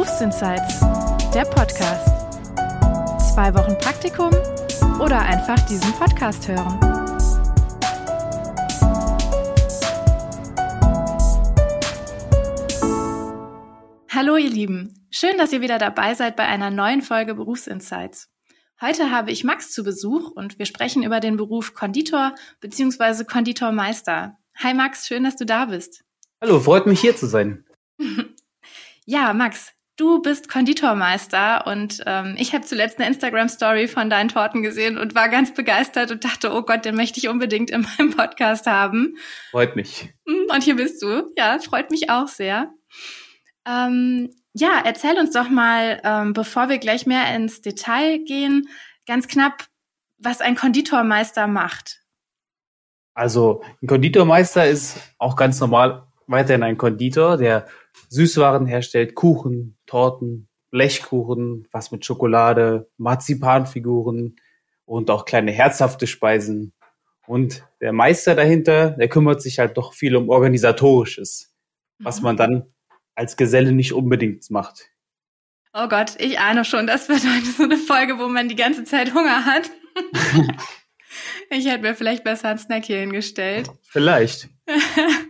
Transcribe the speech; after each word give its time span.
Berufsinsights, 0.00 0.80
der 1.34 1.44
Podcast. 1.44 2.08
Zwei 3.34 3.54
Wochen 3.54 3.76
Praktikum 3.76 4.30
oder 4.98 5.20
einfach 5.20 5.60
diesen 5.66 5.92
Podcast 5.92 6.48
hören. 6.48 6.80
Hallo 14.08 14.36
ihr 14.38 14.48
Lieben, 14.48 15.06
schön, 15.10 15.36
dass 15.36 15.52
ihr 15.52 15.60
wieder 15.60 15.76
dabei 15.76 16.14
seid 16.14 16.34
bei 16.34 16.46
einer 16.46 16.70
neuen 16.70 17.02
Folge 17.02 17.34
Berufsinsights. 17.34 18.30
Heute 18.80 19.10
habe 19.10 19.30
ich 19.30 19.44
Max 19.44 19.70
zu 19.70 19.84
Besuch 19.84 20.30
und 20.30 20.58
wir 20.58 20.64
sprechen 20.64 21.02
über 21.02 21.20
den 21.20 21.36
Beruf 21.36 21.74
Konditor 21.74 22.34
bzw. 22.60 23.24
Konditormeister. 23.24 24.38
Hi 24.56 24.72
Max, 24.72 25.06
schön, 25.06 25.24
dass 25.24 25.36
du 25.36 25.44
da 25.44 25.66
bist. 25.66 26.04
Hallo, 26.40 26.58
freut 26.58 26.86
mich 26.86 27.02
hier 27.02 27.14
zu 27.14 27.26
sein. 27.26 27.66
ja, 29.04 29.34
Max, 29.34 29.74
du 30.00 30.22
bist 30.22 30.48
Konditormeister 30.48 31.66
und 31.66 32.02
ähm, 32.06 32.34
ich 32.38 32.54
habe 32.54 32.64
zuletzt 32.64 32.98
eine 32.98 33.08
Instagram-Story 33.08 33.86
von 33.86 34.08
deinen 34.08 34.28
Torten 34.28 34.62
gesehen 34.62 34.96
und 34.96 35.14
war 35.14 35.28
ganz 35.28 35.52
begeistert 35.52 36.10
und 36.10 36.24
dachte, 36.24 36.52
oh 36.54 36.62
Gott, 36.62 36.86
den 36.86 36.96
möchte 36.96 37.18
ich 37.18 37.28
unbedingt 37.28 37.70
in 37.70 37.86
meinem 37.98 38.16
Podcast 38.16 38.66
haben. 38.66 39.16
Freut 39.50 39.76
mich. 39.76 40.12
Hm, 40.26 40.46
und 40.52 40.62
hier 40.62 40.76
bist 40.76 41.02
du. 41.02 41.30
Ja, 41.36 41.58
freut 41.58 41.90
mich 41.90 42.08
auch 42.08 42.28
sehr. 42.28 42.72
Ähm, 43.68 44.30
ja, 44.54 44.80
erzähl 44.82 45.18
uns 45.18 45.32
doch 45.32 45.50
mal, 45.50 46.00
ähm, 46.02 46.32
bevor 46.32 46.70
wir 46.70 46.78
gleich 46.78 47.04
mehr 47.04 47.34
ins 47.36 47.60
Detail 47.60 48.24
gehen, 48.24 48.68
ganz 49.06 49.28
knapp, 49.28 49.66
was 50.16 50.40
ein 50.40 50.56
Konditormeister 50.56 51.46
macht. 51.46 52.00
Also 53.12 53.62
ein 53.82 53.86
Konditormeister 53.86 54.66
ist 54.66 54.96
auch 55.18 55.36
ganz 55.36 55.60
normal 55.60 56.09
weiterhin 56.30 56.62
ein 56.62 56.78
Konditor, 56.78 57.36
der 57.36 57.66
Süßwaren 58.08 58.66
herstellt, 58.66 59.14
Kuchen, 59.14 59.76
Torten, 59.86 60.48
Blechkuchen, 60.70 61.66
was 61.72 61.90
mit 61.90 62.04
Schokolade, 62.04 62.88
Marzipanfiguren 62.96 64.36
und 64.84 65.10
auch 65.10 65.24
kleine 65.24 65.50
herzhafte 65.50 66.06
Speisen. 66.06 66.72
Und 67.26 67.64
der 67.80 67.92
Meister 67.92 68.34
dahinter, 68.34 68.90
der 68.90 69.08
kümmert 69.08 69.42
sich 69.42 69.58
halt 69.58 69.76
doch 69.76 69.92
viel 69.92 70.16
um 70.16 70.28
organisatorisches, 70.28 71.54
was 71.98 72.18
mhm. 72.18 72.24
man 72.24 72.36
dann 72.36 72.66
als 73.14 73.36
Geselle 73.36 73.72
nicht 73.72 73.92
unbedingt 73.92 74.48
macht. 74.50 74.88
Oh 75.72 75.86
Gott, 75.86 76.14
ich 76.18 76.40
ahne 76.40 76.64
schon, 76.64 76.86
das 76.86 77.08
wird 77.08 77.22
heute 77.22 77.46
so 77.46 77.62
eine 77.64 77.76
Folge, 77.76 78.18
wo 78.18 78.28
man 78.28 78.48
die 78.48 78.56
ganze 78.56 78.84
Zeit 78.84 79.14
Hunger 79.14 79.44
hat. 79.44 79.70
ich 81.50 81.66
hätte 81.66 81.82
mir 81.82 81.94
vielleicht 81.94 82.24
besser 82.24 82.48
einen 82.48 82.58
Snack 82.58 82.84
hier 82.86 82.98
hingestellt. 82.98 83.70
Vielleicht. 83.82 84.48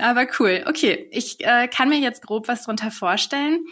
Aber 0.00 0.26
cool. 0.38 0.64
Okay, 0.66 1.08
ich 1.10 1.36
äh, 1.40 1.68
kann 1.68 1.88
mir 1.88 1.98
jetzt 1.98 2.22
grob 2.22 2.48
was 2.48 2.64
drunter 2.64 2.90
vorstellen. 2.90 3.64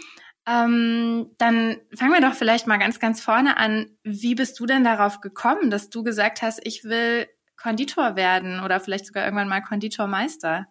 Ähm, 0.47 1.31
dann 1.39 1.77
fangen 1.95 2.13
wir 2.13 2.21
doch 2.21 2.35
vielleicht 2.35 2.67
mal 2.67 2.79
ganz, 2.79 3.01
ganz 3.01 3.21
vorne 3.21 3.59
an. 3.59 3.91
Wie 4.03 4.35
bist 4.35 4.59
du 4.59 4.67
denn 4.67 4.85
darauf 4.85 5.21
gekommen, 5.21 5.71
dass 5.71 5.91
du 5.91 6.03
gesagt 6.03 6.43
hast, 6.43 6.61
ich 6.65 6.85
will 6.85 7.29
Konditor 7.57 8.17
werden 8.17 8.61
oder 8.61 8.81
vielleicht 8.81 9.07
sogar 9.07 9.25
irgendwann 9.25 9.49
mal 9.49 9.61
Konditormeister? 9.61 10.67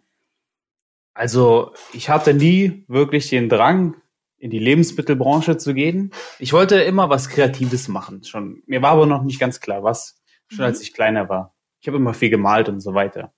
Also 1.13 1.73
ich 1.93 2.09
hatte 2.09 2.33
nie 2.33 2.85
wirklich 2.87 3.29
den 3.29 3.49
Drang, 3.49 4.01
in 4.39 4.51
die 4.51 4.59
Lebensmittelbranche 4.59 5.57
zu 5.57 5.73
gehen. 5.73 6.11
Ich 6.39 6.53
wollte 6.53 6.81
immer 6.81 7.09
was 7.09 7.29
Kreatives 7.29 7.87
machen. 7.87 8.23
Schon, 8.23 8.61
mir 8.67 8.81
war 8.81 8.91
aber 8.91 9.05
noch 9.05 9.23
nicht 9.23 9.39
ganz 9.39 9.59
klar, 9.59 9.83
was, 9.83 10.21
schon 10.47 10.59
mhm. 10.59 10.65
als 10.65 10.81
ich 10.81 10.93
kleiner 10.93 11.27
war. 11.27 11.55
Ich 11.79 11.87
habe 11.87 11.97
immer 11.97 12.13
viel 12.13 12.29
gemalt 12.29 12.69
und 12.69 12.79
so 12.79 12.93
weiter. 12.93 13.33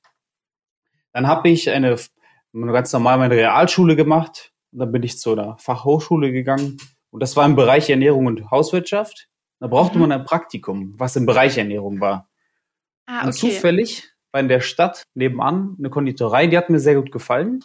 Dann 1.13 1.27
habe 1.27 1.49
ich 1.49 1.69
eine, 1.69 1.97
ganz 2.53 2.93
normal 2.93 3.17
meine 3.17 3.35
Realschule 3.35 3.95
gemacht. 3.95 4.51
Und 4.71 4.79
dann 4.79 4.91
bin 4.91 5.03
ich 5.03 5.19
zu 5.19 5.33
einer 5.33 5.57
Fachhochschule 5.57 6.31
gegangen. 6.31 6.77
Und 7.09 7.21
das 7.21 7.35
war 7.35 7.45
im 7.45 7.55
Bereich 7.55 7.89
Ernährung 7.89 8.27
und 8.27 8.51
Hauswirtschaft. 8.51 9.29
Da 9.59 9.67
brauchte 9.67 9.97
mhm. 9.97 10.01
man 10.03 10.11
ein 10.11 10.25
Praktikum, 10.25 10.93
was 10.97 11.15
im 11.15 11.25
Bereich 11.25 11.57
Ernährung 11.57 11.99
war. 11.99 12.29
Ah, 13.05 13.17
okay. 13.17 13.27
Und 13.27 13.33
zufällig 13.33 14.09
war 14.31 14.41
in 14.41 14.47
der 14.47 14.61
Stadt 14.61 15.07
nebenan 15.15 15.75
eine 15.79 15.89
Konditorei, 15.89 16.47
die 16.47 16.57
hat 16.57 16.69
mir 16.69 16.79
sehr 16.79 16.95
gut 16.95 17.11
gefallen. 17.11 17.63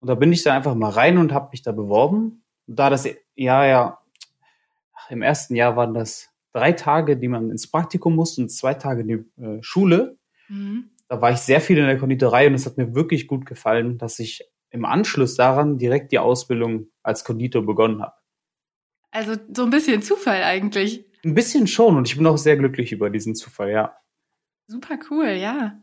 Und 0.00 0.08
da 0.08 0.14
bin 0.14 0.32
ich 0.32 0.42
da 0.42 0.54
einfach 0.54 0.74
mal 0.74 0.90
rein 0.90 1.18
und 1.18 1.32
habe 1.32 1.50
mich 1.52 1.62
da 1.62 1.72
beworben. 1.72 2.44
Und 2.66 2.78
da 2.78 2.88
das 2.88 3.08
Jahr 3.34 3.66
ja, 3.66 3.98
im 5.10 5.22
ersten 5.22 5.54
Jahr 5.54 5.76
waren 5.76 5.94
das 5.94 6.30
drei 6.52 6.72
Tage, 6.72 7.16
die 7.16 7.28
man 7.28 7.50
ins 7.50 7.70
Praktikum 7.70 8.14
musste 8.14 8.42
und 8.42 8.48
zwei 8.48 8.74
Tage 8.74 9.02
in 9.02 9.08
die 9.08 9.42
äh, 9.42 9.62
Schule. 9.62 10.16
Mhm. 10.48 10.90
Da 11.08 11.20
war 11.20 11.32
ich 11.32 11.38
sehr 11.38 11.60
viel 11.60 11.78
in 11.78 11.86
der 11.86 11.98
Konditorei 11.98 12.46
und 12.46 12.54
es 12.54 12.66
hat 12.66 12.76
mir 12.76 12.94
wirklich 12.94 13.26
gut 13.26 13.46
gefallen, 13.46 13.98
dass 13.98 14.18
ich 14.18 14.44
im 14.70 14.84
Anschluss 14.84 15.36
daran 15.36 15.78
direkt 15.78 16.12
die 16.12 16.18
Ausbildung 16.18 16.88
als 17.02 17.24
Konditor 17.24 17.64
begonnen 17.64 18.02
habe. 18.02 18.14
Also 19.10 19.36
so 19.54 19.64
ein 19.64 19.70
bisschen 19.70 20.02
Zufall 20.02 20.42
eigentlich. 20.42 21.06
Ein 21.24 21.34
bisschen 21.34 21.66
schon 21.66 21.96
und 21.96 22.06
ich 22.08 22.16
bin 22.16 22.26
auch 22.26 22.36
sehr 22.36 22.56
glücklich 22.56 22.92
über 22.92 23.10
diesen 23.10 23.34
Zufall, 23.34 23.70
ja. 23.70 23.96
Super 24.66 24.98
cool, 25.10 25.30
ja. 25.30 25.80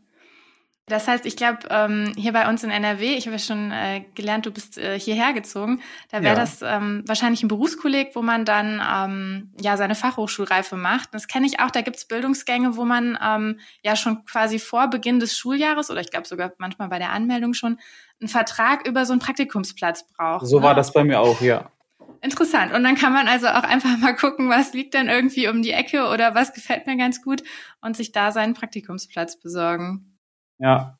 Das 0.88 1.08
heißt, 1.08 1.26
ich 1.26 1.36
glaube, 1.36 1.58
ähm, 1.68 2.12
hier 2.16 2.32
bei 2.32 2.48
uns 2.48 2.62
in 2.62 2.70
NRW, 2.70 3.14
ich 3.14 3.26
habe 3.26 3.36
ja 3.36 3.42
schon 3.42 3.72
äh, 3.72 4.04
gelernt, 4.14 4.46
du 4.46 4.52
bist 4.52 4.78
äh, 4.78 4.98
hierher 4.98 5.32
gezogen, 5.32 5.82
da 6.12 6.22
wäre 6.22 6.36
ja. 6.36 6.40
das 6.40 6.62
ähm, 6.62 7.02
wahrscheinlich 7.06 7.42
ein 7.42 7.48
Berufskolleg, 7.48 8.14
wo 8.14 8.22
man 8.22 8.44
dann 8.44 8.80
ähm, 8.94 9.52
ja 9.60 9.76
seine 9.76 9.96
Fachhochschulreife 9.96 10.76
macht. 10.76 11.12
Das 11.12 11.26
kenne 11.26 11.46
ich 11.46 11.58
auch, 11.58 11.72
da 11.72 11.80
gibt's 11.80 12.04
Bildungsgänge, 12.04 12.76
wo 12.76 12.84
man 12.84 13.18
ähm, 13.20 13.58
ja 13.82 13.96
schon 13.96 14.24
quasi 14.26 14.60
vor 14.60 14.88
Beginn 14.88 15.18
des 15.18 15.36
Schuljahres 15.36 15.90
oder 15.90 16.00
ich 16.00 16.10
glaube 16.12 16.28
sogar 16.28 16.52
manchmal 16.58 16.88
bei 16.88 17.00
der 17.00 17.10
Anmeldung 17.10 17.52
schon 17.52 17.80
einen 18.20 18.28
Vertrag 18.28 18.86
über 18.86 19.04
so 19.06 19.12
einen 19.12 19.20
Praktikumsplatz 19.20 20.06
braucht. 20.16 20.46
So 20.46 20.60
ne? 20.60 20.66
war 20.66 20.74
das 20.76 20.92
bei 20.92 21.02
mir 21.02 21.18
auch, 21.18 21.40
ja. 21.40 21.68
Interessant. 22.20 22.72
Und 22.72 22.84
dann 22.84 22.94
kann 22.94 23.12
man 23.12 23.26
also 23.26 23.48
auch 23.48 23.64
einfach 23.64 23.98
mal 23.98 24.14
gucken, 24.14 24.48
was 24.48 24.72
liegt 24.72 24.94
denn 24.94 25.08
irgendwie 25.08 25.48
um 25.48 25.62
die 25.62 25.72
Ecke 25.72 26.06
oder 26.08 26.36
was 26.36 26.54
gefällt 26.54 26.86
mir 26.86 26.96
ganz 26.96 27.22
gut 27.22 27.42
und 27.80 27.96
sich 27.96 28.12
da 28.12 28.30
seinen 28.30 28.54
Praktikumsplatz 28.54 29.40
besorgen. 29.40 30.15
Ja. 30.58 30.98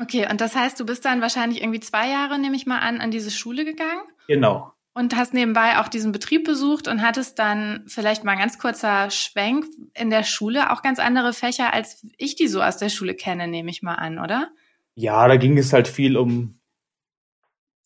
Okay, 0.00 0.28
und 0.30 0.40
das 0.40 0.56
heißt, 0.56 0.78
du 0.78 0.86
bist 0.86 1.04
dann 1.04 1.20
wahrscheinlich 1.20 1.62
irgendwie 1.62 1.80
zwei 1.80 2.08
Jahre, 2.08 2.38
nehme 2.38 2.56
ich 2.56 2.66
mal 2.66 2.80
an, 2.80 3.00
an 3.00 3.10
diese 3.10 3.30
Schule 3.30 3.64
gegangen? 3.64 4.02
Genau. 4.26 4.72
Und 4.92 5.16
hast 5.16 5.34
nebenbei 5.34 5.78
auch 5.78 5.88
diesen 5.88 6.12
Betrieb 6.12 6.44
besucht 6.44 6.86
und 6.86 7.02
hattest 7.02 7.38
dann 7.38 7.84
vielleicht 7.86 8.24
mal 8.24 8.36
ganz 8.36 8.58
kurzer 8.58 9.10
Schwenk 9.10 9.66
in 9.94 10.10
der 10.10 10.22
Schule 10.22 10.72
auch 10.72 10.82
ganz 10.82 10.98
andere 10.98 11.32
Fächer, 11.32 11.72
als 11.74 12.06
ich 12.16 12.36
die 12.36 12.46
so 12.48 12.62
aus 12.62 12.76
der 12.76 12.88
Schule 12.88 13.14
kenne, 13.14 13.48
nehme 13.48 13.70
ich 13.70 13.82
mal 13.82 13.94
an, 13.94 14.18
oder? 14.18 14.50
Ja, 14.94 15.26
da 15.26 15.36
ging 15.36 15.58
es 15.58 15.72
halt 15.72 15.88
viel 15.88 16.16
um 16.16 16.60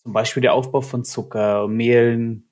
zum 0.09 0.15
Beispiel 0.15 0.41
der 0.41 0.55
Aufbau 0.55 0.81
von 0.81 1.05
Zucker, 1.05 1.69
Mehlen, 1.69 2.49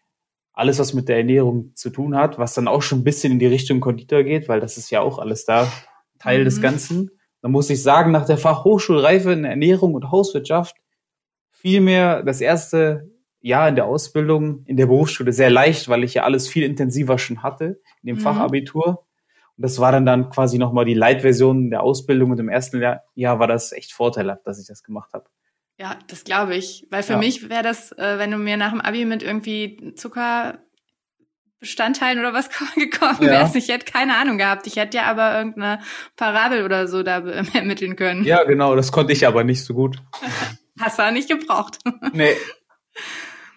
alles, 0.52 0.78
was 0.78 0.92
mit 0.92 1.08
der 1.08 1.16
Ernährung 1.16 1.74
zu 1.74 1.88
tun 1.88 2.14
hat, 2.14 2.38
was 2.38 2.52
dann 2.52 2.68
auch 2.68 2.82
schon 2.82 3.00
ein 3.00 3.04
bisschen 3.04 3.32
in 3.32 3.38
die 3.38 3.46
Richtung 3.46 3.80
Konditor 3.80 4.24
geht, 4.24 4.48
weil 4.48 4.60
das 4.60 4.76
ist 4.76 4.90
ja 4.90 5.00
auch 5.00 5.18
alles 5.18 5.46
da 5.46 5.70
Teil 6.18 6.40
mhm. 6.40 6.44
des 6.44 6.60
Ganzen. 6.60 7.10
Da 7.42 7.48
muss 7.48 7.70
ich 7.70 7.82
sagen, 7.82 8.12
nach 8.12 8.26
der 8.26 8.38
Fachhochschulreife 8.38 9.32
in 9.32 9.44
Ernährung 9.44 9.94
und 9.94 10.10
Hauswirtschaft 10.10 10.76
fiel 11.50 11.80
mir 11.80 12.22
das 12.24 12.40
erste 12.40 13.10
Jahr 13.40 13.68
in 13.68 13.76
der 13.76 13.86
Ausbildung 13.86 14.64
in 14.66 14.76
der 14.76 14.86
Berufsschule 14.86 15.32
sehr 15.32 15.50
leicht, 15.50 15.88
weil 15.88 16.04
ich 16.04 16.14
ja 16.14 16.24
alles 16.24 16.48
viel 16.48 16.64
intensiver 16.64 17.18
schon 17.18 17.42
hatte 17.42 17.80
in 18.02 18.08
dem 18.08 18.16
mhm. 18.16 18.20
Fachabitur. 18.20 19.06
Und 19.56 19.62
das 19.62 19.78
war 19.78 19.92
dann 19.92 20.04
dann 20.04 20.30
quasi 20.30 20.58
nochmal 20.58 20.84
die 20.84 20.94
Leitversion 20.94 21.70
der 21.70 21.82
Ausbildung 21.82 22.30
und 22.30 22.40
im 22.40 22.48
ersten 22.48 22.82
Jahr 23.14 23.38
war 23.38 23.46
das 23.46 23.72
echt 23.72 23.92
vorteilhaft, 23.92 24.46
dass 24.46 24.60
ich 24.60 24.66
das 24.66 24.82
gemacht 24.82 25.12
habe. 25.14 25.26
Ja, 25.78 25.98
das 26.08 26.24
glaube 26.24 26.56
ich. 26.56 26.86
Weil 26.90 27.02
für 27.02 27.14
ja. 27.14 27.18
mich 27.18 27.48
wäre 27.48 27.62
das, 27.62 27.92
äh, 27.92 28.18
wenn 28.18 28.30
du 28.30 28.38
mir 28.38 28.56
nach 28.56 28.72
dem 28.72 28.80
Abi 28.80 29.04
mit 29.04 29.22
irgendwie 29.22 29.92
Zuckerbestandteilen 31.60 32.18
oder 32.18 32.32
was 32.32 32.48
gekommen 32.74 33.22
ja. 33.22 33.28
wärst, 33.28 33.56
ich 33.56 33.68
hätte 33.68 33.90
keine 33.90 34.16
Ahnung 34.16 34.38
gehabt. 34.38 34.66
Ich 34.66 34.76
hätte 34.76 34.98
ja 34.98 35.04
aber 35.04 35.36
irgendeine 35.36 35.80
Parabel 36.16 36.64
oder 36.64 36.88
so 36.88 37.02
da 37.02 37.18
ermitteln 37.54 37.96
können. 37.96 38.24
Ja, 38.24 38.44
genau, 38.44 38.76
das 38.76 38.92
konnte 38.92 39.12
ich 39.12 39.26
aber 39.26 39.44
nicht 39.44 39.64
so 39.64 39.74
gut. 39.74 39.96
Hast 40.80 40.98
du 40.98 41.04
auch 41.04 41.10
nicht 41.10 41.28
gebraucht. 41.28 41.78
Nee. 42.12 42.34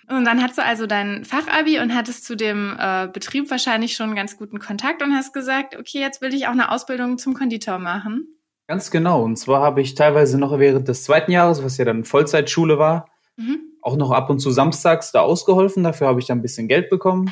Und 0.07 0.23
dann 0.23 0.41
hast 0.41 0.57
du 0.57 0.63
also 0.63 0.87
dein 0.87 1.25
Fachabi 1.25 1.79
und 1.79 1.93
hattest 1.93 2.23
zu 2.23 2.35
dem 2.35 2.77
äh, 2.79 3.09
Betrieb 3.11 3.51
wahrscheinlich 3.51 3.93
schon 3.93 4.07
einen 4.07 4.15
ganz 4.15 4.37
guten 4.37 4.57
Kontakt 4.57 5.03
und 5.03 5.13
hast 5.13 5.33
gesagt, 5.33 5.75
okay, 5.75 5.99
jetzt 5.99 6.21
will 6.21 6.33
ich 6.33 6.47
auch 6.47 6.53
eine 6.53 6.71
Ausbildung 6.71 7.17
zum 7.17 7.33
Konditor 7.33 7.77
machen. 7.77 8.25
Ganz 8.67 8.89
genau. 8.89 9.21
Und 9.21 9.35
zwar 9.35 9.61
habe 9.61 9.81
ich 9.81 9.95
teilweise 9.95 10.39
noch 10.39 10.57
während 10.57 10.87
des 10.87 11.03
zweiten 11.03 11.31
Jahres, 11.31 11.61
was 11.61 11.77
ja 11.77 11.83
dann 11.83 12.05
Vollzeitschule 12.05 12.79
war, 12.79 13.09
mhm. 13.35 13.59
auch 13.81 13.97
noch 13.97 14.11
ab 14.11 14.29
und 14.29 14.39
zu 14.39 14.49
samstags 14.49 15.11
da 15.11 15.19
ausgeholfen. 15.19 15.83
Dafür 15.83 16.07
habe 16.07 16.21
ich 16.21 16.25
dann 16.25 16.39
ein 16.39 16.41
bisschen 16.41 16.69
Geld 16.69 16.89
bekommen. 16.89 17.29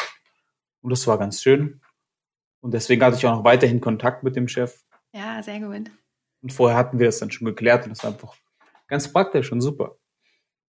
Und 0.82 0.92
das 0.92 1.06
war 1.08 1.18
ganz 1.18 1.42
schön. 1.42 1.82
Und 2.62 2.74
deswegen 2.74 3.04
hatte 3.04 3.18
ich 3.18 3.26
auch 3.26 3.36
noch 3.36 3.44
weiterhin 3.44 3.82
Kontakt 3.82 4.24
mit 4.24 4.36
dem 4.36 4.48
Chef. 4.48 4.84
Ja, 5.14 5.42
sehr 5.42 5.60
gut. 5.60 5.92
Und 6.42 6.54
vorher 6.54 6.78
hatten 6.78 7.00
wir 7.00 7.08
das 7.08 7.20
dann 7.20 7.32
schon 7.32 7.46
geklärt 7.46 7.86
und 7.86 7.92
das 7.92 8.04
war 8.04 8.12
einfach 8.12 8.36
ganz 8.88 9.12
praktisch 9.12 9.52
und 9.52 9.62
super. 9.62 9.98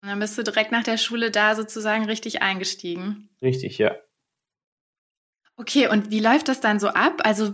Und 0.01 0.09
dann 0.09 0.19
bist 0.19 0.37
du 0.37 0.43
direkt 0.43 0.71
nach 0.71 0.83
der 0.83 0.97
Schule 0.97 1.31
da 1.31 1.55
sozusagen 1.55 2.05
richtig 2.05 2.41
eingestiegen. 2.41 3.29
Richtig, 3.41 3.77
ja. 3.77 3.95
Okay, 5.55 5.87
und 5.87 6.09
wie 6.09 6.19
läuft 6.19 6.47
das 6.47 6.61
dann 6.61 6.79
so 6.79 6.89
ab? 6.89 7.21
Also 7.23 7.53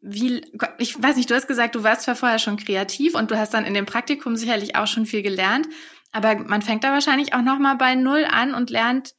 wie, 0.00 0.40
ich 0.78 1.00
weiß 1.00 1.16
nicht, 1.16 1.30
du 1.30 1.34
hast 1.34 1.46
gesagt, 1.46 1.74
du 1.74 1.82
warst 1.82 2.02
zwar 2.02 2.16
vorher 2.16 2.38
schon 2.38 2.56
kreativ 2.56 3.14
und 3.14 3.30
du 3.30 3.38
hast 3.38 3.52
dann 3.52 3.66
in 3.66 3.74
dem 3.74 3.84
Praktikum 3.84 4.36
sicherlich 4.36 4.74
auch 4.74 4.86
schon 4.86 5.04
viel 5.04 5.22
gelernt, 5.22 5.68
aber 6.12 6.34
man 6.36 6.62
fängt 6.62 6.82
da 6.82 6.92
wahrscheinlich 6.92 7.34
auch 7.34 7.42
nochmal 7.42 7.76
bei 7.76 7.94
Null 7.94 8.24
an 8.24 8.54
und 8.54 8.70
lernt 8.70 9.14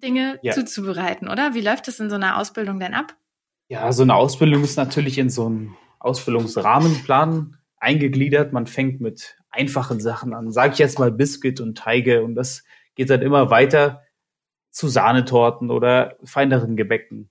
Dinge 0.00 0.38
ja. 0.42 0.52
zuzubereiten, 0.52 1.28
oder? 1.28 1.54
Wie 1.54 1.60
läuft 1.60 1.88
das 1.88 2.00
in 2.00 2.10
so 2.10 2.16
einer 2.16 2.38
Ausbildung 2.38 2.80
denn 2.80 2.94
ab? 2.94 3.16
Ja, 3.68 3.92
so 3.92 4.02
eine 4.02 4.14
Ausbildung 4.14 4.64
ist 4.64 4.76
natürlich 4.76 5.18
in 5.18 5.30
so 5.30 5.46
einen 5.46 5.76
Ausbildungsrahmenplan 6.00 7.56
eingegliedert. 7.76 8.52
Man 8.52 8.66
fängt 8.66 9.00
mit 9.00 9.36
einfachen 9.50 10.00
Sachen 10.00 10.34
an. 10.34 10.50
Sag 10.50 10.72
ich 10.72 10.78
jetzt 10.78 10.98
mal 10.98 11.12
Biscuit 11.12 11.60
und 11.60 11.78
Teige 11.78 12.22
und 12.22 12.34
das 12.34 12.64
geht 12.94 13.10
dann 13.10 13.22
immer 13.22 13.50
weiter 13.50 14.02
zu 14.70 14.88
Sahnetorten 14.88 15.70
oder 15.70 16.16
feineren 16.24 16.76
Gebäcken. 16.76 17.30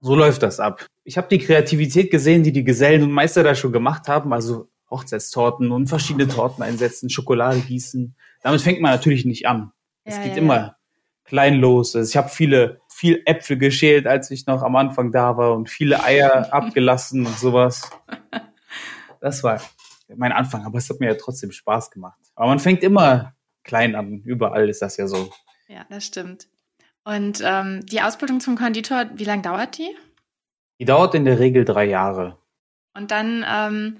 So 0.00 0.14
läuft 0.14 0.42
das 0.42 0.60
ab. 0.60 0.86
Ich 1.04 1.16
habe 1.16 1.28
die 1.28 1.38
Kreativität 1.38 2.10
gesehen, 2.10 2.42
die 2.42 2.52
die 2.52 2.64
Gesellen 2.64 3.02
und 3.02 3.10
Meister 3.10 3.42
da 3.42 3.54
schon 3.54 3.72
gemacht 3.72 4.08
haben, 4.08 4.32
also 4.32 4.68
Hochzeitstorten 4.90 5.72
und 5.72 5.86
verschiedene 5.86 6.28
Torten 6.28 6.62
einsetzen, 6.62 7.10
Schokolade 7.10 7.60
gießen. 7.60 8.14
Damit 8.42 8.60
fängt 8.60 8.80
man 8.80 8.92
natürlich 8.92 9.24
nicht 9.24 9.46
an. 9.46 9.72
Es 10.04 10.16
ja, 10.16 10.22
geht 10.22 10.32
ja, 10.32 10.38
immer. 10.38 10.76
Klein 11.24 11.56
los. 11.56 11.96
Also 11.96 12.08
ich 12.08 12.16
habe 12.16 12.28
viele, 12.28 12.80
viel 12.88 13.22
Äpfel 13.26 13.58
geschält, 13.58 14.06
als 14.06 14.30
ich 14.30 14.46
noch 14.46 14.62
am 14.62 14.76
Anfang 14.76 15.10
da 15.10 15.36
war 15.36 15.54
und 15.54 15.68
viele 15.68 16.02
Eier 16.04 16.48
abgelassen 16.52 17.26
und 17.26 17.38
sowas. 17.38 17.90
Das 19.20 19.42
war 19.42 19.58
mein 20.14 20.32
Anfang, 20.32 20.66
aber 20.66 20.76
es 20.76 20.90
hat 20.90 21.00
mir 21.00 21.06
ja 21.06 21.14
trotzdem 21.14 21.50
Spaß 21.50 21.90
gemacht. 21.90 22.20
Aber 22.34 22.48
man 22.48 22.58
fängt 22.58 22.82
immer 22.82 23.34
klein 23.62 23.94
an. 23.94 24.20
Überall 24.20 24.68
ist 24.68 24.82
das 24.82 24.98
ja 24.98 25.06
so. 25.06 25.32
Ja, 25.66 25.86
das 25.88 26.04
stimmt. 26.04 26.46
Und 27.04 27.42
ähm, 27.42 27.84
die 27.86 28.02
Ausbildung 28.02 28.40
zum 28.40 28.56
Konditor, 28.56 29.06
wie 29.14 29.24
lange 29.24 29.40
dauert 29.40 29.78
die? 29.78 29.96
Die 30.78 30.84
dauert 30.84 31.14
in 31.14 31.24
der 31.24 31.38
Regel 31.38 31.64
drei 31.64 31.86
Jahre. 31.86 32.38
Und 32.94 33.10
dann, 33.10 33.44
ähm, 33.48 33.98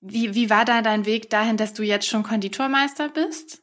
wie, 0.00 0.34
wie 0.34 0.50
war 0.50 0.64
da 0.64 0.82
dein 0.82 1.06
Weg 1.06 1.30
dahin, 1.30 1.56
dass 1.56 1.74
du 1.74 1.82
jetzt 1.82 2.06
schon 2.06 2.22
Konditormeister 2.22 3.08
bist? 3.08 3.62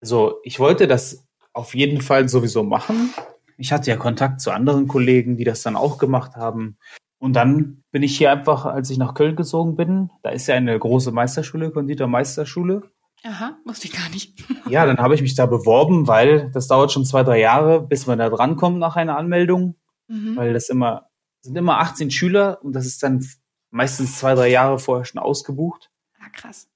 Also, 0.00 0.40
ich 0.44 0.58
wollte 0.58 0.86
das 0.86 1.25
auf 1.56 1.74
jeden 1.74 2.02
Fall 2.02 2.28
sowieso 2.28 2.62
machen. 2.62 3.14
Ich 3.56 3.72
hatte 3.72 3.90
ja 3.90 3.96
Kontakt 3.96 4.40
zu 4.40 4.50
anderen 4.50 4.86
Kollegen, 4.86 5.36
die 5.36 5.44
das 5.44 5.62
dann 5.62 5.74
auch 5.74 5.96
gemacht 5.96 6.36
haben. 6.36 6.76
Und 7.18 7.32
dann 7.32 7.82
bin 7.90 8.02
ich 8.02 8.18
hier 8.18 8.30
einfach, 8.30 8.66
als 8.66 8.90
ich 8.90 8.98
nach 8.98 9.14
Köln 9.14 9.36
gezogen 9.36 9.74
bin, 9.74 10.10
da 10.22 10.30
ist 10.30 10.46
ja 10.46 10.54
eine 10.54 10.78
große 10.78 11.12
Meisterschule, 11.12 11.70
Konditormeisterschule. 11.70 12.82
Aha, 13.24 13.56
wusste 13.64 13.88
ich 13.88 13.94
gar 13.94 14.10
nicht. 14.10 14.44
ja, 14.68 14.84
dann 14.84 14.98
habe 14.98 15.14
ich 15.14 15.22
mich 15.22 15.34
da 15.34 15.46
beworben, 15.46 16.06
weil 16.06 16.50
das 16.50 16.68
dauert 16.68 16.92
schon 16.92 17.06
zwei, 17.06 17.22
drei 17.22 17.40
Jahre, 17.40 17.80
bis 17.80 18.06
man 18.06 18.18
da 18.18 18.28
drankommt 18.28 18.78
nach 18.78 18.96
einer 18.96 19.16
Anmeldung. 19.16 19.76
Mhm. 20.08 20.36
Weil 20.36 20.52
das 20.52 20.68
immer, 20.68 21.08
sind 21.40 21.56
immer 21.56 21.80
18 21.80 22.10
Schüler 22.10 22.62
und 22.62 22.74
das 22.74 22.84
ist 22.84 23.02
dann 23.02 23.26
meistens 23.70 24.18
zwei, 24.18 24.34
drei 24.34 24.48
Jahre 24.50 24.78
vorher 24.78 25.06
schon 25.06 25.22
ausgebucht. 25.22 25.90
Ah, 26.20 26.28
krass. 26.30 26.68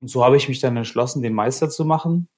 Und 0.00 0.08
so 0.08 0.24
habe 0.24 0.36
ich 0.36 0.48
mich 0.48 0.58
dann 0.58 0.76
entschlossen, 0.76 1.22
den 1.22 1.34
Meister 1.34 1.70
zu 1.70 1.84
machen. 1.84 2.28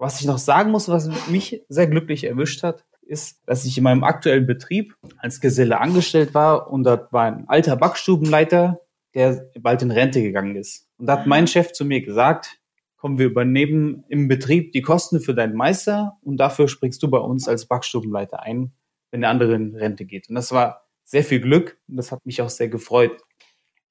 Was 0.00 0.18
ich 0.18 0.26
noch 0.26 0.38
sagen 0.38 0.70
muss, 0.70 0.88
was 0.88 1.28
mich 1.28 1.62
sehr 1.68 1.86
glücklich 1.86 2.24
erwischt 2.24 2.62
hat, 2.62 2.86
ist, 3.02 3.42
dass 3.44 3.66
ich 3.66 3.76
in 3.76 3.84
meinem 3.84 4.02
aktuellen 4.02 4.46
Betrieb 4.46 4.94
als 5.18 5.42
Geselle 5.42 5.78
angestellt 5.78 6.32
war 6.32 6.72
und 6.72 6.84
da 6.84 7.06
war 7.10 7.26
ein 7.26 7.46
alter 7.48 7.76
Backstubenleiter, 7.76 8.80
der 9.12 9.50
bald 9.60 9.82
in 9.82 9.90
Rente 9.90 10.22
gegangen 10.22 10.56
ist. 10.56 10.88
Und 10.96 11.04
da 11.04 11.18
hat 11.18 11.26
mein 11.26 11.46
Chef 11.46 11.72
zu 11.72 11.84
mir 11.84 12.00
gesagt, 12.00 12.60
komm, 12.96 13.18
wir 13.18 13.26
übernehmen 13.26 14.02
im 14.08 14.26
Betrieb 14.26 14.72
die 14.72 14.80
Kosten 14.80 15.20
für 15.20 15.34
deinen 15.34 15.54
Meister 15.54 16.16
und 16.22 16.38
dafür 16.38 16.66
springst 16.66 17.02
du 17.02 17.10
bei 17.10 17.18
uns 17.18 17.46
als 17.46 17.66
Backstubenleiter 17.66 18.42
ein, 18.42 18.72
wenn 19.10 19.20
der 19.20 19.28
andere 19.28 19.54
in 19.54 19.76
Rente 19.76 20.06
geht. 20.06 20.30
Und 20.30 20.34
das 20.34 20.50
war 20.50 20.86
sehr 21.04 21.24
viel 21.24 21.40
Glück 21.40 21.76
und 21.88 21.98
das 21.98 22.10
hat 22.10 22.24
mich 22.24 22.40
auch 22.40 22.48
sehr 22.48 22.68
gefreut. 22.68 23.20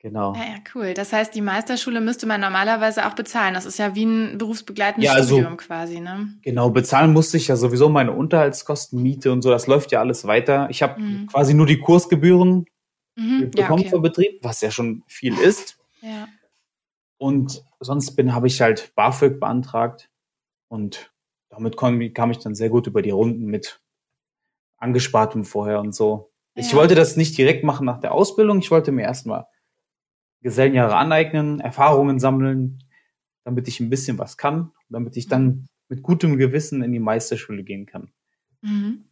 Genau. 0.01 0.33
Ja, 0.33 0.43
ja, 0.43 0.55
cool. 0.75 0.93
Das 0.93 1.11
heißt, 1.11 1.35
die 1.35 1.41
Meisterschule 1.41 1.99
müsste 1.99 2.25
man 2.25 2.39
normalerweise 2.39 3.05
auch 3.05 3.15
bezahlen. 3.15 3.53
Das 3.53 3.65
ist 3.65 3.77
ja 3.79 3.95
wie 3.95 4.05
ein 4.05 4.37
berufsbegleitendes 4.37 5.05
ja, 5.05 5.13
also, 5.13 5.35
Studium 5.35 5.57
quasi, 5.57 5.99
ne? 5.99 6.29
Genau, 6.41 6.69
bezahlen 6.69 7.11
musste 7.11 7.35
ich 7.35 7.49
ja 7.49 7.57
sowieso 7.57 7.89
meine 7.89 8.13
Unterhaltskosten, 8.13 9.01
Miete 9.01 9.29
und 9.33 9.41
so. 9.41 9.49
Das 9.49 9.67
läuft 9.67 9.91
ja 9.91 9.99
alles 9.99 10.25
weiter. 10.25 10.69
Ich 10.69 10.81
habe 10.81 11.01
mhm. 11.01 11.27
quasi 11.27 11.53
nur 11.53 11.65
die 11.65 11.79
Kursgebühren 11.79 12.65
mhm. 13.15 13.51
bekommen 13.51 13.81
ja, 13.81 13.87
okay. 13.87 13.89
vom 13.89 14.01
Betrieb, 14.01 14.39
was 14.41 14.61
ja 14.61 14.71
schon 14.71 15.03
viel 15.05 15.37
ist. 15.37 15.77
Ja. 16.01 16.29
Und 17.17 17.61
sonst 17.81 18.15
bin, 18.15 18.33
habe 18.33 18.47
ich 18.47 18.61
halt 18.61 18.95
BAföG 18.95 19.41
beantragt 19.41 20.09
und 20.69 21.11
damit 21.49 21.75
kam, 21.75 22.13
kam 22.13 22.31
ich 22.31 22.37
dann 22.37 22.55
sehr 22.55 22.69
gut 22.69 22.87
über 22.87 23.01
die 23.01 23.09
Runden 23.09 23.47
mit 23.47 23.81
angespartem 24.77 25.43
vorher 25.43 25.81
und 25.81 25.93
so. 25.93 26.31
Ja. 26.55 26.63
Ich 26.63 26.73
wollte 26.73 26.95
das 26.95 27.17
nicht 27.17 27.37
direkt 27.37 27.65
machen 27.65 27.85
nach 27.85 27.99
der 27.99 28.13
Ausbildung. 28.13 28.59
Ich 28.59 28.71
wollte 28.71 28.93
mir 28.93 29.01
erstmal 29.01 29.45
Gesellenjahre 30.41 30.95
aneignen, 30.95 31.59
Erfahrungen 31.59 32.19
sammeln, 32.19 32.83
damit 33.43 33.67
ich 33.67 33.79
ein 33.79 33.89
bisschen 33.89 34.17
was 34.17 34.37
kann, 34.37 34.71
damit 34.89 35.17
ich 35.17 35.27
dann 35.27 35.67
mit 35.89 36.03
gutem 36.03 36.37
Gewissen 36.37 36.81
in 36.81 36.91
die 36.91 36.99
Meisterschule 36.99 37.63
gehen 37.63 37.85
kann. 37.85 38.11
Mhm. 38.61 39.05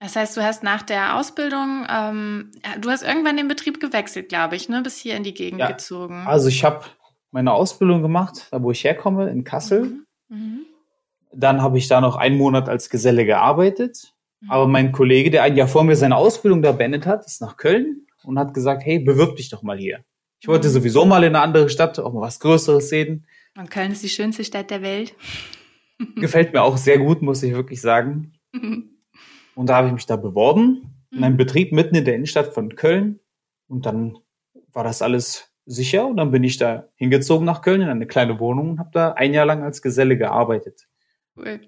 Das 0.00 0.14
heißt, 0.14 0.36
du 0.36 0.42
hast 0.42 0.62
nach 0.62 0.82
der 0.82 1.16
Ausbildung, 1.16 1.86
ähm, 1.90 2.52
du 2.80 2.90
hast 2.90 3.02
irgendwann 3.02 3.36
den 3.36 3.48
Betrieb 3.48 3.80
gewechselt, 3.80 4.28
glaube 4.28 4.54
ich, 4.54 4.68
ne? 4.68 4.82
bis 4.82 4.96
hier 4.96 5.16
in 5.16 5.24
die 5.24 5.34
Gegend 5.34 5.60
ja, 5.60 5.68
gezogen. 5.68 6.24
Also 6.26 6.48
ich 6.48 6.64
habe 6.64 6.84
meine 7.32 7.52
Ausbildung 7.52 8.00
gemacht, 8.02 8.46
da 8.50 8.62
wo 8.62 8.70
ich 8.70 8.84
herkomme, 8.84 9.28
in 9.28 9.44
Kassel. 9.44 9.84
Mhm. 9.84 10.06
Mhm. 10.28 10.60
Dann 11.32 11.62
habe 11.62 11.78
ich 11.78 11.88
da 11.88 12.00
noch 12.00 12.16
einen 12.16 12.38
Monat 12.38 12.68
als 12.68 12.90
Geselle 12.90 13.24
gearbeitet. 13.24 14.14
Mhm. 14.40 14.50
Aber 14.50 14.68
mein 14.68 14.92
Kollege, 14.92 15.30
der 15.30 15.42
ein 15.42 15.56
Jahr 15.56 15.68
vor 15.68 15.84
mir 15.84 15.96
seine 15.96 16.16
Ausbildung 16.16 16.62
da 16.62 16.72
beendet 16.72 17.04
hat, 17.04 17.26
ist 17.26 17.40
nach 17.40 17.56
Köln 17.56 18.06
und 18.22 18.38
hat 18.38 18.54
gesagt, 18.54 18.84
hey, 18.84 19.00
bewirb 19.00 19.36
dich 19.36 19.50
doch 19.50 19.62
mal 19.62 19.78
hier. 19.78 20.04
Ich 20.40 20.48
wollte 20.48 20.68
sowieso 20.68 21.04
mal 21.04 21.24
in 21.24 21.34
eine 21.34 21.40
andere 21.40 21.68
Stadt, 21.68 21.98
auch 21.98 22.12
mal 22.12 22.20
was 22.20 22.40
Größeres 22.40 22.88
sehen. 22.88 23.26
Und 23.56 23.70
Köln 23.70 23.92
ist 23.92 24.02
die 24.02 24.08
schönste 24.08 24.44
Stadt 24.44 24.70
der 24.70 24.82
Welt. 24.82 25.14
Gefällt 26.16 26.52
mir 26.52 26.62
auch 26.62 26.76
sehr 26.76 26.98
gut, 26.98 27.22
muss 27.22 27.42
ich 27.42 27.52
wirklich 27.52 27.80
sagen. 27.80 28.32
Und 29.54 29.66
da 29.68 29.76
habe 29.76 29.88
ich 29.88 29.92
mich 29.92 30.06
da 30.06 30.16
beworben, 30.16 30.94
in 31.10 31.24
einem. 31.24 31.36
Betrieb 31.36 31.72
mitten 31.72 31.96
in 31.96 32.04
der 32.04 32.14
Innenstadt 32.14 32.54
von 32.54 32.76
Köln. 32.76 33.20
Und 33.66 33.86
dann 33.86 34.16
war 34.72 34.84
das 34.84 35.02
alles 35.02 35.52
sicher. 35.66 36.06
Und 36.06 36.16
dann 36.16 36.30
bin 36.30 36.44
ich 36.44 36.56
da 36.56 36.88
hingezogen 36.94 37.44
nach 37.44 37.62
Köln 37.62 37.80
in 37.80 37.88
eine 37.88 38.06
kleine 38.06 38.38
Wohnung 38.38 38.70
und 38.70 38.78
habe 38.78 38.90
da 38.92 39.12
ein 39.12 39.34
Jahr 39.34 39.46
lang 39.46 39.62
als 39.62 39.82
Geselle 39.82 40.16
gearbeitet. 40.16 40.86
Cool. 41.36 41.60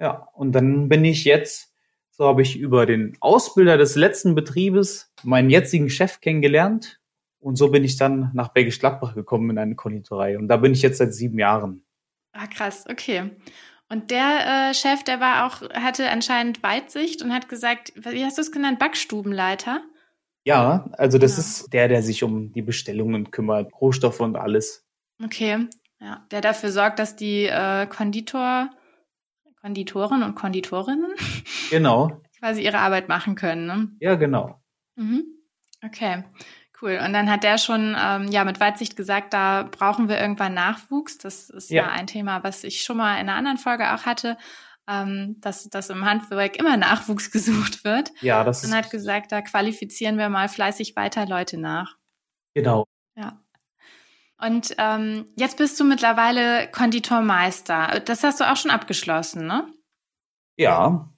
Ja, 0.00 0.28
und 0.34 0.52
dann 0.52 0.88
bin 0.88 1.04
ich 1.04 1.24
jetzt, 1.24 1.74
so 2.10 2.26
habe 2.26 2.42
ich 2.42 2.58
über 2.58 2.86
den 2.86 3.16
Ausbilder 3.20 3.76
des 3.76 3.96
letzten 3.96 4.34
Betriebes 4.34 5.12
meinen 5.22 5.50
jetzigen 5.50 5.90
Chef 5.90 6.20
kennengelernt. 6.20 6.99
Und 7.40 7.56
so 7.56 7.70
bin 7.70 7.84
ich 7.84 7.96
dann 7.96 8.30
nach 8.34 8.48
Bergisch 8.48 8.78
Gladbach 8.78 9.14
gekommen 9.14 9.50
in 9.50 9.58
eine 9.58 9.74
Konditorei. 9.74 10.38
Und 10.38 10.48
da 10.48 10.58
bin 10.58 10.72
ich 10.72 10.82
jetzt 10.82 10.98
seit 10.98 11.14
sieben 11.14 11.38
Jahren. 11.38 11.84
Ah, 12.32 12.46
krass, 12.46 12.84
okay. 12.88 13.30
Und 13.88 14.10
der 14.12 14.70
äh, 14.70 14.74
Chef, 14.74 15.02
der 15.02 15.18
war 15.18 15.46
auch, 15.46 15.68
hatte 15.70 16.10
anscheinend 16.10 16.62
Weitsicht 16.62 17.22
und 17.22 17.32
hat 17.32 17.48
gesagt, 17.48 17.92
wie 17.96 18.24
hast 18.24 18.38
du 18.38 18.42
es 18.42 18.52
genannt, 18.52 18.78
Backstubenleiter? 18.78 19.82
Ja, 20.44 20.88
also 20.92 21.18
das 21.18 21.32
ja. 21.32 21.40
ist 21.40 21.72
der, 21.72 21.88
der 21.88 22.02
sich 22.02 22.22
um 22.22 22.52
die 22.52 22.62
Bestellungen 22.62 23.30
kümmert, 23.30 23.72
Rohstoffe 23.80 24.20
und 24.20 24.36
alles. 24.36 24.86
Okay, 25.22 25.66
ja, 26.00 26.24
der 26.30 26.40
dafür 26.40 26.70
sorgt, 26.70 26.98
dass 26.98 27.16
die 27.16 27.46
äh, 27.46 27.86
Konditor, 27.86 28.70
Konditoren 29.60 30.22
und 30.22 30.34
Konditorinnen 30.34 31.12
genau 31.68 32.22
quasi 32.38 32.62
ihre 32.62 32.78
Arbeit 32.78 33.08
machen 33.08 33.34
können. 33.34 33.66
Ne? 33.66 33.88
Ja, 34.00 34.14
genau. 34.14 34.62
Mhm. 34.96 35.24
Okay. 35.84 36.24
Cool. 36.80 36.98
Und 37.04 37.12
dann 37.12 37.30
hat 37.30 37.44
der 37.44 37.58
schon 37.58 37.96
ähm, 37.98 38.28
ja 38.28 38.44
mit 38.44 38.60
Weitsicht 38.60 38.96
gesagt, 38.96 39.34
da 39.34 39.64
brauchen 39.70 40.08
wir 40.08 40.18
irgendwann 40.18 40.54
Nachwuchs. 40.54 41.18
Das 41.18 41.50
ist 41.50 41.70
ja. 41.70 41.84
ja 41.84 41.90
ein 41.90 42.06
Thema, 42.06 42.42
was 42.42 42.64
ich 42.64 42.82
schon 42.82 42.96
mal 42.96 43.14
in 43.14 43.28
einer 43.28 43.34
anderen 43.34 43.58
Folge 43.58 43.92
auch 43.92 44.06
hatte, 44.06 44.38
ähm, 44.88 45.36
dass, 45.40 45.68
dass 45.68 45.90
im 45.90 46.04
Handwerk 46.04 46.56
immer 46.56 46.76
Nachwuchs 46.76 47.30
gesucht 47.32 47.84
wird. 47.84 48.10
Ja, 48.22 48.44
das 48.44 48.58
und 48.58 48.64
ist. 48.64 48.70
Und 48.70 48.78
hat 48.78 48.90
gesagt, 48.90 49.32
da 49.32 49.42
qualifizieren 49.42 50.16
wir 50.16 50.28
mal 50.28 50.48
fleißig 50.48 50.96
weiter 50.96 51.26
Leute 51.26 51.58
nach. 51.58 51.96
Genau. 52.54 52.86
Ja. 53.14 53.40
Und 54.38 54.74
ähm, 54.78 55.26
jetzt 55.36 55.58
bist 55.58 55.78
du 55.78 55.84
mittlerweile 55.84 56.70
Konditormeister. 56.70 58.00
Das 58.06 58.24
hast 58.24 58.40
du 58.40 58.50
auch 58.50 58.56
schon 58.56 58.70
abgeschlossen, 58.70 59.46
ne? 59.46 59.70
Ja, 60.56 61.10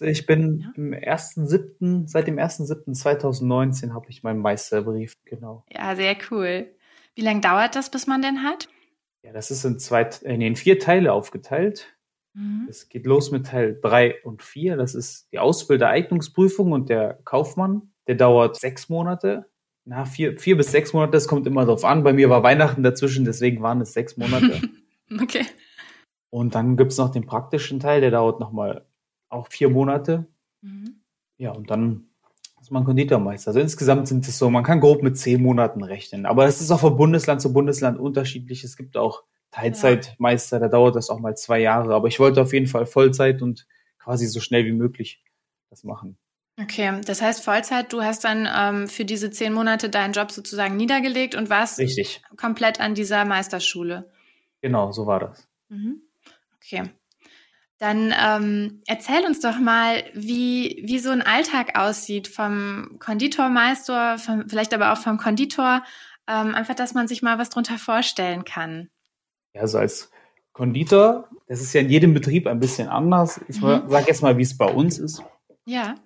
ich 0.00 0.26
bin 0.26 0.60
ja. 0.60 0.72
im 0.76 0.92
1.7., 0.92 2.08
seit 2.08 2.26
dem 2.26 2.36
1.7.2019 2.36 3.92
habe 3.92 4.06
ich 4.08 4.22
meinen 4.22 4.40
Meisterbrief, 4.40 5.14
genau. 5.24 5.64
Ja, 5.70 5.96
sehr 5.96 6.16
cool. 6.30 6.68
Wie 7.14 7.22
lange 7.22 7.40
dauert 7.40 7.76
das, 7.76 7.90
bis 7.90 8.06
man 8.06 8.22
den 8.22 8.42
hat? 8.42 8.68
Ja, 9.22 9.32
das 9.32 9.50
ist 9.50 9.64
in, 9.64 9.78
zwei, 9.78 10.02
in 10.22 10.56
vier 10.56 10.78
Teile 10.78 11.12
aufgeteilt. 11.12 11.96
Mhm. 12.34 12.66
Es 12.68 12.88
geht 12.88 13.06
los 13.06 13.30
mit 13.30 13.46
Teil 13.46 13.78
3 13.80 14.22
und 14.22 14.42
4. 14.42 14.76
Das 14.76 14.94
ist 14.94 15.28
die 15.32 15.38
Ausbildereignungsprüfung 15.38 16.72
und 16.72 16.88
der 16.88 17.20
Kaufmann. 17.24 17.92
Der 18.06 18.16
dauert 18.16 18.56
sechs 18.56 18.88
Monate. 18.88 19.46
Na, 19.86 20.04
vier, 20.06 20.38
vier 20.38 20.56
bis 20.56 20.72
sechs 20.72 20.92
Monate, 20.92 21.12
das 21.12 21.28
kommt 21.28 21.46
immer 21.46 21.66
drauf 21.66 21.84
an. 21.84 22.04
Bei 22.04 22.12
mir 22.12 22.30
war 22.30 22.42
Weihnachten 22.42 22.82
dazwischen, 22.82 23.24
deswegen 23.24 23.62
waren 23.62 23.80
es 23.82 23.92
sechs 23.92 24.16
Monate. 24.16 24.62
okay. 25.22 25.44
Und 26.30 26.54
dann 26.54 26.76
gibt 26.76 26.92
es 26.92 26.98
noch 26.98 27.12
den 27.12 27.26
praktischen 27.26 27.80
Teil, 27.80 28.00
der 28.00 28.10
dauert 28.10 28.40
nochmal 28.40 28.86
auch 29.34 29.48
vier 29.48 29.68
Monate. 29.68 30.26
Mhm. 30.62 31.00
Ja, 31.36 31.50
und 31.50 31.70
dann 31.70 32.08
ist 32.60 32.70
man 32.70 32.84
Konditormeister. 32.84 33.48
Also 33.48 33.60
insgesamt 33.60 34.08
sind 34.08 34.26
es 34.26 34.38
so, 34.38 34.48
man 34.48 34.64
kann 34.64 34.80
grob 34.80 35.02
mit 35.02 35.18
zehn 35.18 35.42
Monaten 35.42 35.82
rechnen. 35.82 36.24
Aber 36.24 36.46
es 36.46 36.60
ist 36.60 36.70
auch 36.70 36.80
von 36.80 36.96
Bundesland 36.96 37.42
zu 37.42 37.52
Bundesland 37.52 37.98
unterschiedlich. 37.98 38.64
Es 38.64 38.76
gibt 38.76 38.96
auch 38.96 39.24
Teilzeitmeister, 39.50 40.58
da 40.58 40.68
dauert 40.68 40.96
das 40.96 41.10
auch 41.10 41.20
mal 41.20 41.36
zwei 41.36 41.60
Jahre. 41.60 41.94
Aber 41.94 42.08
ich 42.08 42.18
wollte 42.18 42.40
auf 42.40 42.52
jeden 42.52 42.66
Fall 42.66 42.86
Vollzeit 42.86 43.42
und 43.42 43.66
quasi 43.98 44.26
so 44.26 44.40
schnell 44.40 44.64
wie 44.64 44.72
möglich 44.72 45.22
das 45.68 45.84
machen. 45.84 46.16
Okay, 46.60 47.00
das 47.04 47.20
heißt 47.20 47.42
Vollzeit, 47.42 47.92
du 47.92 48.02
hast 48.02 48.24
dann 48.24 48.48
ähm, 48.50 48.88
für 48.88 49.04
diese 49.04 49.30
zehn 49.30 49.52
Monate 49.52 49.90
deinen 49.90 50.12
Job 50.12 50.30
sozusagen 50.30 50.76
niedergelegt 50.76 51.34
und 51.34 51.50
warst 51.50 51.78
Richtig. 51.80 52.22
komplett 52.36 52.80
an 52.80 52.94
dieser 52.94 53.24
Meisterschule. 53.24 54.10
Genau, 54.60 54.92
so 54.92 55.06
war 55.06 55.20
das. 55.20 55.48
Mhm. 55.68 56.00
Okay. 56.56 56.90
Dann 57.78 58.14
ähm, 58.16 58.82
erzähl 58.86 59.24
uns 59.26 59.40
doch 59.40 59.58
mal, 59.58 60.04
wie, 60.14 60.82
wie 60.86 60.98
so 60.98 61.10
ein 61.10 61.22
Alltag 61.22 61.78
aussieht 61.78 62.28
vom 62.28 62.96
Konditormeister, 63.00 64.18
vom, 64.18 64.48
vielleicht 64.48 64.72
aber 64.72 64.92
auch 64.92 64.98
vom 64.98 65.18
Konditor. 65.18 65.82
Ähm, 66.28 66.54
einfach, 66.54 66.74
dass 66.74 66.94
man 66.94 67.08
sich 67.08 67.20
mal 67.20 67.38
was 67.38 67.50
drunter 67.50 67.76
vorstellen 67.76 68.44
kann. 68.44 68.88
Ja, 69.54 69.62
also 69.62 69.78
als 69.78 70.10
Konditor, 70.52 71.28
das 71.48 71.60
ist 71.60 71.74
ja 71.74 71.80
in 71.80 71.90
jedem 71.90 72.14
Betrieb 72.14 72.46
ein 72.46 72.60
bisschen 72.60 72.88
anders. 72.88 73.40
Ich 73.48 73.60
mhm. 73.60 73.88
sage 73.88 74.06
jetzt 74.06 74.22
mal, 74.22 74.38
wie 74.38 74.42
es 74.42 74.56
bei 74.56 74.72
uns 74.72 74.98
ist. 74.98 75.22
Ja. 75.66 75.96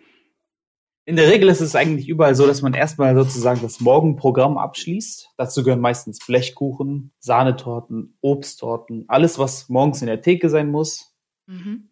In 1.04 1.16
der 1.16 1.28
Regel 1.28 1.48
ist 1.48 1.60
es 1.60 1.76
eigentlich 1.76 2.08
überall 2.08 2.34
so, 2.34 2.46
dass 2.46 2.60
man 2.60 2.74
erstmal 2.74 3.14
sozusagen 3.14 3.62
das 3.62 3.80
Morgenprogramm 3.80 4.58
abschließt. 4.58 5.30
Dazu 5.36 5.62
gehören 5.62 5.80
meistens 5.80 6.18
Blechkuchen, 6.26 7.12
Sahnetorten, 7.18 8.18
Obsttorten, 8.20 9.04
alles, 9.08 9.38
was 9.38 9.68
morgens 9.68 10.02
in 10.02 10.06
der 10.06 10.20
Theke 10.20 10.50
sein 10.50 10.70
muss, 10.70 11.14
mhm. 11.48 11.88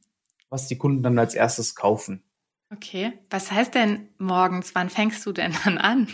was 0.48 0.68
die 0.68 0.78
Kunden 0.78 1.02
dann 1.02 1.18
als 1.18 1.34
erstes 1.34 1.74
kaufen. 1.74 2.22
Okay, 2.72 3.12
was 3.30 3.50
heißt 3.50 3.74
denn 3.74 4.08
morgens? 4.18 4.74
Wann 4.74 4.90
fängst 4.90 5.24
du 5.26 5.32
denn 5.32 5.52
dann 5.64 5.78
an? 5.78 6.08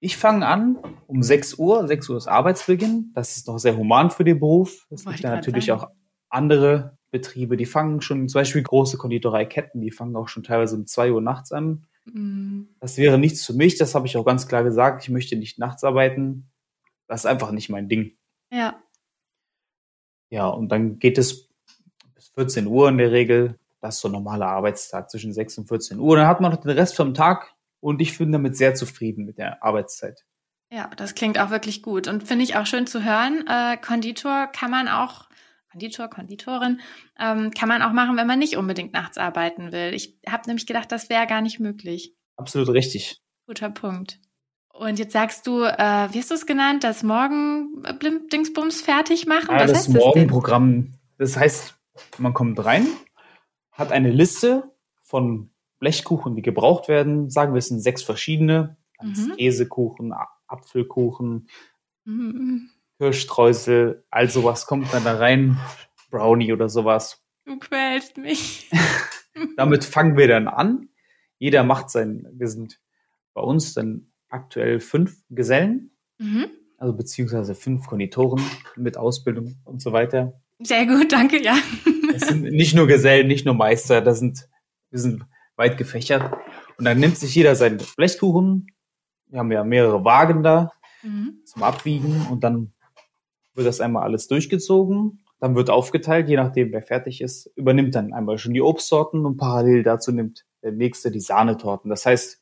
Ich 0.00 0.16
fange 0.16 0.46
an 0.46 0.78
um 1.06 1.22
6 1.22 1.54
Uhr. 1.54 1.86
6 1.86 2.08
Uhr 2.10 2.16
ist 2.18 2.26
Arbeitsbeginn. 2.26 3.12
Das 3.14 3.36
ist 3.36 3.46
noch 3.46 3.58
sehr 3.58 3.76
human 3.76 4.10
für 4.10 4.24
den 4.24 4.38
Beruf. 4.38 4.86
Es 4.90 5.04
gibt 5.04 5.20
ja 5.20 5.34
natürlich 5.34 5.66
sagen. 5.66 5.80
auch 5.80 5.90
andere 6.28 6.98
Betriebe, 7.10 7.56
die 7.56 7.64
fangen 7.64 8.00
schon, 8.00 8.28
zum 8.28 8.40
Beispiel 8.40 8.62
große 8.62 8.98
Konditoreiketten, 8.98 9.80
die 9.80 9.92
fangen 9.92 10.16
auch 10.16 10.28
schon 10.28 10.42
teilweise 10.42 10.74
um 10.74 10.86
2 10.86 11.12
Uhr 11.12 11.22
nachts 11.22 11.52
an. 11.52 11.86
Mhm. 12.06 12.68
Das 12.80 12.98
wäre 12.98 13.18
nichts 13.18 13.46
für 13.46 13.52
mich, 13.52 13.78
das 13.78 13.94
habe 13.94 14.06
ich 14.06 14.16
auch 14.16 14.24
ganz 14.24 14.48
klar 14.48 14.64
gesagt. 14.64 15.04
Ich 15.04 15.10
möchte 15.10 15.36
nicht 15.36 15.58
nachts 15.58 15.84
arbeiten. 15.84 16.50
Das 17.06 17.20
ist 17.20 17.26
einfach 17.26 17.52
nicht 17.52 17.70
mein 17.70 17.88
Ding. 17.88 18.16
Ja. 18.50 18.82
Ja, 20.28 20.48
und 20.48 20.70
dann 20.70 20.98
geht 20.98 21.16
es 21.16 21.53
14 22.34 22.66
Uhr 22.66 22.88
in 22.88 22.98
der 22.98 23.12
Regel. 23.12 23.58
Das 23.80 23.96
ist 23.96 24.00
so 24.00 24.08
ein 24.08 24.12
normaler 24.12 24.46
Arbeitstag 24.46 25.10
zwischen 25.10 25.32
6 25.32 25.58
und 25.58 25.68
14 25.68 25.98
Uhr. 25.98 26.16
Dann 26.16 26.26
hat 26.26 26.40
man 26.40 26.52
noch 26.52 26.60
den 26.60 26.70
Rest 26.70 26.96
vom 26.96 27.14
Tag 27.14 27.54
und 27.80 28.00
ich 28.00 28.16
bin 28.16 28.32
damit 28.32 28.56
sehr 28.56 28.74
zufrieden 28.74 29.26
mit 29.26 29.38
der 29.38 29.62
Arbeitszeit. 29.62 30.24
Ja, 30.70 30.90
das 30.96 31.14
klingt 31.14 31.38
auch 31.38 31.50
wirklich 31.50 31.82
gut 31.82 32.08
und 32.08 32.24
finde 32.24 32.44
ich 32.44 32.56
auch 32.56 32.66
schön 32.66 32.86
zu 32.86 33.04
hören. 33.04 33.44
Äh, 33.46 33.76
Konditor 33.76 34.48
kann 34.48 34.70
man 34.70 34.88
auch, 34.88 35.28
Konditor, 35.70 36.08
Konditorin, 36.08 36.80
ähm, 37.20 37.50
kann 37.50 37.68
man 37.68 37.82
auch 37.82 37.92
machen, 37.92 38.16
wenn 38.16 38.26
man 38.26 38.38
nicht 38.38 38.56
unbedingt 38.56 38.92
nachts 38.92 39.18
arbeiten 39.18 39.70
will. 39.70 39.92
Ich 39.94 40.18
habe 40.28 40.44
nämlich 40.46 40.66
gedacht, 40.66 40.90
das 40.90 41.10
wäre 41.10 41.26
gar 41.26 41.42
nicht 41.42 41.60
möglich. 41.60 42.14
Absolut 42.36 42.70
richtig. 42.70 43.20
Guter 43.46 43.70
Punkt. 43.70 44.18
Und 44.72 44.98
jetzt 44.98 45.12
sagst 45.12 45.46
du, 45.46 45.62
äh, 45.62 46.08
wie 46.10 46.18
hast 46.18 46.30
du 46.30 46.34
es 46.34 46.46
genannt, 46.46 46.82
das 46.82 47.04
Morgen-Dingsbums 47.04 48.80
fertig 48.80 49.26
machen? 49.26 49.50
Ja, 49.50 49.62
Was 49.62 49.72
das 49.72 49.88
Morgenprogramm, 49.88 50.94
das 51.18 51.36
heißt, 51.36 51.76
man 52.18 52.34
kommt 52.34 52.64
rein, 52.64 52.86
hat 53.72 53.92
eine 53.92 54.10
Liste 54.10 54.72
von 55.02 55.50
Blechkuchen, 55.78 56.36
die 56.36 56.42
gebraucht 56.42 56.88
werden. 56.88 57.30
Sagen 57.30 57.52
wir, 57.52 57.58
es 57.58 57.68
sind 57.68 57.80
sechs 57.80 58.02
verschiedene. 58.02 58.76
Mhm. 59.00 59.34
Käsekuchen, 59.36 60.14
Apfelkuchen, 60.46 61.48
mhm. 62.04 62.70
Kirschstreusel, 62.98 64.04
all 64.10 64.30
sowas 64.30 64.66
kommt 64.66 64.92
dann 64.92 65.04
da 65.04 65.16
rein. 65.16 65.58
Brownie 66.10 66.52
oder 66.52 66.68
sowas. 66.68 67.24
Du 67.44 67.58
quälst 67.58 68.16
mich. 68.16 68.70
Damit 69.56 69.84
fangen 69.84 70.16
wir 70.16 70.28
dann 70.28 70.48
an. 70.48 70.88
Jeder 71.38 71.64
macht 71.64 71.90
sein, 71.90 72.26
wir 72.32 72.48
sind 72.48 72.80
bei 73.34 73.42
uns 73.42 73.74
dann 73.74 74.12
aktuell 74.28 74.80
fünf 74.80 75.22
Gesellen, 75.28 75.90
mhm. 76.18 76.46
also 76.78 76.94
beziehungsweise 76.96 77.54
fünf 77.54 77.86
Konditoren 77.86 78.42
mit 78.76 78.96
Ausbildung 78.96 79.56
und 79.64 79.82
so 79.82 79.92
weiter. 79.92 80.40
Sehr 80.64 80.86
gut, 80.86 81.12
danke, 81.12 81.42
ja. 81.42 81.56
Es 82.14 82.28
sind 82.28 82.42
nicht 82.42 82.74
nur 82.74 82.86
Gesellen, 82.86 83.26
nicht 83.26 83.44
nur 83.44 83.54
Meister, 83.54 84.00
das 84.00 84.18
sind, 84.18 84.48
wir 84.90 84.98
sind 84.98 85.24
weit 85.56 85.76
gefächert. 85.76 86.32
Und 86.78 86.86
dann 86.86 86.98
nimmt 86.98 87.18
sich 87.18 87.34
jeder 87.34 87.54
seinen 87.54 87.80
Blechkuchen. 87.96 88.68
Wir 89.26 89.40
haben 89.40 89.52
ja 89.52 89.62
mehrere 89.62 90.04
Wagen 90.04 90.42
da 90.42 90.72
mhm. 91.02 91.42
zum 91.44 91.62
Abwiegen 91.62 92.26
und 92.30 92.44
dann 92.44 92.72
wird 93.54 93.66
das 93.66 93.80
einmal 93.80 94.04
alles 94.04 94.26
durchgezogen. 94.26 95.24
Dann 95.38 95.54
wird 95.54 95.68
aufgeteilt, 95.68 96.30
je 96.30 96.36
nachdem, 96.36 96.72
wer 96.72 96.82
fertig 96.82 97.20
ist, 97.20 97.50
übernimmt 97.56 97.94
dann 97.94 98.14
einmal 98.14 98.38
schon 98.38 98.54
die 98.54 98.62
Obstsorten 98.62 99.26
und 99.26 99.36
parallel 99.36 99.82
dazu 99.82 100.12
nimmt 100.12 100.46
der 100.62 100.72
nächste 100.72 101.10
die 101.10 101.20
Sahnetorten. 101.20 101.90
Das 101.90 102.06
heißt, 102.06 102.40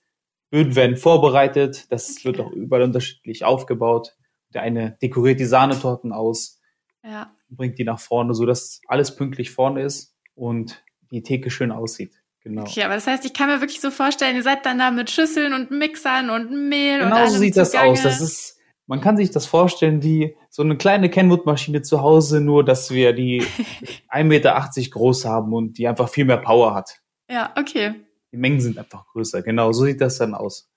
Böden 0.51 0.77
werden 0.77 0.97
vorbereitet, 0.97 1.91
das 1.91 2.19
okay. 2.19 2.25
wird 2.25 2.41
auch 2.41 2.53
überall 2.53 2.83
unterschiedlich 2.83 3.45
aufgebaut. 3.45 4.17
Der 4.55 4.63
eine 4.63 4.97
dekoriert 5.03 5.41
die 5.41 5.47
Sahnetorten 5.47 6.13
aus, 6.13 6.61
ja. 7.03 7.35
Bringt 7.57 7.79
die 7.79 7.85
nach 7.85 8.01
vorne, 8.01 8.35
so 8.35 8.47
dass 8.47 8.81
alles 8.89 9.17
pünktlich 9.17 9.51
vorne 9.51 9.83
ist 9.83 10.17
und 10.35 10.83
die 11.11 11.23
Theke 11.23 11.51
schön 11.51 11.71
aussieht. 11.71 12.23
Genau. 12.43 12.63
Okay, 12.63 12.83
aber 12.83 12.95
das 12.95 13.07
heißt, 13.07 13.25
ich 13.25 13.35
kann 13.35 13.49
mir 13.49 13.61
wirklich 13.61 13.81
so 13.81 13.91
vorstellen, 13.91 14.35
ihr 14.35 14.43
seid 14.43 14.67
dann 14.67 14.79
da 14.79 14.91
mit 14.91 15.11
Schüsseln 15.11 15.55
und 15.55 15.71
Mixern 15.71 16.29
und 16.29 16.69
Mehl 16.69 16.99
genau 16.99 17.07
und 17.07 17.13
allem 17.13 17.31
so 17.31 17.39
sieht 17.39 17.57
das 17.57 17.75
aus. 17.75 18.03
Das 18.03 18.21
ist, 18.21 18.59
man 18.87 19.01
kann 19.01 19.17
sich 19.17 19.31
das 19.31 19.47
vorstellen 19.47 20.03
wie 20.03 20.37
so 20.51 20.63
eine 20.63 20.77
kleine 20.77 21.09
Kenwood-Maschine 21.09 21.83
zu 21.83 22.03
Hause, 22.03 22.41
nur 22.41 22.65
dass 22.65 22.91
wir 22.91 23.13
die 23.13 23.43
1,80 24.11 24.25
Meter 24.25 24.71
groß 24.91 25.25
haben 25.25 25.53
und 25.53 25.79
die 25.79 25.87
einfach 25.87 26.09
viel 26.09 26.25
mehr 26.25 26.39
Power 26.39 26.75
hat. 26.75 27.01
Ja, 27.31 27.55
okay. 27.57 27.95
Die 28.33 28.37
Mengen 28.39 28.61
sind 28.61 28.77
einfach 28.77 29.07
größer. 29.07 29.43
Genau, 29.43 29.71
so 29.73 29.85
sieht 29.85 30.01
das 30.01 30.19
dann 30.19 30.35
aus. 30.35 30.72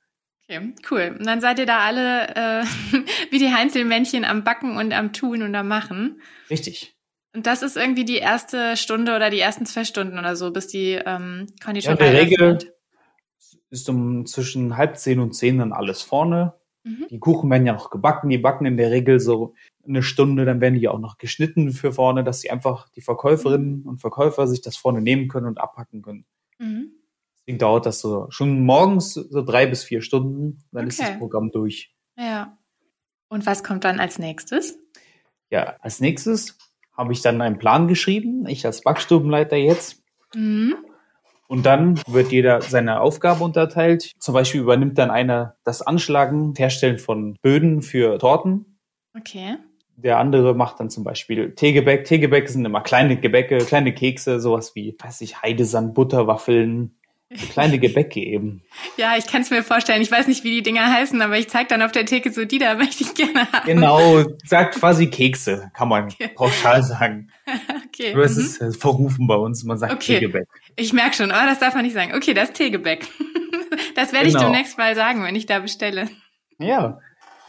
Okay, 0.48 0.74
cool. 0.92 1.16
Und 1.18 1.26
dann 1.26 1.42
seid 1.42 1.60
ihr 1.60 1.66
da 1.66 1.80
alle 1.80 2.28
äh, 2.36 2.64
wie 3.32 3.40
die 3.40 3.54
Heinzelmännchen 3.54 4.26
am 4.26 4.44
Backen 4.44 4.78
und 4.78 4.94
am 4.94 5.12
Tun 5.12 5.42
und 5.42 5.56
am 5.56 5.68
Machen. 5.68 6.22
Richtig. 6.50 6.96
Und 7.34 7.48
das 7.48 7.64
ist 7.64 7.76
irgendwie 7.76 8.06
die 8.06 8.18
erste 8.18 8.78
Stunde 8.78 9.16
oder 9.16 9.30
die 9.30 9.40
ersten 9.40 9.66
zwei 9.66 9.84
Stunden 9.84 10.18
oder 10.18 10.36
so, 10.36 10.52
bis 10.52 10.68
die 10.68 10.94
ähm, 10.94 11.48
Konditorei 11.64 12.06
ja, 12.06 12.08
in 12.08 12.14
der 12.14 12.22
Regel 12.22 12.60
ist 13.72 13.90
um 13.90 14.26
zwischen 14.26 14.78
halb 14.78 14.98
zehn 14.98 15.20
und 15.20 15.34
zehn 15.34 15.58
dann 15.58 15.74
alles 15.74 16.02
vorne. 16.02 16.54
Mhm. 16.84 17.08
Die 17.10 17.20
Kuchen 17.20 17.50
werden 17.50 17.66
ja 17.66 17.74
noch 17.74 17.90
gebacken. 17.90 18.30
Die 18.30 18.38
backen 18.38 18.66
in 18.66 18.78
der 18.78 18.92
Regel 18.92 19.20
so 19.20 19.54
eine 19.86 20.04
Stunde, 20.04 20.46
dann 20.46 20.62
werden 20.62 20.80
die 20.80 20.88
auch 20.88 21.00
noch 21.00 21.18
geschnitten 21.18 21.72
für 21.72 21.92
vorne, 21.92 22.24
dass 22.24 22.42
sie 22.42 22.52
einfach 22.52 22.88
die 22.90 23.02
Verkäuferinnen 23.02 23.82
mhm. 23.82 23.88
und 23.88 23.98
Verkäufer 23.98 24.48
sich 24.48 24.62
das 24.62 24.78
vorne 24.78 25.02
nehmen 25.02 25.28
können 25.28 25.48
und 25.48 25.60
abpacken 25.60 26.02
können. 26.02 26.26
Deswegen 27.46 27.60
dauert 27.60 27.86
das 27.86 28.00
so 28.02 28.26
schon 28.30 28.66
morgens 28.66 29.14
so 29.14 29.44
drei 29.44 29.68
bis 29.68 29.84
vier 29.84 30.02
Stunden, 30.02 30.64
dann 30.72 30.86
okay. 30.86 30.90
ist 30.90 31.00
das 31.00 31.20
Programm 31.20 31.52
durch. 31.52 31.94
Ja. 32.18 32.58
Und 33.28 33.46
was 33.46 33.64
kommt 33.64 33.84
dann 33.84 34.00
als 34.00 34.18
nächstes? 34.18 34.80
Ja, 35.52 35.76
als 35.80 36.00
nächstes 36.00 36.58
habe 36.94 37.14
ich 37.14 37.22
dann 37.22 37.42
einen 37.42 37.60
Plan 37.60 37.88
geschrieben, 37.88 38.48
ich 38.48 38.66
als 38.66 38.82
Backstubenleiter 38.82 39.58
jetzt. 39.58 40.04
Mhm. 40.34 40.76
Und 41.48 41.68
dann 41.68 42.02
wird 42.08 42.32
jeder 42.32 42.62
seine 42.62 43.02
Aufgabe 43.02 43.44
unterteilt. 43.44 44.14
Zum 44.18 44.34
Beispiel 44.34 44.62
übernimmt 44.62 44.98
dann 44.98 45.12
einer 45.12 45.58
das 45.64 45.84
Anschlagen, 45.84 46.56
Herstellen 46.58 46.98
von 46.98 47.38
Böden 47.44 47.84
für 47.84 48.18
Torten. 48.18 48.80
Okay. 49.16 49.58
Der 49.98 50.18
andere 50.18 50.56
macht 50.56 50.80
dann 50.80 50.90
zum 50.90 51.04
Beispiel 51.04 51.54
Teegebäck. 51.54 52.06
Teegebäck 52.06 52.50
sind 52.50 52.66
immer 52.66 52.82
kleine 52.82 53.18
Gebäcke, 53.18 53.60
kleine 53.60 53.94
Kekse, 53.94 54.40
sowas 54.40 54.76
wie, 54.76 54.98
weiß 55.00 55.22
ich, 55.22 55.42
Heidesand, 55.42 55.94
Butterwaffeln, 55.94 56.98
kleine 57.52 57.80
Gebäcke 57.80 58.20
eben. 58.20 58.62
Ja, 58.98 59.18
ich 59.18 59.28
kann 59.28 59.42
es 59.42 59.50
mir 59.50 59.62
vorstellen. 59.62 60.02
Ich 60.02 60.12
weiß 60.12 60.28
nicht, 60.28 60.46
wie 60.46 60.52
die 60.52 60.64
Dinger 60.64 60.92
heißen, 60.92 61.22
aber 61.22 61.38
ich 61.38 61.50
zeige 61.50 61.68
dann 61.68 61.82
auf 61.82 61.92
der 61.92 62.06
Theke 62.06 62.32
so, 62.32 62.46
die 62.46 62.60
da 62.60 62.76
möchte 62.76 63.04
ich 63.04 63.14
gerne 63.14 63.52
haben. 63.52 63.66
Genau, 63.66 64.24
sagt 64.46 64.76
quasi 64.76 65.08
Kekse, 65.08 65.70
kann 65.74 65.90
man 65.90 66.06
okay. 66.06 66.30
pauschal 66.34 66.82
sagen. 66.82 67.30
okay. 67.88 68.14
Nur 68.14 68.24
es 68.24 68.38
mhm. 68.38 68.42
ist 68.42 68.62
äh, 68.62 68.72
verrufen 68.72 69.28
bei 69.28 69.36
uns, 69.36 69.66
man 69.66 69.78
sagt 69.78 69.94
okay. 69.94 70.20
Teegebäck. 70.20 70.48
Ich 70.78 70.94
merke 70.94 71.16
schon, 71.16 71.32
aber 71.32 71.48
das 71.48 71.60
darf 71.60 71.74
man 71.76 71.84
nicht 71.84 71.94
sagen. 71.94 72.14
Okay, 72.16 72.34
das 72.34 72.54
Teegebäck. 72.54 73.06
das 73.96 74.14
werde 74.14 74.28
genau. 74.28 74.40
ich 74.40 74.46
demnächst 74.46 74.78
mal 74.78 74.96
sagen, 74.96 75.24
wenn 75.24 75.36
ich 75.36 75.46
da 75.46 75.60
bestelle. 75.60 76.08
Ja, 76.58 77.00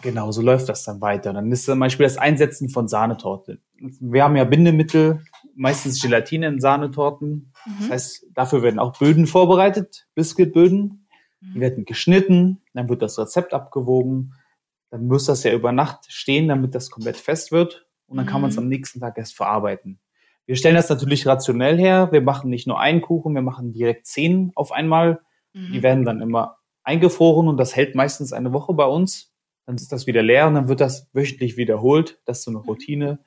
genau, 0.03 0.33
so 0.33 0.43
läuft 0.43 0.69
das 0.69 0.83
dann 0.83 1.01
weiter. 1.01 1.33
Dann 1.33 1.51
ist 1.53 1.65
zum 1.65 1.79
Beispiel 1.79 2.05
das 2.05 2.19
Einsetzen 2.19 2.71
von 2.71 2.89
Sahnetorte. 2.89 3.61
Wir 4.01 4.25
haben 4.25 4.37
ja 4.37 4.45
Bindemittel, 4.45 5.25
meistens 5.55 6.03
Gelatine 6.03 6.49
in 6.49 6.61
Sahnetorten. 6.61 7.53
Mhm. 7.67 7.75
Das 7.81 7.91
heißt, 7.91 8.27
dafür 8.35 8.63
werden 8.63 8.79
auch 8.79 8.99
Böden 8.99 9.27
vorbereitet, 9.27 10.07
Biscuitböden. 10.15 11.07
Mhm. 11.41 11.55
Die 11.55 11.61
werden 11.61 11.85
geschnitten, 11.85 12.63
dann 12.73 12.89
wird 12.89 13.03
das 13.03 13.19
Rezept 13.19 13.53
abgewogen. 13.53 14.35
Dann 14.91 15.07
muss 15.07 15.27
das 15.27 15.43
ja 15.43 15.53
über 15.53 15.73
Nacht 15.73 16.11
stehen, 16.11 16.49
damit 16.49 16.75
das 16.75 16.91
komplett 16.91 17.17
fest 17.17 17.53
wird. 17.53 17.87
Und 18.07 18.19
dann 18.19 18.27
kann 18.27 18.41
man 18.41 18.51
es 18.51 18.57
mhm. 18.57 18.63
am 18.63 18.69
nächsten 18.69 19.01
Tag 19.01 19.19
erst 19.19 19.35
verarbeiten. 19.35 19.99
Wir 20.47 20.55
stellen 20.55 20.77
das 20.77 20.89
natürlich 20.89 21.27
rationell 21.27 21.77
her. 21.77 22.11
Wir 22.13 22.21
machen 22.21 22.51
nicht 22.51 22.69
nur 22.69 22.79
einen 22.79 23.01
Kuchen, 23.01 23.35
wir 23.35 23.43
machen 23.43 23.73
direkt 23.73 24.07
zehn 24.07 24.53
auf 24.55 24.71
einmal. 24.71 25.21
Mhm. 25.53 25.73
Die 25.73 25.83
werden 25.83 26.05
dann 26.05 26.23
immer 26.23 26.59
eingefroren 26.85 27.49
und 27.49 27.57
das 27.57 27.75
hält 27.75 27.97
meistens 27.97 28.33
eine 28.33 28.53
Woche 28.53 28.73
bei 28.73 28.87
uns. 28.87 29.33
Dann 29.67 29.75
ist 29.75 29.91
das 29.91 30.07
wieder 30.07 30.23
leer 30.23 30.47
und 30.47 30.55
dann 30.55 30.69
wird 30.69 30.81
das 30.81 31.09
wöchentlich 31.13 31.57
wiederholt. 31.57 32.21
Das 32.25 32.39
ist 32.39 32.45
so 32.45 32.53
eine 32.53 32.61
mhm. 32.61 32.67
Routine. 32.67 33.19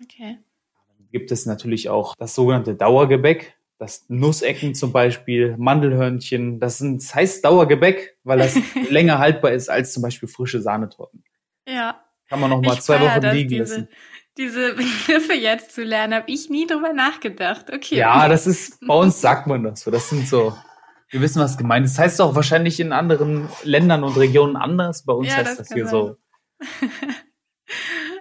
Okay. 0.00 0.38
Dann 0.86 1.08
gibt 1.10 1.32
es 1.32 1.44
natürlich 1.44 1.88
auch 1.88 2.14
das 2.16 2.36
sogenannte 2.36 2.76
Dauergebäck. 2.76 3.57
Das 3.78 4.04
Nussecken 4.08 4.74
zum 4.74 4.92
Beispiel, 4.92 5.56
Mandelhörnchen, 5.56 6.58
das, 6.58 6.78
sind, 6.78 7.02
das 7.02 7.14
heißt 7.14 7.44
Dauergebäck, 7.44 8.16
weil 8.24 8.38
das 8.38 8.56
länger 8.90 9.18
haltbar 9.18 9.52
ist 9.52 9.68
als 9.70 9.92
zum 9.92 10.02
Beispiel 10.02 10.28
frische 10.28 10.60
Sahnetorten. 10.60 11.22
Ja. 11.66 12.02
Kann 12.28 12.40
man 12.40 12.50
noch 12.50 12.60
mal 12.60 12.74
ich 12.74 12.80
zwei 12.80 13.00
Wochen 13.00 13.34
liegen 13.34 13.48
diese, 13.48 13.62
lassen. 13.62 13.88
Diese 14.36 14.74
Begriffe 14.74 15.34
jetzt 15.34 15.74
zu 15.74 15.82
lernen, 15.82 16.14
habe 16.14 16.30
ich 16.30 16.50
nie 16.50 16.66
drüber 16.66 16.92
nachgedacht. 16.92 17.72
Okay. 17.72 17.96
Ja, 17.96 18.28
das 18.28 18.46
ist, 18.46 18.84
bei 18.86 18.94
uns 18.94 19.20
sagt 19.20 19.46
man 19.46 19.62
das 19.62 19.80
so. 19.80 19.90
Das 19.90 20.10
sind 20.10 20.28
so, 20.28 20.56
wir 21.10 21.20
wissen, 21.20 21.40
was 21.40 21.56
gemeint 21.56 21.86
ist. 21.86 21.96
Das 21.96 22.04
heißt 22.04 22.20
auch 22.20 22.34
wahrscheinlich 22.34 22.80
in 22.80 22.92
anderen 22.92 23.48
Ländern 23.62 24.02
und 24.02 24.16
Regionen 24.16 24.56
anders. 24.56 25.04
Bei 25.04 25.12
uns 25.12 25.28
ja, 25.28 25.36
heißt 25.36 25.58
das, 25.60 25.68
das 25.68 25.72
hier 25.72 25.86
sein. 25.86 25.90
so. 25.90 26.16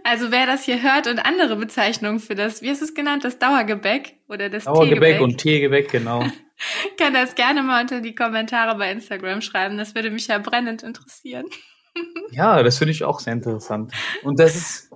Also 0.08 0.32
wer 0.32 0.46
das 0.46 0.64
hier 0.64 0.82
hört 0.82 1.06
und 1.08 1.20
andere 1.20 1.58
Bezeichnungen 1.58 2.20
für 2.20 2.34
das, 2.34 2.62
wie 2.62 2.70
ist 2.70 2.82
es 2.82 2.94
genannt, 2.94 3.26
das 3.26 3.40
Dauergebäck 3.40 4.16
oder 4.30 4.50
das 4.50 4.64
Dauergebäck 4.64 5.00
Teegebäck. 5.00 5.22
und 5.22 5.38
Teegebäck, 5.38 5.92
genau. 5.92 6.24
Kann 6.98 7.14
das 7.14 7.36
gerne 7.36 7.62
mal 7.62 7.82
unter 7.82 8.00
die 8.00 8.16
Kommentare 8.16 8.78
bei 8.78 8.90
Instagram 8.90 9.42
schreiben. 9.42 9.78
Das 9.78 9.96
würde 9.96 10.10
mich 10.10 10.28
ja 10.28 10.38
brennend 10.38 10.82
interessieren. 10.82 11.48
ja, 12.32 12.64
das 12.64 12.78
finde 12.78 12.94
ich 12.94 13.04
auch 13.04 13.20
sehr 13.20 13.34
interessant. 13.34 13.92
Und 14.24 14.40
das 14.40 14.56
ist, 14.56 14.92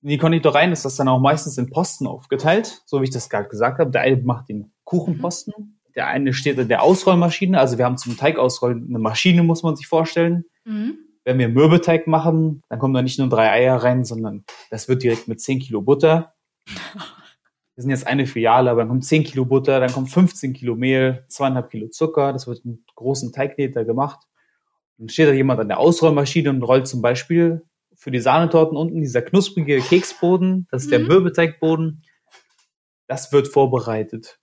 in 0.00 0.08
die 0.08 0.16
Konditoreien 0.16 0.72
ist 0.72 0.86
das 0.86 0.96
dann 0.96 1.08
auch 1.08 1.20
meistens 1.20 1.58
in 1.58 1.68
Posten 1.68 2.06
aufgeteilt, 2.06 2.80
so 2.86 3.02
wie 3.02 3.04
ich 3.04 3.10
das 3.10 3.28
gerade 3.28 3.50
gesagt 3.50 3.78
habe. 3.78 3.90
Der 3.90 4.00
eine 4.00 4.16
macht 4.22 4.48
den 4.48 4.72
Kuchenposten, 4.84 5.52
mhm. 5.54 5.78
der 5.94 6.06
eine 6.06 6.32
steht 6.32 6.56
in 6.56 6.68
der 6.68 6.82
Ausrollmaschine. 6.82 7.60
Also 7.60 7.76
wir 7.76 7.84
haben 7.84 7.98
zum 7.98 8.16
Teig 8.16 8.38
ausrollen 8.38 8.86
eine 8.88 9.00
Maschine, 9.00 9.42
muss 9.42 9.62
man 9.62 9.76
sich 9.76 9.86
vorstellen. 9.86 10.46
Mhm 10.64 11.05
wenn 11.26 11.40
wir 11.40 11.48
Mürbeteig 11.48 12.06
machen, 12.06 12.62
dann 12.68 12.78
kommen 12.78 12.94
da 12.94 13.02
nicht 13.02 13.18
nur 13.18 13.28
drei 13.28 13.50
Eier 13.50 13.76
rein, 13.76 14.04
sondern 14.04 14.44
das 14.70 14.88
wird 14.88 15.02
direkt 15.02 15.26
mit 15.26 15.40
10 15.40 15.58
Kilo 15.58 15.82
Butter. 15.82 16.34
Wir 17.74 17.82
sind 17.82 17.90
jetzt 17.90 18.06
eine 18.06 18.26
Filiale, 18.26 18.70
aber 18.70 18.82
dann 18.82 18.88
kommt 18.88 19.04
10 19.04 19.24
Kilo 19.24 19.44
Butter, 19.44 19.80
dann 19.80 19.92
kommt 19.92 20.08
15 20.08 20.54
Kilo 20.54 20.76
Mehl, 20.76 21.24
zweieinhalb 21.28 21.68
Kilo 21.68 21.88
Zucker. 21.88 22.32
Das 22.32 22.46
wird 22.46 22.64
mit 22.64 22.78
großen 22.94 23.32
Teigkneter 23.32 23.84
gemacht. 23.84 24.20
Dann 24.98 25.08
steht 25.08 25.28
da 25.28 25.32
jemand 25.32 25.60
an 25.60 25.68
der 25.68 25.78
Ausrollmaschine 25.80 26.48
und 26.48 26.62
rollt 26.62 26.86
zum 26.86 27.02
Beispiel 27.02 27.66
für 27.96 28.12
die 28.12 28.20
Sahnetorten 28.20 28.76
unten 28.76 29.00
dieser 29.00 29.22
knusprige 29.22 29.80
Keksboden, 29.80 30.68
das 30.70 30.82
ist 30.84 30.88
mhm. 30.88 30.90
der 30.90 31.00
Mürbeteigboden. 31.00 32.02
Das 33.08 33.32
wird 33.32 33.48
vorbereitet. 33.48 34.38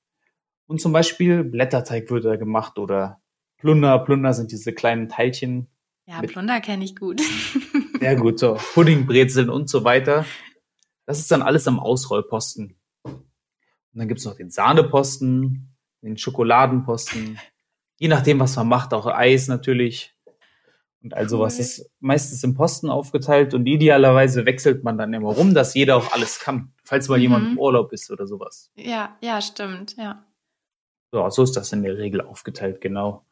Und 0.68 0.82
zum 0.82 0.92
Beispiel 0.92 1.44
Blätterteig 1.44 2.12
wird 2.12 2.26
da 2.26 2.36
gemacht 2.36 2.78
oder 2.78 3.22
Plunder. 3.58 4.00
Plunder 4.00 4.34
sind 4.34 4.52
diese 4.52 4.74
kleinen 4.74 5.08
Teilchen, 5.08 5.70
ja, 6.06 6.22
Plunder 6.22 6.60
kenne 6.62 6.84
ich 6.84 6.96
gut. 6.96 7.22
Sehr 8.00 8.16
gut, 8.16 8.40
so 8.40 8.58
Puddingbrezeln 8.74 9.50
und 9.50 9.70
so 9.70 9.84
weiter. 9.84 10.26
Das 11.06 11.20
ist 11.20 11.32
dann 11.32 11.42
alles 11.42 11.68
am 11.68 11.80
Ausrollposten. 11.80 12.76
Und 13.04 14.00
dann 14.00 14.08
gibt's 14.08 14.26
noch 14.26 14.36
den 14.36 14.50
Sahneposten, 14.50 15.76
den 16.02 16.18
Schokoladenposten. 16.18 17.40
Je 18.00 18.08
nachdem, 18.08 18.40
was 18.40 18.56
man 18.56 18.68
macht, 18.68 18.94
auch 18.94 19.06
Eis 19.06 19.48
natürlich. 19.48 20.14
Und 21.02 21.14
all 21.14 21.28
sowas 21.28 21.56
cool. 21.56 21.62
ist 21.62 21.92
meistens 22.00 22.44
im 22.44 22.56
Posten 22.56 22.90
aufgeteilt 22.90 23.54
und 23.54 23.66
idealerweise 23.66 24.46
wechselt 24.46 24.86
man 24.86 24.98
dann 24.98 25.14
immer 25.14 25.34
rum, 25.34 25.54
dass 25.54 25.74
jeder 25.74 25.98
auch 25.98 26.14
alles 26.14 26.40
kann, 26.40 26.74
falls 26.86 27.10
mal 27.10 27.18
mhm. 27.18 27.22
jemand 27.22 27.52
im 27.52 27.60
Urlaub 27.60 27.92
ist 27.92 28.10
oder 28.10 28.26
sowas. 28.26 28.72
Ja, 28.76 29.18
ja, 29.22 29.42
stimmt, 29.42 29.98
ja. 29.98 30.26
So, 31.12 31.30
so 31.30 31.44
ist 31.44 31.58
das 31.58 31.74
in 31.74 31.84
der 31.84 31.98
Regel 31.98 32.22
aufgeteilt, 32.22 32.80
genau. 32.80 33.26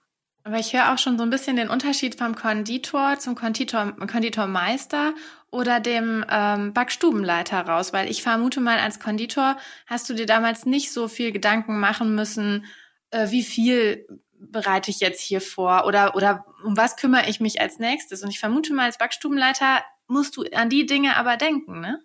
Aber 0.44 0.58
ich 0.58 0.74
höre 0.74 0.92
auch 0.92 0.98
schon 0.98 1.18
so 1.18 1.24
ein 1.24 1.30
bisschen 1.30 1.56
den 1.56 1.70
Unterschied 1.70 2.16
vom 2.16 2.36
Konditor 2.36 3.20
zum 3.20 3.36
Konditor, 3.36 3.96
Konditormeister 4.08 5.14
oder 5.52 5.80
dem 5.80 6.26
ähm, 6.30 6.74
Backstubenleiter 6.74 7.62
raus, 7.62 7.94
weil 7.94 8.10
ich 8.10 8.24
vermute 8.24 8.60
mal, 8.60 8.80
als 8.80 9.00
Konditor 9.00 9.58
hast 9.86 10.10
du 10.10 10.14
dir 10.14 10.26
damals 10.26 10.66
nicht 10.66 10.92
so 10.92 11.08
viel 11.08 11.32
Gedanken 11.32 11.80
machen 11.80 12.16
müssen, 12.16 12.66
äh, 13.12 13.30
wie 13.30 13.44
viel 13.44 14.08
bereite 14.34 14.90
ich 14.90 15.00
jetzt 15.00 15.22
hier 15.22 15.42
vor 15.42 15.86
oder, 15.86 16.16
oder 16.16 16.46
um 16.64 16.76
was 16.76 16.96
kümmere 16.96 17.30
ich 17.30 17.40
mich 17.40 17.62
als 17.62 17.78
nächstes. 17.78 18.24
Und 18.24 18.30
ich 18.30 18.40
vermute 18.40 18.74
mal, 18.74 18.86
als 18.86 18.98
Backstubenleiter 18.98 19.84
musst 20.08 20.36
du 20.38 20.44
an 20.54 20.70
die 20.70 20.88
Dinge 20.88 21.16
aber 21.18 21.38
denken, 21.38 21.80
ne? 21.80 22.00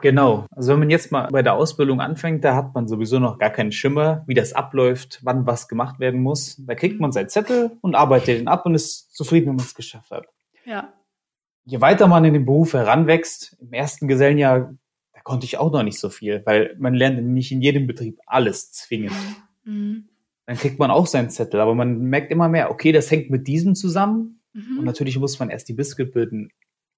Genau. 0.00 0.46
Also 0.50 0.72
wenn 0.72 0.80
man 0.80 0.90
jetzt 0.90 1.12
mal 1.12 1.28
bei 1.30 1.42
der 1.42 1.54
Ausbildung 1.54 2.00
anfängt, 2.00 2.44
da 2.44 2.54
hat 2.54 2.74
man 2.74 2.88
sowieso 2.88 3.18
noch 3.18 3.38
gar 3.38 3.50
keinen 3.50 3.72
Schimmer, 3.72 4.24
wie 4.26 4.34
das 4.34 4.52
abläuft, 4.52 5.20
wann 5.22 5.46
was 5.46 5.68
gemacht 5.68 6.00
werden 6.00 6.22
muss. 6.22 6.56
Da 6.66 6.74
kriegt 6.74 7.00
man 7.00 7.12
seinen 7.12 7.28
Zettel 7.28 7.72
und 7.80 7.94
arbeitet 7.94 8.40
den 8.40 8.48
ab 8.48 8.66
und 8.66 8.74
ist 8.74 9.14
zufrieden, 9.14 9.48
wenn 9.48 9.56
man 9.56 9.64
es 9.64 9.74
geschafft 9.74 10.10
hat. 10.10 10.26
Ja. 10.64 10.92
Je 11.64 11.80
weiter 11.80 12.06
man 12.06 12.24
in 12.24 12.32
den 12.32 12.46
Beruf 12.46 12.72
heranwächst, 12.72 13.56
im 13.60 13.72
ersten 13.72 14.08
Gesellenjahr, 14.08 14.74
da 15.12 15.20
konnte 15.22 15.44
ich 15.44 15.58
auch 15.58 15.70
noch 15.70 15.82
nicht 15.82 16.00
so 16.00 16.08
viel, 16.08 16.42
weil 16.46 16.74
man 16.78 16.94
lernt 16.94 17.22
nicht 17.22 17.52
in 17.52 17.60
jedem 17.60 17.86
Betrieb 17.86 18.18
alles 18.26 18.72
zwingend. 18.72 19.12
Mhm. 19.64 20.08
Dann 20.46 20.56
kriegt 20.56 20.78
man 20.78 20.90
auch 20.90 21.06
seinen 21.06 21.30
Zettel, 21.30 21.60
aber 21.60 21.74
man 21.74 22.00
merkt 22.00 22.32
immer 22.32 22.48
mehr, 22.48 22.70
okay, 22.70 22.92
das 22.92 23.10
hängt 23.10 23.30
mit 23.30 23.46
diesem 23.46 23.74
zusammen. 23.74 24.40
Mhm. 24.52 24.78
Und 24.78 24.84
natürlich 24.84 25.18
muss 25.18 25.38
man 25.38 25.50
erst 25.50 25.68
die 25.68 25.74
Biskuitböden 25.74 26.50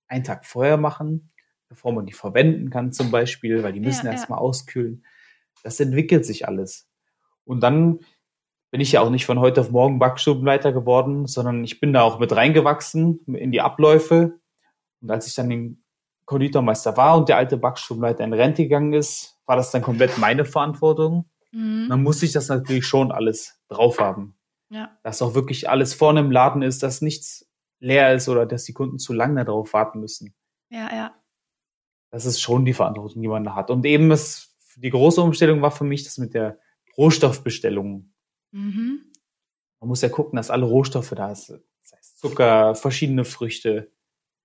einen 0.09 0.25
Tag 0.25 0.47
vorher 0.47 0.77
machen 0.77 1.32
bevor 1.73 1.93
man 1.93 2.05
die 2.05 2.13
verwenden 2.13 2.69
kann 2.69 2.93
zum 2.93 3.11
Beispiel, 3.11 3.63
weil 3.63 3.73
die 3.73 3.81
müssen 3.81 4.07
ja, 4.07 4.13
erstmal 4.13 4.39
ja. 4.39 4.43
auskühlen. 4.43 5.05
Das 5.65 5.81
entwickelt 5.81 6.27
sich 6.27 6.47
alles. 6.47 6.87
Und 7.45 7.63
dann 7.63 8.01
bin 8.71 8.81
ich 8.81 8.93
ja 8.93 9.01
auch 9.01 9.11
nicht 9.11 9.25
von 9.25 9.41
heute 9.41 9.63
auf 9.63 9.71
morgen 9.71 9.99
Backstubenleiter 9.99 10.73
geworden, 10.73 11.27
sondern 11.27 11.65
ich 11.65 11.81
bin 11.81 11.93
da 11.95 12.03
auch 12.03 12.19
mit 12.19 12.35
reingewachsen 12.35 13.21
in 13.27 13.53
die 13.53 13.63
Abläufe. 13.63 14.39
Und 15.01 15.11
als 15.11 15.27
ich 15.27 15.35
dann 15.35 15.49
den 15.49 15.83
Konditormeister 16.27 16.97
war 16.97 17.17
und 17.17 17.31
der 17.31 17.39
alte 17.39 17.57
Backstubenleiter 17.57 18.23
in 18.23 18.35
Rente 18.35 18.65
gegangen 18.65 18.93
ist, 18.93 19.39
war 19.47 19.57
das 19.57 19.71
dann 19.71 19.83
komplett 19.83 20.19
meine 20.19 20.45
Verantwortung. 20.45 21.31
Mhm. 21.53 21.87
Dann 21.89 22.03
musste 22.03 22.27
ich 22.27 22.33
das 22.33 22.49
natürlich 22.49 22.87
schon 22.87 23.13
alles 23.13 23.61
drauf 23.69 23.99
haben. 23.99 24.37
Ja. 24.69 24.91
Dass 25.03 25.23
auch 25.23 25.35
wirklich 25.35 25.71
alles 25.71 25.95
vorne 25.95 26.21
im 26.21 26.31
Laden 26.31 26.63
ist, 26.63 26.83
dass 26.83 27.01
nichts 27.01 27.51
leer 27.79 28.15
ist 28.15 28.29
oder 28.29 28.47
dass 28.47 28.65
die 28.65 28.75
Kunden 28.75 28.99
zu 28.99 29.13
lange 29.15 29.45
darauf 29.45 29.73
warten 29.73 30.01
müssen. 30.01 30.35
Ja, 30.71 30.95
ja 30.95 31.22
das 32.13 32.27
ist 32.27 32.41
schon 32.41 32.65
die 32.65 32.75
Verantwortung, 32.75 33.23
die 33.23 33.29
man 33.29 33.43
da 33.43 33.55
hat. 33.55 33.71
Und 33.71 33.85
eben 33.87 34.11
ist, 34.11 34.55
die 34.77 34.91
große 34.91 35.21
Umstellung 35.21 35.63
war 35.63 35.71
für 35.71 35.85
mich 35.85 36.05
das 36.05 36.19
mit 36.19 36.35
der 36.35 36.59
Rohstoffbestellung. 36.97 38.13
Mhm. 38.53 39.01
Man 39.81 39.89
muss 39.89 40.03
ja 40.03 40.11
gucken, 40.11 40.37
dass 40.37 40.51
alle 40.51 40.67
Rohstoffe 40.67 41.15
da 41.17 41.35
sind. 41.35 41.63
Das 41.83 41.93
heißt 41.99 42.19
Zucker, 42.21 42.75
verschiedene 42.75 43.25
Früchte, 43.25 43.91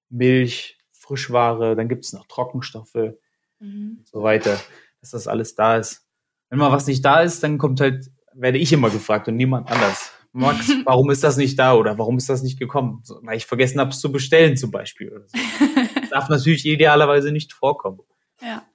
Milch, 0.09 0.79
Frischware, 0.93 1.75
dann 1.75 1.89
gibt 1.89 2.05
es 2.05 2.13
noch 2.13 2.25
Trockenstoffe 2.27 3.13
mhm. 3.59 3.97
und 3.99 4.07
so 4.07 4.23
weiter, 4.23 4.57
dass 5.01 5.11
das 5.11 5.27
alles 5.27 5.53
da 5.53 5.77
ist. 5.77 6.07
Wenn 6.49 6.59
mal 6.59 6.71
was 6.71 6.87
nicht 6.87 7.03
da 7.03 7.21
ist, 7.21 7.43
dann 7.43 7.57
kommt 7.57 7.81
halt, 7.81 8.09
werde 8.33 8.57
ich 8.57 8.71
immer 8.71 8.89
gefragt 8.89 9.27
und 9.27 9.35
niemand 9.35 9.69
anders. 9.69 10.13
Max, 10.31 10.69
warum 10.85 11.09
ist 11.11 11.23
das 11.23 11.35
nicht 11.35 11.59
da 11.59 11.73
oder 11.73 11.97
warum 11.97 12.17
ist 12.17 12.29
das 12.29 12.43
nicht 12.43 12.57
gekommen? 12.57 13.03
Weil 13.23 13.35
ich 13.35 13.45
vergessen 13.45 13.81
habe, 13.81 13.89
es 13.89 13.99
zu 13.99 14.09
bestellen 14.09 14.55
zum 14.55 14.71
Beispiel. 14.71 15.11
Oder 15.11 15.27
so. 15.27 15.37
darf 16.09 16.29
natürlich 16.29 16.65
idealerweise 16.65 17.31
nicht 17.31 17.53
vorkommen. 17.53 17.99
Ja. 18.41 18.65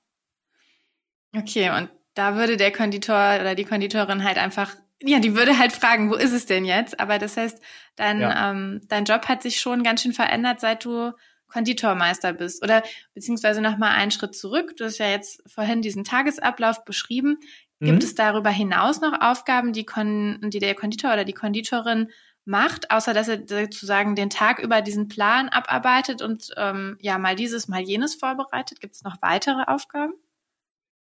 Okay, 1.35 1.71
und 1.71 1.91
da 2.15 2.37
würde 2.37 2.57
der 2.57 2.73
Konditor 2.73 3.39
oder 3.41 3.55
die 3.55 3.65
Konditorin 3.65 4.25
halt 4.25 4.39
einfach, 4.39 4.75
ja, 5.03 5.19
die 5.19 5.35
würde 5.35 5.59
halt 5.59 5.73
fragen, 5.73 6.11
wo 6.11 6.15
ist 6.15 6.33
es 6.33 6.47
denn 6.47 6.65
jetzt? 6.65 7.01
Aber 7.01 7.19
das 7.19 7.37
heißt, 7.37 7.63
dein, 7.97 8.21
ja. 8.21 8.51
ähm, 8.51 8.83
dein 8.89 9.05
Job 9.05 9.29
hat 9.29 9.43
sich 9.43 9.61
schon 9.61 9.83
ganz 9.83 10.03
schön 10.03 10.13
verändert, 10.13 10.61
seit 10.61 10.85
du 10.85 11.13
Konditormeister 11.49 12.33
bist. 12.33 12.63
Oder 12.63 12.83
beziehungsweise 13.15 13.61
nochmal 13.61 13.91
einen 13.91 14.11
Schritt 14.11 14.35
zurück. 14.35 14.77
Du 14.77 14.85
hast 14.85 14.99
ja 14.99 15.09
jetzt 15.09 15.43
vorhin 15.47 15.83
diesen 15.83 16.05
Tagesablauf 16.05 16.85
beschrieben. 16.85 17.37
Gibt 17.81 17.99
mhm. 17.99 18.05
es 18.05 18.15
darüber 18.15 18.51
hinaus 18.51 19.01
noch 19.01 19.21
Aufgaben, 19.21 19.73
die, 19.73 19.85
Kon 19.85 20.39
die 20.43 20.61
der 20.61 20.75
Konditor 20.75 21.13
oder 21.13 21.25
die 21.25 21.33
Konditorin 21.33 22.11
macht, 22.45 22.91
außer 22.91 23.15
dass 23.15 23.29
er 23.29 23.43
sozusagen 23.47 24.17
den 24.17 24.31
Tag 24.31 24.59
über 24.59 24.83
diesen 24.83 25.09
Plan 25.09 25.49
abarbeitet 25.49 26.23
und 26.23 26.51
ähm, 26.57 26.97
ja 27.01 27.19
mal 27.19 27.37
dieses, 27.37 27.69
mal 27.69 27.81
jenes 27.81 28.15
vorbereitet? 28.15 28.81
Gibt 28.81 28.95
es 28.95 29.03
noch 29.03 29.17
weitere 29.23 29.65
Aufgaben? 29.67 30.15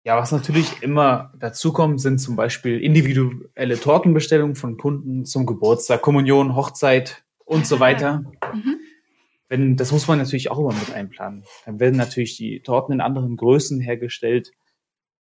Ja, 0.04 0.18
was 0.18 0.32
natürlich 0.32 0.82
immer 0.82 1.32
dazukommt, 1.38 2.02
sind 2.02 2.18
zum 2.18 2.36
Beispiel 2.36 2.80
individuelle 2.80 3.80
Tortenbestellungen 3.80 4.56
von 4.56 4.78
Kunden 4.78 5.26
zum 5.26 5.46
Geburtstag, 5.46 6.02
Kommunion, 6.02 6.56
Hochzeit 6.56 7.24
und 7.46 7.68
so 7.68 7.80
weiter. 7.80 8.24
Mhm. 8.52 8.80
Wenn, 9.48 9.76
das 9.78 9.92
muss 9.92 10.08
man 10.08 10.18
natürlich 10.18 10.50
auch 10.50 10.58
immer 10.58 10.74
mit 10.74 10.92
einplanen. 10.94 11.44
Dann 11.66 11.80
werden 11.80 11.98
natürlich 11.98 12.36
die 12.38 12.62
Torten 12.62 12.94
in 12.94 13.02
anderen 13.02 13.38
Größen 13.38 13.80
hergestellt. 13.80 14.52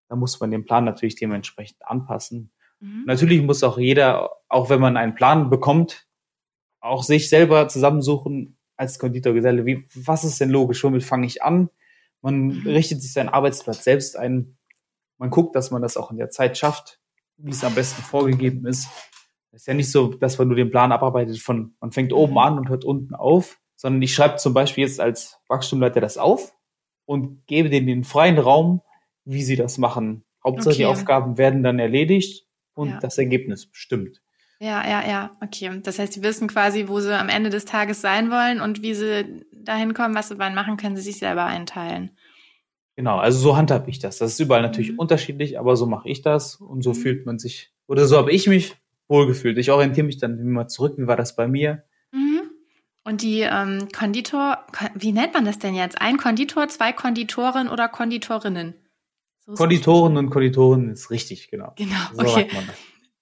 Da 0.09 0.17
muss 0.17 0.41
man 0.41 0.51
den 0.51 0.65
Plan 0.65 0.85
natürlich 0.85 1.17
dementsprechend 1.17 1.85
anpassen. 1.85 2.51
Mhm. 2.81 3.05
Natürlich 3.07 3.43
muss 3.43 3.63
auch 3.63 3.79
jeder, 3.79 4.31
auch 4.49 4.71
wenn 4.71 4.81
man 4.81 4.97
einen 4.97 5.15
Plan 5.15 5.51
bekommt, 5.51 6.07
auch 6.81 7.03
sich 7.03 7.29
selber 7.29 7.69
zusammensuchen 7.69 8.59
als 8.77 8.99
Konditorgeselle. 8.99 9.67
Wie, 9.67 9.87
was 9.95 10.25
ist 10.25 10.41
denn 10.41 10.51
logisch? 10.51 10.83
Womit 10.83 11.05
fange 11.05 11.27
ich 11.27 11.43
an? 11.43 11.69
Man 12.23 12.47
mhm. 12.49 12.67
richtet 12.67 13.03
sich 13.03 13.13
seinen 13.13 13.29
Arbeitsplatz 13.29 13.85
selbst 13.85 14.17
ein. 14.17 14.57
Man 15.19 15.31
guckt, 15.31 15.55
dass 15.55 15.71
man 15.71 15.83
das 15.83 15.97
auch 15.97 16.11
in 16.11 16.17
der 16.17 16.31
Zeit 16.31 16.57
schafft, 16.57 17.01
wie 17.37 17.51
es 17.51 17.63
am 17.63 17.75
besten 17.75 18.03
vorgegeben 18.03 18.67
ist. 18.67 18.89
Es 19.53 19.63
ist 19.63 19.67
ja 19.67 19.75
nicht 19.75 19.91
so, 19.91 20.15
dass 20.15 20.39
man 20.39 20.49
nur 20.49 20.57
den 20.57 20.71
Plan 20.71 20.93
abarbeitet 20.93 21.39
von, 21.41 21.75
man 21.81 21.93
fängt 21.93 22.13
oben 22.13 22.33
mhm. 22.33 22.39
an 22.39 22.59
und 22.59 22.69
hört 22.69 22.85
unten 22.85 23.15
auf, 23.15 23.61
sondern 23.77 24.01
ich 24.01 24.15
schreibe 24.15 24.37
zum 24.37 24.55
Beispiel 24.55 24.85
jetzt 24.85 25.01
als 25.01 25.39
Wachstumleiter 25.49 26.01
das 26.01 26.17
auf 26.17 26.55
und 27.05 27.47
gebe 27.47 27.69
denen 27.69 27.87
den 27.87 28.05
freien 28.05 28.39
Raum, 28.39 28.81
wie 29.25 29.43
sie 29.43 29.57
das 29.57 29.77
machen. 29.77 30.25
Hauptsache 30.43 30.71
okay. 30.71 30.79
die 30.79 30.87
Aufgaben 30.87 31.37
werden 31.37 31.63
dann 31.63 31.79
erledigt 31.79 32.47
und 32.75 32.91
ja. 32.91 32.99
das 33.01 33.19
Ergebnis 33.19 33.69
stimmt. 33.73 34.21
Ja, 34.63 34.87
ja, 34.87 35.09
ja, 35.09 35.31
okay. 35.43 35.81
Das 35.83 35.99
heißt, 35.99 36.13
sie 36.13 36.23
wissen 36.23 36.49
quasi, 36.49 36.87
wo 36.87 37.01
sie 37.01 37.19
am 37.19 37.31
Ende 37.31 37.49
des 37.49 37.65
Tages 37.65 38.03
sein 38.03 38.31
wollen 38.31 38.61
und 38.61 38.83
wie 38.83 38.95
sie 38.95 39.47
dahin 39.53 39.95
kommen, 39.95 40.15
was 40.15 40.29
sie 40.29 40.39
wann 40.39 40.55
machen, 40.55 40.77
können 40.77 40.97
sie 40.97 41.03
sich 41.03 41.19
selber 41.19 41.47
einteilen. 41.47 42.11
Genau, 42.97 43.17
also 43.17 43.39
so 43.39 43.57
handhabe 43.57 43.89
ich 43.89 43.99
das. 43.99 44.19
Das 44.19 44.33
ist 44.33 44.41
überall 44.41 44.61
natürlich 44.61 44.93
mhm. 44.93 44.99
unterschiedlich, 44.99 45.59
aber 45.59 45.77
so 45.77 45.87
mache 45.87 46.11
ich 46.11 46.21
das 46.21 46.57
und 46.57 46.83
so 46.83 46.91
mhm. 46.91 46.95
fühlt 46.95 47.27
man 47.27 47.39
sich, 47.39 47.73
oder 47.87 48.07
so 48.07 48.19
habe 48.19 48.33
ich 48.33 48.47
mich 48.47 48.77
wohlgefühlt. 49.09 49.57
Ich 49.57 49.71
orientiere 49.71 50.05
mich 50.05 50.19
dann 50.19 50.39
immer 50.39 50.69
zurück, 50.69 50.95
wie 50.99 51.07
war 51.07 51.17
das 51.17 51.35
bei 51.35 51.49
mir? 51.49 51.85
Mhm. 52.13 52.43
Und 53.03 53.23
die 53.23 53.41
ähm, 53.41 53.89
Konditor, 53.97 54.67
wie 54.95 55.13
nennt 55.13 55.33
man 55.33 55.47
das 55.47 55.59
denn 55.59 55.75
jetzt? 55.75 56.03
Ein 56.03 56.19
Konditor, 56.19 56.69
zwei 56.69 56.93
Konditoren 56.93 57.71
oder 57.71 57.89
Konditorinnen? 57.89 58.75
So 59.51 59.57
Konditoren 59.57 60.17
und 60.17 60.31
Konditorinnen 60.31 60.93
ist 60.93 61.11
richtig, 61.11 61.51
genau. 61.51 61.73
Genau, 61.77 61.97
so 62.13 62.21
okay. 62.21 62.49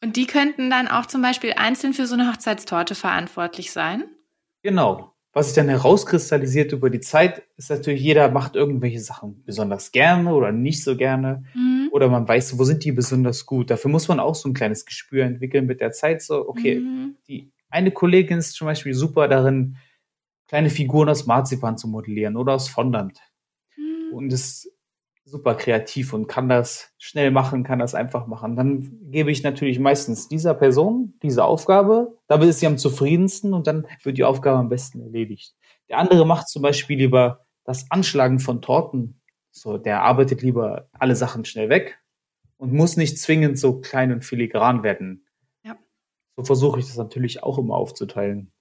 Und 0.03 0.17
die 0.17 0.27
könnten 0.27 0.71
dann 0.71 0.89
auch 0.89 1.07
zum 1.07 1.23
Beispiel 1.23 1.55
einzeln 1.57 1.93
für 1.93 2.07
so 2.07 2.15
eine 2.15 2.31
Hochzeitstorte 2.31 2.95
verantwortlich 2.95 3.73
sein? 3.73 4.05
Genau. 4.63 5.15
Was 5.33 5.47
sich 5.47 5.55
dann 5.55 5.69
herauskristallisiert 5.69 6.73
über 6.73 6.91
die 6.91 7.01
Zeit, 7.01 7.43
ist 7.57 7.71
natürlich, 7.71 8.03
jeder 8.03 8.31
macht 8.31 8.57
irgendwelche 8.57 9.01
Sachen 9.01 9.43
besonders 9.45 9.93
gerne 9.93 10.33
oder 10.33 10.53
nicht 10.53 10.83
so 10.83 10.97
gerne. 10.97 11.45
Mhm. 11.55 11.89
Oder 11.93 12.09
man 12.09 12.27
weiß, 12.27 12.59
wo 12.59 12.65
sind 12.65 12.85
die 12.85 12.93
besonders 12.93 13.45
gut. 13.45 13.71
Dafür 13.71 13.91
muss 13.91 14.09
man 14.09 14.21
auch 14.21 14.35
so 14.35 14.49
ein 14.49 14.55
kleines 14.55 14.85
Gespür 14.85 15.25
entwickeln 15.25 15.67
mit 15.67 15.81
der 15.81 15.93
Zeit. 15.93 16.23
So, 16.23 16.49
okay, 16.49 16.81
mhm. 16.81 17.17
die 17.27 17.53
eine 17.71 17.91
Kollegin 17.91 18.39
ist 18.39 18.55
zum 18.55 18.67
Beispiel 18.67 18.95
super 18.95 19.29
darin, 19.29 19.77
kleine 20.49 20.71
Figuren 20.71 21.09
aus 21.09 21.27
Marzipan 21.27 21.77
zu 21.77 21.89
modellieren 21.89 22.37
oder 22.37 22.55
aus 22.55 22.69
Fondant. 22.69 23.21
Mhm. 23.77 24.15
Und 24.15 24.33
es 24.33 24.73
super 25.31 25.55
kreativ 25.55 26.13
und 26.13 26.27
kann 26.27 26.49
das 26.49 26.93
schnell 26.99 27.31
machen, 27.31 27.63
kann 27.63 27.79
das 27.79 27.95
einfach 27.95 28.27
machen. 28.27 28.57
Dann 28.57 29.11
gebe 29.11 29.31
ich 29.31 29.43
natürlich 29.43 29.79
meistens 29.79 30.29
dieser 30.29 30.55
Person 30.55 31.15
diese 31.23 31.45
Aufgabe, 31.45 32.17
damit 32.27 32.49
ist 32.49 32.61
sie 32.61 32.67
am 32.67 32.79
zufriedensten 32.79 33.53
und 33.53 33.67
dann 33.67 33.87
wird 34.03 34.19
die 34.19 34.25
Aufgabe 34.25 34.59
am 34.59 34.69
besten 34.69 35.01
erledigt. 35.01 35.55
Der 35.89 35.99
andere 35.99 36.27
macht 36.27 36.49
zum 36.49 36.63
Beispiel 36.63 36.99
lieber 36.99 37.47
das 37.65 37.91
Anschlagen 37.91 38.39
von 38.39 38.63
Torten. 38.63 39.21
So, 39.51 39.79
der 39.79 40.03
arbeitet 40.03 40.43
lieber 40.43 40.89
alle 40.93 41.17
Sachen 41.17 41.45
schnell 41.45 41.69
weg 41.69 41.99
und 42.57 42.73
muss 42.73 42.97
nicht 42.97 43.19
zwingend 43.19 43.59
so 43.59 43.81
klein 43.81 44.13
und 44.13 44.25
filigran 44.25 44.83
werden. 44.83 45.27
Ja. 45.63 45.77
So 46.37 46.45
versuche 46.45 46.81
ich 46.81 46.87
das 46.87 46.97
natürlich 46.97 47.43
auch 47.43 47.59
immer 47.59 47.75
aufzuteilen. 47.75 48.53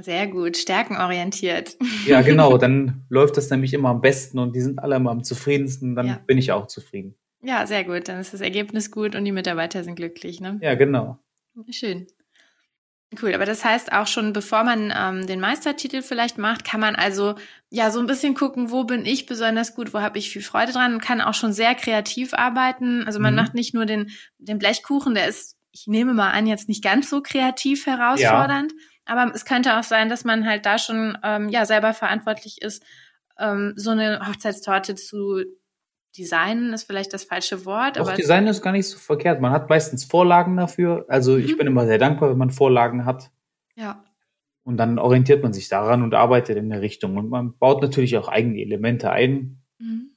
Sehr 0.00 0.26
gut, 0.26 0.56
stärkenorientiert. 0.56 1.76
Ja, 2.06 2.22
genau, 2.22 2.56
dann 2.58 3.04
läuft 3.10 3.36
das 3.36 3.50
nämlich 3.50 3.74
immer 3.74 3.90
am 3.90 4.00
besten 4.00 4.38
und 4.38 4.56
die 4.56 4.60
sind 4.60 4.78
alle 4.78 4.96
immer 4.96 5.10
am 5.10 5.22
zufriedensten, 5.22 5.94
dann 5.94 6.06
ja. 6.06 6.20
bin 6.26 6.38
ich 6.38 6.52
auch 6.52 6.66
zufrieden. 6.66 7.14
Ja, 7.42 7.66
sehr 7.66 7.84
gut, 7.84 8.08
dann 8.08 8.20
ist 8.20 8.32
das 8.32 8.40
Ergebnis 8.40 8.90
gut 8.90 9.14
und 9.14 9.24
die 9.24 9.32
Mitarbeiter 9.32 9.84
sind 9.84 9.96
glücklich, 9.96 10.40
ne? 10.40 10.58
Ja, 10.62 10.74
genau. 10.74 11.18
Schön. 11.70 12.06
Cool, 13.20 13.34
aber 13.34 13.44
das 13.44 13.62
heißt 13.62 13.92
auch 13.92 14.06
schon, 14.06 14.32
bevor 14.32 14.64
man 14.64 14.90
ähm, 14.96 15.26
den 15.26 15.38
Meistertitel 15.38 16.00
vielleicht 16.00 16.38
macht, 16.38 16.64
kann 16.64 16.80
man 16.80 16.96
also 16.96 17.34
ja 17.68 17.90
so 17.90 18.00
ein 18.00 18.06
bisschen 18.06 18.34
gucken, 18.34 18.70
wo 18.70 18.84
bin 18.84 19.04
ich 19.04 19.26
besonders 19.26 19.74
gut, 19.74 19.92
wo 19.92 20.00
habe 20.00 20.18
ich 20.18 20.30
viel 20.30 20.40
Freude 20.40 20.72
dran 20.72 20.94
und 20.94 21.02
kann 21.02 21.20
auch 21.20 21.34
schon 21.34 21.52
sehr 21.52 21.74
kreativ 21.74 22.32
arbeiten. 22.32 23.04
Also 23.04 23.20
man 23.20 23.34
mhm. 23.34 23.40
macht 23.40 23.54
nicht 23.54 23.74
nur 23.74 23.84
den, 23.84 24.10
den 24.38 24.58
Blechkuchen, 24.58 25.12
der 25.12 25.28
ist, 25.28 25.58
ich 25.72 25.86
nehme 25.86 26.14
mal 26.14 26.30
an, 26.30 26.46
jetzt 26.46 26.68
nicht 26.68 26.82
ganz 26.82 27.10
so 27.10 27.20
kreativ 27.20 27.84
herausfordernd. 27.84 28.72
Ja 28.72 28.78
aber 29.04 29.32
es 29.34 29.44
könnte 29.44 29.78
auch 29.78 29.82
sein, 29.82 30.08
dass 30.08 30.24
man 30.24 30.46
halt 30.46 30.66
da 30.66 30.78
schon 30.78 31.18
ähm, 31.22 31.48
ja 31.48 31.66
selber 31.66 31.94
verantwortlich 31.94 32.62
ist, 32.62 32.84
ähm, 33.38 33.74
so 33.76 33.90
eine 33.90 34.26
Hochzeitstorte 34.26 34.94
zu 34.94 35.42
designen, 36.16 36.72
ist 36.72 36.84
vielleicht 36.84 37.12
das 37.12 37.24
falsche 37.24 37.64
Wort. 37.64 37.98
Auch 37.98 38.06
aber 38.06 38.16
Design 38.16 38.46
ist 38.46 38.62
gar 38.62 38.72
nicht 38.72 38.88
so 38.88 38.98
verkehrt. 38.98 39.40
Man 39.40 39.52
hat 39.52 39.70
meistens 39.70 40.04
Vorlagen 40.04 40.56
dafür. 40.56 41.06
Also 41.08 41.32
mhm. 41.32 41.44
ich 41.44 41.56
bin 41.56 41.66
immer 41.66 41.86
sehr 41.86 41.98
dankbar, 41.98 42.30
wenn 42.30 42.38
man 42.38 42.50
Vorlagen 42.50 43.04
hat. 43.04 43.30
Ja. 43.74 44.04
Und 44.64 44.76
dann 44.76 44.98
orientiert 44.98 45.42
man 45.42 45.52
sich 45.52 45.68
daran 45.68 46.02
und 46.02 46.14
arbeitet 46.14 46.56
in 46.56 46.70
der 46.70 46.82
Richtung. 46.82 47.16
Und 47.16 47.30
man 47.30 47.56
baut 47.58 47.82
natürlich 47.82 48.16
auch 48.16 48.28
eigene 48.28 48.60
Elemente 48.60 49.10
ein. 49.10 49.62
Mhm. 49.78 50.10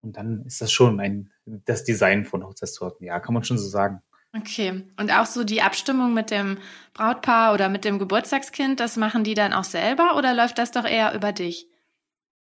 Und 0.00 0.16
dann 0.16 0.44
ist 0.46 0.60
das 0.60 0.72
schon 0.72 0.98
ein, 1.00 1.30
das 1.44 1.84
Design 1.84 2.24
von 2.24 2.44
Hochzeitstorten. 2.44 3.06
Ja, 3.06 3.20
kann 3.20 3.34
man 3.34 3.44
schon 3.44 3.58
so 3.58 3.68
sagen. 3.68 4.00
Okay. 4.36 4.82
Und 4.98 5.10
auch 5.12 5.26
so 5.26 5.44
die 5.44 5.62
Abstimmung 5.62 6.12
mit 6.12 6.30
dem 6.30 6.58
Brautpaar 6.92 7.54
oder 7.54 7.68
mit 7.68 7.84
dem 7.84 7.98
Geburtstagskind, 7.98 8.78
das 8.78 8.96
machen 8.96 9.24
die 9.24 9.34
dann 9.34 9.52
auch 9.52 9.64
selber 9.64 10.16
oder 10.16 10.34
läuft 10.34 10.58
das 10.58 10.70
doch 10.70 10.84
eher 10.84 11.14
über 11.14 11.32
dich? 11.32 11.68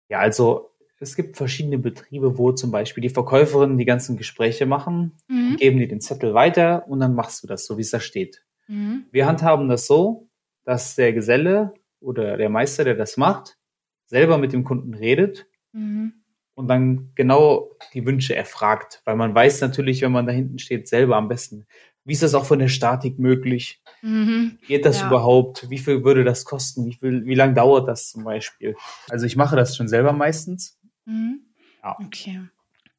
Ja, 0.08 0.18
also 0.18 0.70
es 1.00 1.16
gibt 1.16 1.36
verschiedene 1.36 1.78
Betriebe, 1.78 2.36
wo 2.38 2.52
zum 2.52 2.70
Beispiel 2.70 3.02
die 3.02 3.08
Verkäuferinnen 3.08 3.78
die 3.78 3.86
ganzen 3.86 4.16
Gespräche 4.16 4.66
machen, 4.66 5.16
mhm. 5.28 5.56
geben 5.56 5.78
dir 5.78 5.88
den 5.88 6.00
Zettel 6.00 6.34
weiter 6.34 6.86
und 6.86 7.00
dann 7.00 7.14
machst 7.14 7.42
du 7.42 7.46
das 7.46 7.66
so, 7.66 7.78
wie 7.78 7.82
es 7.82 7.90
da 7.90 8.00
steht. 8.00 8.44
Mhm. 8.68 9.06
Wir 9.10 9.26
handhaben 9.26 9.68
das 9.68 9.86
so, 9.86 10.28
dass 10.64 10.94
der 10.94 11.12
Geselle 11.12 11.74
oder 12.00 12.36
der 12.36 12.50
Meister, 12.50 12.84
der 12.84 12.94
das 12.94 13.16
macht, 13.16 13.58
selber 14.06 14.36
mit 14.36 14.52
dem 14.52 14.64
Kunden 14.64 14.94
redet 14.94 15.46
mhm 15.72 16.21
und 16.54 16.68
dann 16.68 17.12
genau 17.14 17.70
die 17.94 18.04
Wünsche 18.04 18.36
erfragt, 18.36 19.00
weil 19.04 19.16
man 19.16 19.34
weiß 19.34 19.60
natürlich, 19.60 20.02
wenn 20.02 20.12
man 20.12 20.26
da 20.26 20.32
hinten 20.32 20.58
steht, 20.58 20.88
selber 20.88 21.16
am 21.16 21.28
besten. 21.28 21.66
Wie 22.04 22.12
ist 22.12 22.22
das 22.22 22.34
auch 22.34 22.44
von 22.44 22.58
der 22.58 22.68
Statik 22.68 23.18
möglich? 23.18 23.80
Mhm. 24.02 24.58
Geht 24.66 24.84
das 24.84 25.00
ja. 25.00 25.06
überhaupt? 25.06 25.70
Wie 25.70 25.78
viel 25.78 26.04
würde 26.04 26.24
das 26.24 26.44
kosten? 26.44 26.84
Wie 26.86 26.94
viel, 26.94 27.24
wie 27.24 27.34
lange 27.34 27.54
dauert 27.54 27.88
das 27.88 28.10
zum 28.10 28.24
Beispiel? 28.24 28.74
Also 29.08 29.24
ich 29.24 29.36
mache 29.36 29.54
das 29.54 29.76
schon 29.76 29.88
selber 29.88 30.12
meistens. 30.12 30.78
Mhm. 31.04 31.42
Ja. 31.82 31.96
Okay. 32.04 32.40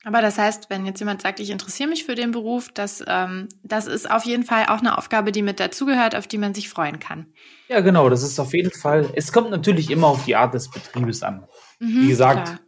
Aber 0.06 0.22
das 0.22 0.38
heißt, 0.38 0.70
wenn 0.70 0.86
jetzt 0.86 1.00
jemand 1.00 1.22
sagt, 1.22 1.40
ich 1.40 1.50
interessiere 1.50 1.90
mich 1.90 2.04
für 2.04 2.16
den 2.16 2.32
Beruf, 2.32 2.70
das, 2.74 3.04
ähm, 3.08 3.48
das 3.64 3.88
ist 3.88 4.10
auf 4.10 4.26
jeden 4.26 4.44
Fall 4.44 4.66
auch 4.66 4.80
eine 4.80 4.98
Aufgabe, 4.98 5.32
die 5.32 5.42
mit 5.42 5.62
dazugehört, 5.62 6.16
auf 6.16 6.28
die 6.28 6.38
man 6.38 6.54
sich 6.54 6.68
freuen 6.70 7.00
kann. 7.00 7.28
Ja, 7.70 7.80
genau, 7.80 8.10
das 8.10 8.22
ist 8.22 8.38
auf 8.40 8.54
jeden 8.54 8.72
Fall. 8.72 9.10
Es 9.16 9.32
kommt 9.32 9.50
natürlich 9.50 9.90
immer 9.90 10.08
auf 10.08 10.26
die 10.26 10.36
Art 10.36 10.54
des 10.54 10.70
Betriebes 10.70 11.24
an. 11.24 11.48
Mhm, 11.80 12.02
Wie 12.02 12.08
gesagt, 12.10 12.48
klar. 12.48 12.60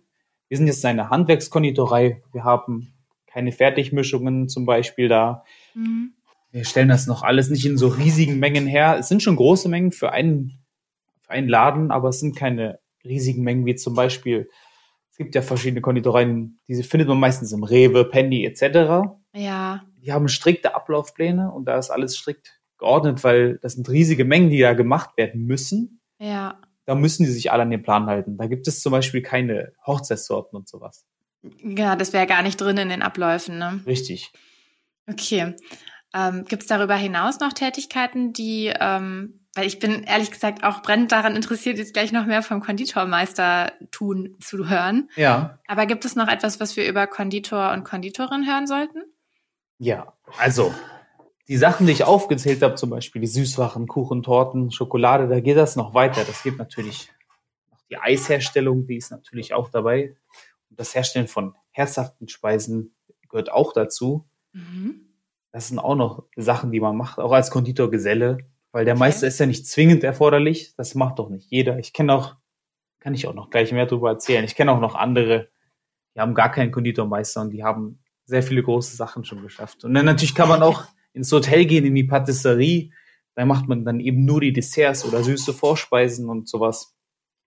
Wir 0.55 0.59
sind 0.59 0.67
jetzt 0.67 0.85
eine 0.85 1.09
Handwerkskonditorei. 1.09 2.23
Wir 2.31 2.45
haben 2.45 2.93
keine 3.27 3.51
Fertigmischungen 3.51 4.47
zum 4.47 4.65
Beispiel 4.65 5.09
da. 5.09 5.43
Mhm. 5.73 6.13
Wir 6.49 6.63
stellen 6.63 6.87
das 6.87 7.07
noch 7.07 7.23
alles 7.23 7.49
nicht 7.49 7.65
in 7.65 7.77
so 7.77 7.89
riesigen 7.89 8.39
Mengen 8.39 8.65
her. 8.65 8.95
Es 8.97 9.09
sind 9.09 9.21
schon 9.21 9.35
große 9.35 9.67
Mengen 9.67 9.91
für 9.91 10.13
einen, 10.13 10.63
für 11.23 11.31
einen 11.31 11.49
Laden, 11.49 11.91
aber 11.91 12.07
es 12.07 12.21
sind 12.21 12.37
keine 12.37 12.79
riesigen 13.03 13.43
Mengen 13.43 13.65
wie 13.65 13.75
zum 13.75 13.95
Beispiel, 13.95 14.49
es 15.11 15.17
gibt 15.17 15.35
ja 15.35 15.41
verschiedene 15.41 15.81
Konditoreien, 15.81 16.61
diese 16.69 16.83
findet 16.83 17.09
man 17.09 17.19
meistens 17.19 17.51
im 17.51 17.65
Rewe, 17.65 18.05
Penny 18.05 18.45
etc. 18.45 19.09
Ja. 19.33 19.83
Die 20.01 20.13
haben 20.13 20.29
strikte 20.29 20.73
Ablaufpläne 20.73 21.51
und 21.51 21.65
da 21.65 21.77
ist 21.77 21.89
alles 21.89 22.15
strikt 22.15 22.61
geordnet, 22.77 23.25
weil 23.25 23.57
das 23.57 23.73
sind 23.73 23.89
riesige 23.89 24.23
Mengen, 24.23 24.51
die 24.51 24.59
da 24.59 24.73
gemacht 24.73 25.17
werden 25.17 25.45
müssen. 25.47 25.99
Ja 26.17 26.61
da 26.85 26.95
müssen 26.95 27.25
die 27.25 27.31
sich 27.31 27.51
alle 27.51 27.63
an 27.63 27.71
den 27.71 27.83
Plan 27.83 28.05
halten. 28.05 28.37
Da 28.37 28.47
gibt 28.47 28.67
es 28.67 28.81
zum 28.81 28.91
Beispiel 28.91 29.21
keine 29.21 29.73
Hochzeitssorten 29.85 30.55
und 30.55 30.67
sowas. 30.67 31.05
Ja, 31.63 31.95
das 31.95 32.13
wäre 32.13 32.27
gar 32.27 32.41
nicht 32.41 32.59
drin 32.59 32.77
in 32.77 32.89
den 32.89 33.01
Abläufen, 33.01 33.57
ne? 33.57 33.81
Richtig. 33.85 34.31
Okay. 35.07 35.55
Ähm, 36.13 36.45
gibt 36.45 36.63
es 36.63 36.67
darüber 36.67 36.95
hinaus 36.95 37.39
noch 37.39 37.53
Tätigkeiten, 37.53 38.33
die, 38.33 38.71
ähm, 38.79 39.41
weil 39.53 39.67
ich 39.67 39.79
bin 39.79 40.03
ehrlich 40.03 40.31
gesagt 40.31 40.63
auch 40.63 40.81
brennend 40.81 41.11
daran 41.11 41.35
interessiert, 41.35 41.77
jetzt 41.77 41.93
gleich 41.93 42.11
noch 42.11 42.25
mehr 42.25 42.41
vom 42.41 42.61
Konditormeister 42.61 43.73
tun 43.91 44.35
zu 44.39 44.69
hören. 44.69 45.09
Ja. 45.15 45.59
Aber 45.67 45.85
gibt 45.85 46.05
es 46.05 46.15
noch 46.15 46.27
etwas, 46.27 46.59
was 46.59 46.77
wir 46.77 46.87
über 46.87 47.05
Konditor 47.05 47.71
und 47.73 47.83
Konditorin 47.83 48.47
hören 48.47 48.65
sollten? 48.65 49.03
Ja, 49.77 50.13
also 50.37 50.73
die 51.47 51.57
Sachen, 51.57 51.85
die 51.85 51.93
ich 51.93 52.03
aufgezählt 52.03 52.61
habe, 52.63 52.75
zum 52.75 52.89
Beispiel 52.89 53.21
die 53.21 53.27
Süßwachen, 53.27 53.87
Kuchen, 53.87 54.23
Torten, 54.23 54.71
Schokolade, 54.71 55.27
da 55.27 55.39
geht 55.39 55.57
das 55.57 55.75
noch 55.75 55.93
weiter. 55.93 56.23
Das 56.25 56.41
gibt 56.43 56.57
natürlich 56.57 57.09
noch 57.71 57.79
die 57.89 57.97
Eisherstellung, 57.97 58.87
die 58.87 58.97
ist 58.97 59.11
natürlich 59.11 59.53
auch 59.53 59.69
dabei. 59.69 60.15
Und 60.69 60.79
das 60.79 60.95
Herstellen 60.95 61.27
von 61.27 61.55
herzhaften 61.71 62.27
Speisen 62.27 62.95
gehört 63.29 63.51
auch 63.51 63.73
dazu. 63.73 64.27
Mhm. 64.53 65.01
Das 65.51 65.67
sind 65.67 65.79
auch 65.79 65.95
noch 65.95 66.23
Sachen, 66.35 66.71
die 66.71 66.79
man 66.79 66.97
macht, 66.97 67.19
auch 67.19 67.31
als 67.31 67.51
Konditorgeselle, 67.51 68.39
weil 68.71 68.85
der 68.85 68.95
okay. 68.95 68.99
Meister 68.99 69.27
ist 69.27 69.39
ja 69.39 69.45
nicht 69.45 69.67
zwingend 69.67 70.03
erforderlich. 70.03 70.73
Das 70.75 70.95
macht 70.95 71.19
doch 71.19 71.29
nicht 71.29 71.49
jeder. 71.49 71.79
Ich 71.79 71.93
kenne 71.93 72.13
auch, 72.13 72.35
kann 72.99 73.13
ich 73.13 73.27
auch 73.27 73.33
noch 73.33 73.51
gleich 73.51 73.71
mehr 73.71 73.85
darüber 73.85 74.09
erzählen. 74.09 74.43
Ich 74.43 74.55
kenne 74.55 74.71
auch 74.71 74.81
noch 74.81 74.95
andere, 74.95 75.49
die 76.15 76.19
haben 76.19 76.33
gar 76.33 76.51
keinen 76.51 76.71
Konditormeister 76.71 77.41
und 77.41 77.51
die 77.51 77.63
haben 77.63 77.99
sehr 78.25 78.41
viele 78.41 78.63
große 78.63 78.95
Sachen 78.95 79.23
schon 79.23 79.43
geschafft. 79.43 79.85
Und 79.85 79.93
dann 79.93 80.05
natürlich 80.05 80.35
kann 80.35 80.49
man 80.49 80.63
auch 80.63 80.83
ins 81.15 81.31
Hotel 81.31 81.65
gehen, 81.65 81.85
in 81.85 81.95
die 81.95 82.03
Patisserie. 82.03 82.91
Da 83.35 83.45
macht 83.45 83.67
man 83.67 83.83
dann 83.85 83.99
eben 83.99 84.25
nur 84.25 84.41
die 84.41 84.53
Desserts 84.53 85.05
oder 85.05 85.23
süße 85.23 85.53
Vorspeisen 85.53 86.29
und 86.29 86.47
sowas. 86.47 86.95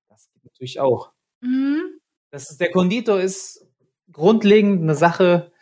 Das 0.09 0.28
geht 0.33 0.44
natürlich 0.44 0.81
auch. 0.81 1.12
Mhm. 1.40 2.00
Das 2.31 2.50
ist, 2.50 2.61
der 2.61 2.70
Konditor 2.70 3.20
ist 3.20 3.66
grundlegend 4.12 4.83
eine 4.83 4.94
Sache, 4.94 5.52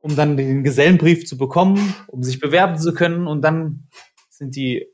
um 0.00 0.16
dann 0.16 0.36
den 0.36 0.64
Gesellenbrief 0.64 1.26
zu 1.26 1.36
bekommen, 1.36 1.94
um 2.08 2.22
sich 2.22 2.40
bewerben 2.40 2.78
zu 2.78 2.94
können 2.94 3.26
und 3.26 3.42
dann 3.42 3.88
sind 4.28 4.56
die 4.56 4.86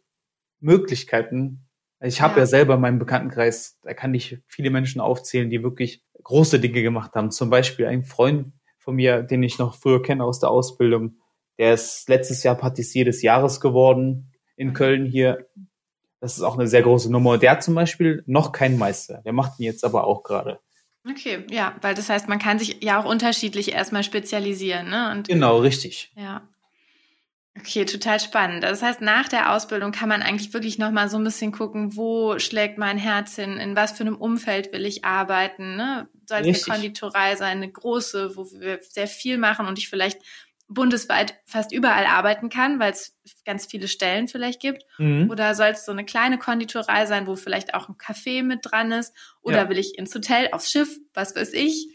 Möglichkeiten. 0.61 1.69
Ich 2.01 2.21
habe 2.21 2.35
ja. 2.35 2.41
ja 2.41 2.47
selber 2.47 2.77
meinen 2.77 2.99
Bekanntenkreis, 2.99 3.79
da 3.83 3.95
kann 3.95 4.15
ich 4.15 4.39
viele 4.47 4.71
Menschen 4.71 5.01
aufzählen, 5.01 5.51
die 5.51 5.63
wirklich 5.63 6.05
große 6.23 6.59
Dinge 6.61 6.83
gemacht 6.83 7.15
haben. 7.15 7.31
Zum 7.31 7.51
Beispiel 7.51 7.87
ein 7.87 8.05
Freund 8.05 8.53
von 8.79 8.97
mir, 8.97 9.23
den 9.23 9.43
ich 9.43 9.59
noch 9.59 9.75
früher 9.75 10.03
kenne 10.03 10.25
aus 10.25 10.41
der 10.41 10.51
Ausbildung, 10.51 11.17
Der 11.59 11.75
ist 11.75 12.09
letztes 12.09 12.43
Jahr 12.43 12.55
Patissier 12.55 13.05
des 13.05 13.23
Jahres 13.23 13.61
geworden 13.61 14.33
in 14.57 14.73
Köln 14.73 15.07
hier. 15.07 15.47
Das 16.21 16.37
ist 16.37 16.43
auch 16.43 16.59
eine 16.59 16.67
sehr 16.67 16.83
große 16.83 17.11
Nummer. 17.11 17.39
Der 17.39 17.53
hat 17.53 17.63
zum 17.63 17.75
Beispiel 17.75 18.23
noch 18.27 18.53
keinen 18.53 18.79
Meister. 18.79 19.23
Der 19.25 19.33
macht 19.33 19.59
ihn 19.59 19.65
jetzt 19.65 19.85
aber 19.85 20.07
auch 20.07 20.23
gerade. 20.23 20.61
Okay, 21.09 21.45
ja, 21.51 21.77
weil 21.83 21.95
das 21.95 22.09
heißt, 22.09 22.29
man 22.29 22.39
kann 22.39 22.59
sich 22.59 22.83
ja 22.83 23.01
auch 23.01 23.05
unterschiedlich 23.05 23.73
erstmal 23.73 24.03
spezialisieren, 24.03 24.89
ne? 24.89 25.13
Und, 25.13 25.29
genau, 25.29 25.59
richtig. 25.59 26.11
Ja. 26.17 26.49
Okay, 27.59 27.85
total 27.87 28.21
spannend. 28.21 28.65
Das 28.65 28.83
heißt, 28.83 29.01
nach 29.01 29.29
der 29.29 29.55
Ausbildung 29.55 29.93
kann 29.93 30.09
man 30.09 30.21
eigentlich 30.21 30.53
wirklich 30.53 30.79
nochmal 30.79 31.09
so 31.09 31.17
ein 31.17 31.25
bisschen 31.25 31.53
gucken, 31.53 31.97
wo 31.97 32.39
schlägt 32.39 32.77
mein 32.77 32.99
Herz 32.99 33.37
hin, 33.37 33.57
in 33.57 33.75
was 33.77 33.93
für 33.93 34.03
einem 34.03 34.17
Umfeld 34.17 34.73
will 34.73 34.85
ich 34.85 35.05
arbeiten. 35.05 35.77
Ne? 35.77 36.09
Soll 36.27 36.41
es 36.41 36.69
eine 36.69 36.77
Konditorei 36.77 37.37
sein, 37.37 37.59
eine 37.59 37.71
große, 37.71 38.37
wo 38.37 38.47
wir 38.61 38.81
sehr 38.83 39.07
viel 39.07 39.39
machen 39.39 39.67
und 39.67 39.79
ich 39.79 39.89
vielleicht 39.89 40.19
bundesweit 40.69 41.35
fast 41.47 41.73
überall 41.73 42.07
arbeiten 42.07 42.49
kann, 42.49 42.81
weil 42.81 42.93
es 42.93 43.17
ganz 43.45 43.67
viele 43.67 43.89
Stellen 43.89 44.29
vielleicht 44.29 44.61
gibt. 44.61 44.85
Mhm. 44.99 45.31
Oder 45.31 45.55
soll 45.55 45.69
es 45.69 45.85
so 45.85 45.93
eine 45.93 46.05
kleine 46.05 46.39
Konditorei 46.39 47.07
sein, 47.07 47.27
wo 47.27 47.37
vielleicht 47.37 47.75
auch 47.75 47.89
ein 47.89 47.97
Café 47.97 48.43
mit 48.43 48.61
dran 48.63 48.91
ist? 48.91 49.15
Oder 49.43 49.65
ja. 49.65 49.69
will 49.69 49.79
ich 49.79 49.97
ins 49.97 50.15
Hotel, 50.15 50.49
aufs 50.53 50.71
Schiff, 50.71 50.99
was 51.15 51.37
weiß 51.37 51.53
ich? 51.53 51.89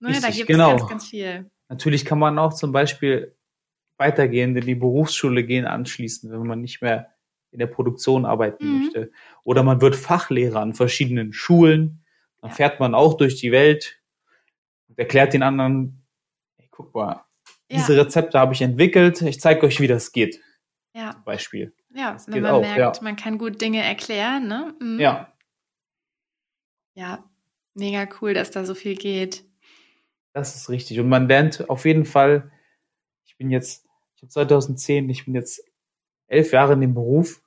Ne, 0.00 0.08
Richtig, 0.08 0.24
da 0.24 0.30
gibt 0.30 0.50
es 0.50 0.56
genau. 0.56 0.76
ganz, 0.76 0.88
ganz 0.88 1.06
viel. 1.06 1.50
Natürlich 1.68 2.04
kann 2.04 2.18
man 2.18 2.38
auch 2.38 2.52
zum 2.52 2.72
Beispiel 2.72 3.34
weitergehend 3.96 4.56
in 4.56 4.66
die 4.66 4.74
Berufsschule 4.74 5.44
gehen 5.44 5.66
anschließen, 5.66 6.30
wenn 6.30 6.46
man 6.46 6.60
nicht 6.60 6.82
mehr 6.82 7.14
in 7.50 7.58
der 7.58 7.66
Produktion 7.66 8.26
arbeiten 8.26 8.64
mhm. 8.64 8.82
möchte. 8.82 9.10
Oder 9.42 9.62
man 9.62 9.80
wird 9.80 9.96
Fachlehrer 9.96 10.60
an 10.60 10.74
verschiedenen 10.74 11.32
Schulen. 11.32 12.04
Dann 12.40 12.50
ja. 12.50 12.56
fährt 12.56 12.78
man 12.78 12.94
auch 12.94 13.16
durch 13.16 13.36
die 13.36 13.52
Welt 13.52 14.00
und 14.88 14.98
erklärt 14.98 15.32
den 15.32 15.42
anderen, 15.42 16.06
hey, 16.56 16.68
guck 16.70 16.94
mal, 16.94 17.24
ja. 17.70 17.78
diese 17.78 17.96
Rezepte 17.96 18.38
habe 18.38 18.54
ich 18.54 18.62
entwickelt, 18.62 19.22
ich 19.22 19.40
zeige 19.40 19.66
euch, 19.66 19.80
wie 19.80 19.86
das 19.86 20.12
geht. 20.12 20.40
Ja. 20.94 21.12
Zum 21.12 21.24
Beispiel. 21.24 21.74
Ja, 21.94 22.12
das 22.12 22.28
wenn 22.28 22.42
man 22.42 22.52
auch, 22.52 22.60
merkt, 22.60 22.96
ja. 22.96 23.02
man 23.02 23.16
kann 23.16 23.38
gut 23.38 23.60
Dinge 23.60 23.82
erklären, 23.82 24.46
ne? 24.48 24.74
Mhm. 24.80 25.00
Ja. 25.00 25.32
Ja, 26.94 27.24
mega 27.74 28.08
cool, 28.20 28.34
dass 28.34 28.50
da 28.50 28.64
so 28.64 28.74
viel 28.74 28.96
geht. 28.96 29.44
Das 30.32 30.56
ist 30.56 30.68
richtig. 30.68 30.98
Und 31.00 31.08
man 31.08 31.28
lernt 31.28 31.70
auf 31.70 31.84
jeden 31.84 32.04
Fall, 32.04 32.50
ich 33.24 33.36
bin 33.36 33.50
jetzt 33.50 33.88
ich 34.18 34.22
habe 34.22 34.32
2010, 34.32 35.08
ich 35.10 35.26
bin 35.26 35.34
jetzt 35.36 35.62
elf 36.26 36.50
Jahre 36.50 36.72
in 36.72 36.80
dem 36.80 36.92
Beruf 36.92 37.40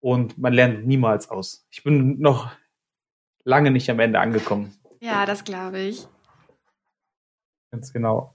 und 0.00 0.36
man 0.36 0.52
lernt 0.52 0.84
niemals 0.88 1.30
aus. 1.30 1.68
Ich 1.70 1.84
bin 1.84 2.18
noch 2.18 2.50
lange 3.44 3.70
nicht 3.70 3.88
am 3.88 4.00
Ende 4.00 4.18
angekommen. 4.18 4.76
Ja, 5.00 5.24
das 5.24 5.44
glaube 5.44 5.78
ich. 5.78 6.08
Ganz 7.70 7.92
genau. 7.92 8.34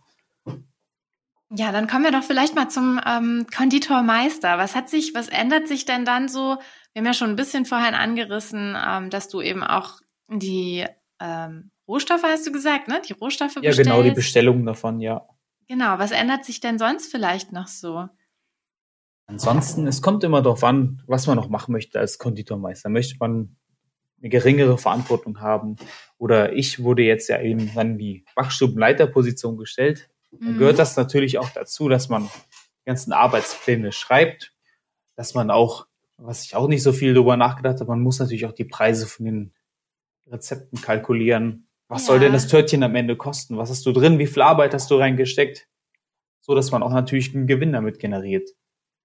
Ja, 1.56 1.72
dann 1.72 1.88
kommen 1.88 2.04
wir 2.04 2.12
doch 2.12 2.24
vielleicht 2.24 2.56
mal 2.56 2.70
zum 2.70 3.00
ähm, 3.06 3.46
Konditormeister. 3.56 4.58
Was 4.58 4.76
hat 4.76 4.90
sich, 4.90 5.14
was 5.14 5.28
ändert 5.28 5.68
sich 5.68 5.86
denn 5.86 6.04
dann 6.04 6.28
so? 6.28 6.58
Wir 6.94 7.00
haben 7.00 7.06
ja 7.06 7.14
schon 7.14 7.30
ein 7.30 7.36
bisschen 7.36 7.66
vorhin 7.66 7.94
angerissen, 7.94 8.76
ähm, 8.76 9.12
dass 9.12 9.30
du 9.30 9.40
eben 9.40 9.64
auch 9.64 10.00
die 10.30 10.86
ähm, 11.20 11.70
Rohstoffe, 11.88 12.24
hast 12.24 12.48
du 12.48 12.52
gesagt, 12.52 12.88
ne? 12.88 13.02
Die 13.08 13.14
Rohstoffe 13.14 13.56
Ja, 13.58 13.62
bestellst. 13.62 13.84
genau, 13.84 14.02
die 14.02 14.12
Bestellungen 14.12 14.66
davon, 14.66 15.00
ja. 15.00 15.28
Genau, 15.68 16.00
was 16.00 16.12
ändert 16.12 16.44
sich 16.44 16.60
denn 16.60 16.80
sonst 16.80 17.12
vielleicht 17.12 17.52
noch 17.52 17.68
so? 17.68 18.08
Ansonsten, 19.28 19.86
es 19.86 20.02
kommt 20.02 20.24
immer 20.24 20.42
darauf 20.42 20.64
an, 20.64 21.04
was 21.08 21.28
man 21.28 21.36
noch 21.36 21.50
machen 21.50 21.72
möchte 21.72 22.00
als 22.00 22.18
Konditormeister. 22.18 22.90
Möchte 22.90 23.16
man 23.20 23.58
eine 24.20 24.30
geringere 24.30 24.78
Verantwortung 24.78 25.40
haben? 25.40 25.76
Oder 26.18 26.54
ich 26.54 26.84
wurde 26.84 27.04
jetzt 27.04 27.30
ja 27.30 27.40
eben 27.42 27.72
dann 27.76 27.98
die 27.98 28.26
Backstubenleiterposition 28.36 29.58
gestellt. 29.58 30.10
Dann 30.40 30.58
gehört 30.58 30.80
das 30.80 30.96
natürlich 30.96 31.38
auch 31.38 31.50
dazu, 31.50 31.90
dass 31.90 32.10
man 32.10 32.24
die 32.24 32.86
ganzen 32.86 33.14
Arbeitspläne 33.14 33.92
schreibt, 33.92 34.54
dass 35.16 35.34
man 35.34 35.52
auch, 35.52 35.88
was 36.18 36.44
ich 36.44 36.56
auch 36.56 36.68
nicht 36.68 36.84
so 36.84 36.92
viel 36.92 37.14
darüber 37.14 37.38
nachgedacht 37.38 37.80
habe, 37.80 37.90
man 37.90 38.02
muss 38.02 38.20
natürlich 38.20 38.46
auch 38.46 38.54
die 38.54 38.66
Preise 38.66 39.08
von 39.08 39.26
den 39.26 39.54
Rezepten 40.28 40.82
kalkulieren. 40.82 41.68
Was 41.88 42.04
ja. 42.04 42.08
soll 42.08 42.20
denn 42.20 42.34
das 42.34 42.48
Törtchen 42.48 42.84
am 42.84 42.96
Ende 42.96 43.16
kosten? 43.16 43.58
Was 43.58 43.70
hast 43.70 43.86
du 43.86 43.92
drin? 43.92 44.20
Wie 44.20 44.28
viel 44.28 44.42
Arbeit 44.42 44.74
hast 44.74 44.90
du 44.90 44.96
reingesteckt? 44.96 45.68
So, 46.42 46.56
dass 46.56 46.72
man 46.72 46.84
auch 46.84 46.92
natürlich 46.92 47.36
einen 47.36 47.48
Gewinn 47.48 47.74
damit 47.74 48.00
generiert. 48.00 48.50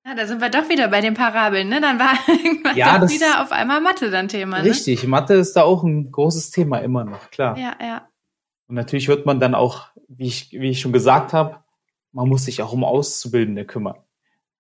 Ja, 0.07 0.15
da 0.15 0.27
sind 0.27 0.41
wir 0.41 0.49
doch 0.49 0.69
wieder 0.69 0.89
bei 0.89 1.01
den 1.01 1.15
Parabeln, 1.15 1.69
ne? 1.69 1.81
Dann 1.81 1.99
war 1.99 2.13
irgendwann 2.29 2.77
ja, 2.77 3.09
wieder 3.09 3.43
auf 3.43 3.53
einmal 3.53 3.81
Mathe 3.81 4.11
dann 4.11 4.29
Thema. 4.29 4.63
Ne? 4.63 4.71
Richtig, 4.71 5.07
Mathe 5.07 5.35
ist 5.35 5.55
da 5.55 5.63
auch 5.63 5.83
ein 5.83 6.11
großes 6.11 6.51
Thema 6.51 6.79
immer 6.79 7.05
noch, 7.05 7.31
klar. 7.31 7.59
Ja, 7.59 7.77
ja. 7.81 8.09
Und 8.69 8.75
natürlich 8.75 9.09
wird 9.09 9.27
man 9.27 9.41
dann 9.41 9.55
auch, 9.55 9.89
wie 10.09 10.27
ich, 10.27 10.53
wie 10.53 10.71
ich 10.71 10.81
schon 10.81 10.93
gesagt 10.93 11.33
habe, 11.33 11.57
man 12.13 12.29
muss 12.29 12.45
sich 12.45 12.63
auch 12.63 12.73
um 12.73 12.85
Auszubildende 12.85 13.65
kümmern. 13.65 13.97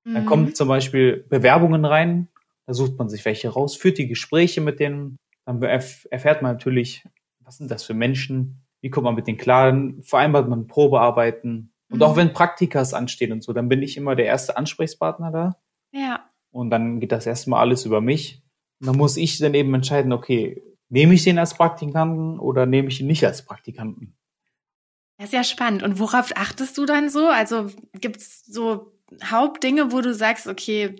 Mhm. 0.04 0.14
Dann 0.14 0.26
kommen 0.26 0.54
zum 0.54 0.68
Beispiel 0.68 1.24
Bewerbungen 1.28 1.84
rein, 1.84 2.28
da 2.66 2.74
sucht 2.74 2.98
man 2.98 3.08
sich 3.08 3.24
welche 3.24 3.50
raus, 3.50 3.76
führt 3.76 3.98
die 3.98 4.08
Gespräche 4.08 4.60
mit 4.60 4.80
denen, 4.80 5.18
dann 5.44 5.62
erfährt 5.62 6.42
man 6.42 6.52
natürlich, 6.52 7.06
was 7.40 7.58
sind 7.58 7.70
das 7.70 7.84
für 7.84 7.94
Menschen, 7.94 8.62
wie 8.80 8.90
kommt 8.90 9.04
man 9.04 9.14
mit 9.14 9.26
denen 9.26 9.38
klar, 9.38 9.66
dann 9.66 10.02
vereinbart 10.02 10.48
man 10.48 10.66
Probearbeiten. 10.66 11.72
Und 11.90 11.98
mhm. 11.98 12.02
auch 12.02 12.16
wenn 12.16 12.32
Praktikas 12.32 12.94
anstehen 12.94 13.32
und 13.32 13.42
so, 13.42 13.52
dann 13.52 13.68
bin 13.68 13.82
ich 13.82 13.96
immer 13.96 14.14
der 14.14 14.26
erste 14.26 14.56
Ansprechpartner 14.56 15.30
da. 15.30 15.56
Ja. 15.92 16.24
Und 16.50 16.70
dann 16.70 17.00
geht 17.00 17.12
das 17.12 17.26
erstmal 17.26 17.60
alles 17.60 17.86
über 17.86 18.00
mich. 18.00 18.42
Und 18.80 18.88
dann 18.88 18.96
muss 18.96 19.16
ich 19.16 19.38
dann 19.38 19.54
eben 19.54 19.74
entscheiden, 19.74 20.12
okay, 20.12 20.62
nehme 20.88 21.14
ich 21.14 21.24
den 21.24 21.38
als 21.38 21.54
Praktikanten 21.54 22.38
oder 22.38 22.66
nehme 22.66 22.88
ich 22.88 23.00
ihn 23.00 23.06
nicht 23.06 23.24
als 23.24 23.44
Praktikanten? 23.44 24.14
Das 25.18 25.26
ist 25.26 25.32
ja 25.32 25.44
spannend. 25.44 25.82
Und 25.82 25.98
worauf 25.98 26.32
achtest 26.36 26.78
du 26.78 26.86
dann 26.86 27.10
so? 27.10 27.26
Also 27.26 27.70
gibt 27.94 28.18
es 28.18 28.44
so 28.46 28.92
Hauptdinge, 29.24 29.92
wo 29.92 30.00
du 30.00 30.14
sagst, 30.14 30.46
okay, 30.46 30.96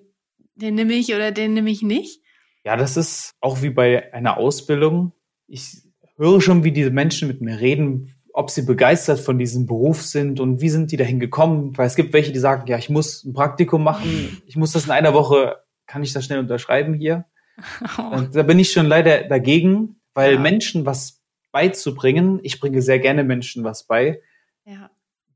den 0.56 0.74
nehme 0.74 0.94
ich 0.94 1.14
oder 1.14 1.30
den 1.30 1.54
nehme 1.54 1.70
ich 1.70 1.82
nicht? 1.82 2.22
Ja, 2.64 2.76
das 2.76 2.96
ist 2.96 3.36
auch 3.40 3.62
wie 3.62 3.70
bei 3.70 4.12
einer 4.12 4.36
Ausbildung. 4.36 5.12
Ich 5.46 5.82
höre 6.16 6.40
schon, 6.40 6.64
wie 6.64 6.72
diese 6.72 6.90
Menschen 6.90 7.28
mit 7.28 7.40
mir 7.40 7.60
reden, 7.60 8.14
ob 8.32 8.50
sie 8.50 8.62
begeistert 8.62 9.20
von 9.20 9.38
diesem 9.38 9.66
Beruf 9.66 10.02
sind 10.02 10.40
und 10.40 10.60
wie 10.60 10.68
sind 10.68 10.90
die 10.90 10.96
dahin 10.96 11.20
gekommen. 11.20 11.76
Weil 11.78 11.86
es 11.86 11.94
gibt 11.94 12.12
welche, 12.12 12.32
die 12.32 12.40
sagen, 12.40 12.66
ja, 12.66 12.76
ich 12.76 12.90
muss 12.90 13.24
ein 13.24 13.32
Praktikum 13.32 13.84
machen, 13.84 14.42
ich 14.46 14.56
muss 14.56 14.72
das 14.72 14.84
in 14.86 14.90
einer 14.90 15.14
Woche, 15.14 15.56
kann 15.86 16.02
ich 16.02 16.12
das 16.12 16.24
schnell 16.24 16.40
unterschreiben 16.40 16.94
hier? 16.94 17.24
Oh. 17.98 18.20
Da 18.32 18.42
bin 18.44 18.58
ich 18.58 18.72
schon 18.72 18.86
leider 18.86 19.24
dagegen, 19.24 20.00
weil 20.14 20.34
ja. 20.34 20.38
Menschen 20.38 20.86
was 20.86 21.22
beizubringen, 21.52 22.40
ich 22.42 22.60
bringe 22.60 22.82
sehr 22.82 22.98
gerne 22.98 23.24
Menschen 23.24 23.64
was 23.64 23.84
bei, 23.84 24.20
ja. 24.64 24.90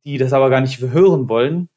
die 0.04 0.18
das 0.18 0.32
aber 0.32 0.50
gar 0.50 0.60
nicht 0.60 0.80
hören 0.80 1.28
wollen. 1.28 1.68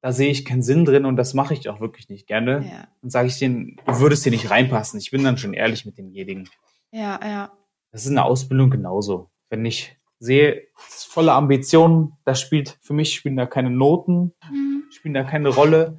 Da 0.00 0.12
sehe 0.12 0.30
ich 0.30 0.44
keinen 0.44 0.62
Sinn 0.62 0.84
drin 0.84 1.04
und 1.04 1.16
das 1.16 1.34
mache 1.34 1.54
ich 1.54 1.68
auch 1.68 1.80
wirklich 1.80 2.08
nicht 2.08 2.26
gerne. 2.26 2.64
Ja. 2.68 2.88
Und 3.02 3.10
sage 3.10 3.28
ich 3.28 3.38
denen, 3.38 3.76
du 3.86 4.00
würdest 4.00 4.22
hier 4.22 4.32
nicht 4.32 4.50
reinpassen. 4.50 5.00
Ich 5.00 5.10
bin 5.10 5.24
dann 5.24 5.38
schon 5.38 5.54
ehrlich 5.54 5.84
mit 5.84 5.98
demjenigen. 5.98 6.48
Ja, 6.90 7.18
ja. 7.22 7.52
Das 7.92 8.04
ist 8.04 8.10
eine 8.10 8.24
Ausbildung 8.24 8.70
genauso. 8.70 9.30
Wenn 9.48 9.64
ich 9.64 9.96
sehe, 10.18 10.66
volle 10.76 11.32
Ambitionen, 11.32 12.12
das 12.24 12.40
spielt, 12.40 12.78
für 12.80 12.92
mich 12.92 13.14
spielen 13.14 13.36
da 13.36 13.46
keine 13.46 13.70
Noten, 13.70 14.32
mhm. 14.50 14.84
spielen 14.90 15.14
da 15.14 15.24
keine 15.24 15.48
Rolle. 15.48 15.98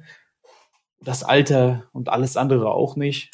Das 1.00 1.22
Alter 1.22 1.88
und 1.92 2.08
alles 2.08 2.36
andere 2.36 2.72
auch 2.72 2.96
nicht. 2.96 3.30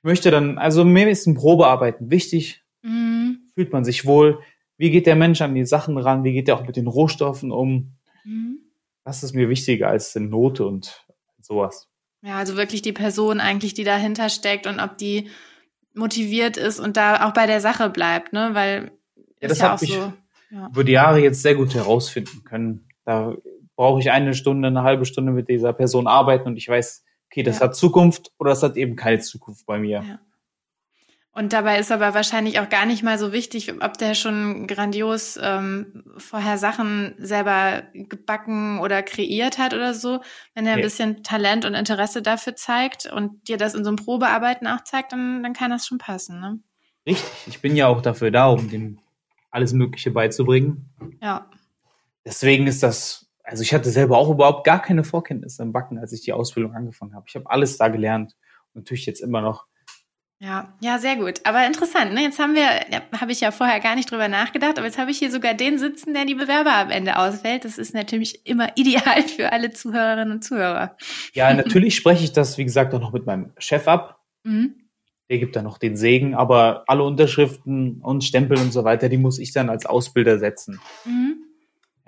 Ich 0.00 0.04
möchte 0.04 0.30
dann, 0.30 0.56
also 0.56 0.84
mir 0.84 1.10
ist 1.10 1.26
ein 1.26 1.34
Probearbeiten 1.34 2.10
wichtig. 2.10 2.64
Mhm. 2.82 3.50
Fühlt 3.54 3.72
man 3.72 3.84
sich 3.84 4.06
wohl? 4.06 4.40
Wie 4.78 4.90
geht 4.90 5.06
der 5.06 5.16
Mensch 5.16 5.42
an 5.42 5.54
die 5.54 5.66
Sachen 5.66 5.98
ran? 5.98 6.24
Wie 6.24 6.32
geht 6.32 6.48
er 6.48 6.56
auch 6.56 6.66
mit 6.66 6.76
den 6.76 6.86
Rohstoffen 6.86 7.52
um? 7.52 7.92
Mhm. 8.24 8.60
Das 9.04 9.22
ist 9.22 9.34
mir 9.34 9.50
wichtiger 9.50 9.88
als 9.88 10.16
eine 10.16 10.26
Note 10.26 10.64
und 10.64 11.04
sowas. 11.38 11.88
Ja, 12.22 12.38
also 12.38 12.56
wirklich 12.56 12.80
die 12.80 12.92
Person 12.92 13.40
eigentlich, 13.40 13.74
die 13.74 13.84
dahinter 13.84 14.30
steckt 14.30 14.66
und 14.66 14.80
ob 14.80 14.96
die 14.96 15.28
motiviert 15.94 16.56
ist 16.56 16.80
und 16.80 16.96
da 16.96 17.26
auch 17.26 17.34
bei 17.34 17.46
der 17.46 17.60
Sache 17.60 17.90
bleibt, 17.90 18.32
ne? 18.32 18.50
Weil 18.52 18.92
ja, 19.40 19.48
das 19.48 19.58
ja 19.58 19.70
habe 19.70 19.84
ich 19.84 19.92
so, 19.92 20.12
ja. 20.50 20.68
über 20.68 20.84
die 20.84 20.92
Jahre 20.92 21.20
jetzt 21.20 21.42
sehr 21.42 21.54
gut 21.54 21.74
herausfinden 21.74 22.42
können. 22.44 22.88
Da 23.04 23.34
brauche 23.76 24.00
ich 24.00 24.10
eine 24.10 24.34
Stunde, 24.34 24.68
eine 24.68 24.82
halbe 24.82 25.04
Stunde 25.04 25.32
mit 25.32 25.48
dieser 25.48 25.72
Person 25.72 26.06
arbeiten 26.06 26.46
und 26.46 26.56
ich 26.56 26.68
weiß, 26.68 27.04
okay, 27.30 27.42
das 27.42 27.58
ja. 27.58 27.66
hat 27.66 27.76
Zukunft 27.76 28.32
oder 28.38 28.50
das 28.50 28.62
hat 28.62 28.76
eben 28.76 28.96
keine 28.96 29.20
Zukunft 29.20 29.66
bei 29.66 29.78
mir. 29.78 30.02
Ja. 30.02 30.18
Und 31.32 31.52
dabei 31.52 31.78
ist 31.78 31.92
aber 31.92 32.12
wahrscheinlich 32.12 32.58
auch 32.58 32.68
gar 32.68 32.86
nicht 32.86 33.04
mal 33.04 33.16
so 33.16 33.32
wichtig, 33.32 33.72
ob 33.82 33.96
der 33.96 34.14
schon 34.14 34.66
grandios 34.66 35.38
ähm, 35.40 36.02
vorher 36.16 36.58
Sachen 36.58 37.14
selber 37.18 37.84
gebacken 37.94 38.80
oder 38.80 39.04
kreiert 39.04 39.56
hat 39.56 39.72
oder 39.72 39.94
so. 39.94 40.20
Wenn 40.54 40.66
er 40.66 40.74
nee. 40.74 40.82
ein 40.82 40.84
bisschen 40.84 41.22
Talent 41.22 41.64
und 41.64 41.74
Interesse 41.74 42.20
dafür 42.20 42.56
zeigt 42.56 43.06
und 43.06 43.46
dir 43.46 43.58
das 43.58 43.74
in 43.74 43.84
so 43.84 43.90
einem 43.90 43.96
Probearbeiten 43.96 44.66
auch 44.66 44.82
zeigt, 44.82 45.12
dann, 45.12 45.44
dann 45.44 45.52
kann 45.52 45.70
das 45.70 45.86
schon 45.86 45.98
passen. 45.98 46.40
Ne? 46.40 46.58
Richtig. 47.06 47.30
Ich 47.46 47.60
bin 47.60 47.76
ja 47.76 47.86
auch 47.86 48.02
dafür 48.02 48.32
da, 48.32 48.48
um 48.48 48.68
dem 48.68 48.98
alles 49.52 49.72
Mögliche 49.72 50.10
beizubringen. 50.10 50.90
Ja. 51.22 51.48
Deswegen 52.24 52.66
ist 52.66 52.82
das, 52.82 53.29
also 53.50 53.62
ich 53.62 53.74
hatte 53.74 53.90
selber 53.90 54.16
auch 54.16 54.30
überhaupt 54.30 54.64
gar 54.64 54.80
keine 54.80 55.02
Vorkenntnisse 55.02 55.62
im 55.62 55.72
Backen, 55.72 55.98
als 55.98 56.12
ich 56.12 56.22
die 56.22 56.32
Ausbildung 56.32 56.72
angefangen 56.74 57.14
habe. 57.14 57.24
Ich 57.28 57.34
habe 57.34 57.50
alles 57.50 57.76
da 57.76 57.88
gelernt. 57.88 58.36
Und 58.72 58.82
natürlich 58.82 59.06
jetzt 59.06 59.20
immer 59.20 59.40
noch 59.40 59.66
Ja, 60.38 60.72
ja, 60.80 60.98
sehr 60.98 61.16
gut. 61.16 61.40
Aber 61.42 61.66
interessant, 61.66 62.14
ne? 62.14 62.22
Jetzt 62.22 62.38
haben 62.38 62.54
wir, 62.54 62.62
ja, 62.62 63.02
habe 63.20 63.32
ich 63.32 63.40
ja 63.40 63.50
vorher 63.50 63.80
gar 63.80 63.96
nicht 63.96 64.10
drüber 64.10 64.28
nachgedacht, 64.28 64.78
aber 64.78 64.86
jetzt 64.86 64.98
habe 64.98 65.10
ich 65.10 65.18
hier 65.18 65.32
sogar 65.32 65.54
den 65.54 65.78
sitzen, 65.78 66.14
der 66.14 66.26
die 66.26 66.36
Bewerber 66.36 66.74
am 66.76 66.90
Ende 66.90 67.18
auswählt. 67.18 67.64
Das 67.64 67.76
ist 67.76 67.92
natürlich 67.92 68.46
immer 68.46 68.68
ideal 68.76 69.22
für 69.24 69.52
alle 69.52 69.72
Zuhörerinnen 69.72 70.32
und 70.32 70.44
Zuhörer. 70.44 70.96
Ja, 71.34 71.52
natürlich 71.52 71.96
spreche 71.96 72.22
ich 72.22 72.32
das, 72.32 72.56
wie 72.56 72.64
gesagt, 72.64 72.94
auch 72.94 73.00
noch 73.00 73.12
mit 73.12 73.26
meinem 73.26 73.52
Chef 73.58 73.88
ab. 73.88 74.20
Mhm. 74.44 74.76
Der 75.28 75.38
gibt 75.38 75.56
dann 75.56 75.64
noch 75.64 75.78
den 75.78 75.96
Segen, 75.96 76.34
aber 76.34 76.84
alle 76.86 77.02
Unterschriften 77.02 78.00
und 78.00 78.22
Stempel 78.22 78.58
und 78.58 78.72
so 78.72 78.84
weiter, 78.84 79.08
die 79.08 79.16
muss 79.16 79.38
ich 79.40 79.52
dann 79.52 79.68
als 79.70 79.86
Ausbilder 79.86 80.38
setzen. 80.38 80.80
Mhm. 81.04 81.29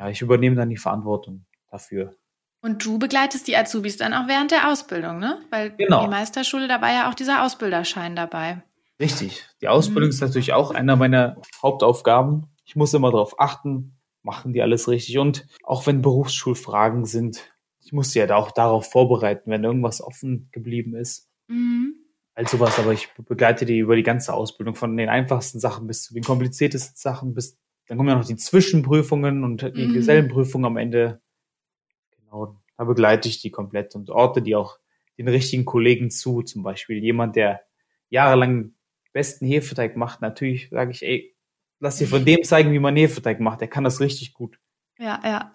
Ja, 0.02 0.08
ich 0.08 0.20
übernehme 0.20 0.56
dann 0.56 0.68
die 0.68 0.76
Verantwortung 0.76 1.44
dafür. 1.70 2.16
Und 2.60 2.84
du 2.84 2.98
begleitest 2.98 3.46
die 3.46 3.56
Azubis 3.56 3.98
dann 3.98 4.12
auch 4.14 4.26
während 4.26 4.50
der 4.50 4.68
Ausbildung, 4.68 5.20
ne? 5.20 5.40
Weil 5.50 5.76
genau. 5.76 6.02
die 6.02 6.10
Meisterschule, 6.10 6.66
da 6.66 6.82
war 6.82 6.92
ja 6.92 7.08
auch 7.08 7.14
dieser 7.14 7.44
Ausbilderschein 7.44 8.16
dabei. 8.16 8.64
Richtig. 8.98 9.46
Die 9.60 9.68
Ausbildung 9.68 10.08
mhm. 10.08 10.10
ist 10.10 10.20
natürlich 10.20 10.54
auch 10.54 10.72
einer 10.72 10.96
meiner 10.96 11.36
Hauptaufgaben. 11.62 12.48
Ich 12.64 12.74
muss 12.74 12.94
immer 12.94 13.12
darauf 13.12 13.38
achten, 13.38 13.96
machen 14.22 14.52
die 14.52 14.60
alles 14.60 14.88
richtig. 14.88 15.18
Und 15.18 15.46
auch 15.62 15.86
wenn 15.86 16.02
Berufsschulfragen 16.02 17.04
sind, 17.04 17.52
ich 17.78 17.92
muss 17.92 18.12
ja 18.12 18.28
auch 18.34 18.50
darauf 18.50 18.90
vorbereiten, 18.90 19.52
wenn 19.52 19.62
irgendwas 19.62 20.00
offen 20.00 20.48
geblieben 20.50 20.96
ist. 20.96 21.28
Mhm. 21.46 21.94
Also 22.34 22.58
was, 22.58 22.76
aber 22.80 22.92
ich 22.92 23.08
begleite 23.14 23.66
die 23.66 23.78
über 23.78 23.94
die 23.94 24.02
ganze 24.02 24.34
Ausbildung, 24.34 24.74
von 24.74 24.96
den 24.96 25.08
einfachsten 25.08 25.60
Sachen 25.60 25.86
bis 25.86 26.02
zu 26.02 26.12
den 26.14 26.24
kompliziertesten 26.24 26.96
Sachen, 26.96 27.34
bis 27.34 27.56
dann 27.86 27.98
kommen 27.98 28.08
ja 28.08 28.16
noch 28.16 28.26
die 28.26 28.36
Zwischenprüfungen 28.36 29.44
und 29.44 29.62
die 29.62 29.86
mhm. 29.88 29.94
Gesellenprüfung 29.94 30.64
am 30.64 30.76
Ende. 30.76 31.20
Genau, 32.16 32.56
da 32.76 32.84
begleite 32.84 33.28
ich 33.28 33.40
die 33.40 33.50
komplett 33.50 33.94
und 33.94 34.10
orte 34.10 34.42
die 34.42 34.56
auch 34.56 34.78
den 35.18 35.28
richtigen 35.28 35.64
Kollegen 35.64 36.10
zu. 36.10 36.42
Zum 36.42 36.62
Beispiel 36.62 37.02
jemand, 37.02 37.36
der 37.36 37.62
jahrelang 38.08 38.74
besten 39.12 39.46
Hefeteig 39.46 39.96
macht. 39.96 40.20
Natürlich 40.20 40.70
sage 40.70 40.90
ich, 40.90 41.02
ey, 41.02 41.34
lass 41.80 41.98
dir 41.98 42.08
von 42.08 42.24
dem 42.24 42.42
zeigen, 42.44 42.72
wie 42.72 42.78
man 42.78 42.96
Hefeteig 42.96 43.40
macht. 43.40 43.60
Der 43.60 43.68
kann 43.68 43.84
das 43.84 44.00
richtig 44.00 44.32
gut. 44.32 44.58
Ja, 44.98 45.20
ja. 45.24 45.54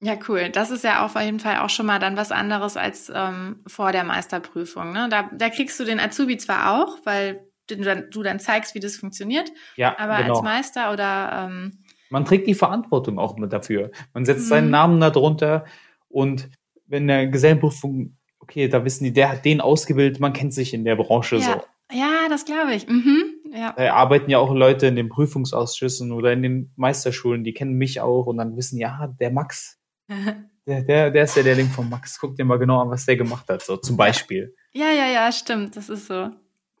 Ja, 0.00 0.18
cool. 0.28 0.50
Das 0.50 0.70
ist 0.70 0.84
ja 0.84 1.04
auf 1.04 1.14
jeden 1.14 1.40
Fall 1.40 1.58
auch 1.58 1.70
schon 1.70 1.86
mal 1.86 1.98
dann 1.98 2.18
was 2.18 2.30
anderes 2.30 2.76
als 2.76 3.10
ähm, 3.14 3.62
vor 3.66 3.92
der 3.92 4.04
Meisterprüfung. 4.04 4.92
Ne? 4.92 5.08
Da, 5.10 5.30
da 5.32 5.48
kriegst 5.48 5.80
du 5.80 5.84
den 5.84 6.00
Azubi 6.00 6.36
zwar 6.36 6.78
auch, 6.80 6.98
weil 7.04 7.48
du 7.66 7.76
dann, 7.76 8.10
du 8.10 8.22
dann 8.22 8.38
zeigst, 8.38 8.74
wie 8.74 8.80
das 8.80 8.96
funktioniert. 8.96 9.50
Ja, 9.76 9.98
aber 9.98 10.22
genau. 10.22 10.34
als 10.34 10.42
Meister 10.42 10.92
oder 10.92 11.48
ähm, 11.48 11.84
man 12.10 12.24
trägt 12.24 12.46
die 12.46 12.54
Verantwortung 12.54 13.18
auch 13.18 13.36
mit 13.36 13.52
dafür. 13.52 13.90
Man 14.14 14.24
setzt 14.24 14.48
seinen 14.48 14.66
mhm. 14.66 14.70
Namen 14.70 15.00
da 15.00 15.10
drunter 15.10 15.64
und 16.08 16.48
wenn 16.86 17.08
der 17.08 17.26
Gesellenprüfung, 17.26 18.16
okay, 18.38 18.68
da 18.68 18.84
wissen 18.84 19.04
die, 19.04 19.12
der 19.12 19.30
hat 19.30 19.44
den 19.44 19.60
ausgebildet, 19.60 20.20
man 20.20 20.32
kennt 20.32 20.54
sich 20.54 20.72
in 20.72 20.84
der 20.84 20.96
Branche 20.96 21.36
ja. 21.36 21.42
so. 21.42 21.62
Ja, 21.92 22.28
das 22.28 22.44
glaube 22.44 22.74
ich. 22.74 22.88
Mhm. 22.88 23.34
Ja. 23.52 23.72
Da 23.76 23.92
arbeiten 23.94 24.30
ja 24.30 24.38
auch 24.38 24.52
Leute 24.52 24.86
in 24.86 24.96
den 24.96 25.08
Prüfungsausschüssen 25.08 26.12
oder 26.12 26.32
in 26.32 26.42
den 26.42 26.72
Meisterschulen, 26.76 27.44
die 27.44 27.54
kennen 27.54 27.74
mich 27.74 28.00
auch 28.00 28.26
und 28.26 28.38
dann 28.38 28.56
wissen, 28.56 28.78
ja, 28.78 29.14
der 29.20 29.30
Max, 29.30 29.78
der, 30.66 30.82
der, 30.82 31.10
der 31.10 31.24
ist 31.24 31.36
ja 31.36 31.42
der 31.42 31.54
Link 31.54 31.70
von 31.70 31.88
Max, 31.88 32.18
guck 32.20 32.36
dir 32.36 32.44
mal 32.44 32.58
genau 32.58 32.80
an, 32.80 32.90
was 32.90 33.06
der 33.06 33.16
gemacht 33.16 33.48
hat, 33.48 33.62
so 33.62 33.76
zum 33.76 33.96
Beispiel. 33.96 34.54
Ja, 34.72 34.90
ja, 34.90 35.06
ja, 35.06 35.30
stimmt, 35.32 35.76
das 35.76 35.88
ist 35.88 36.06
so. 36.06 36.30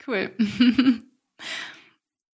Cool. 0.06 0.30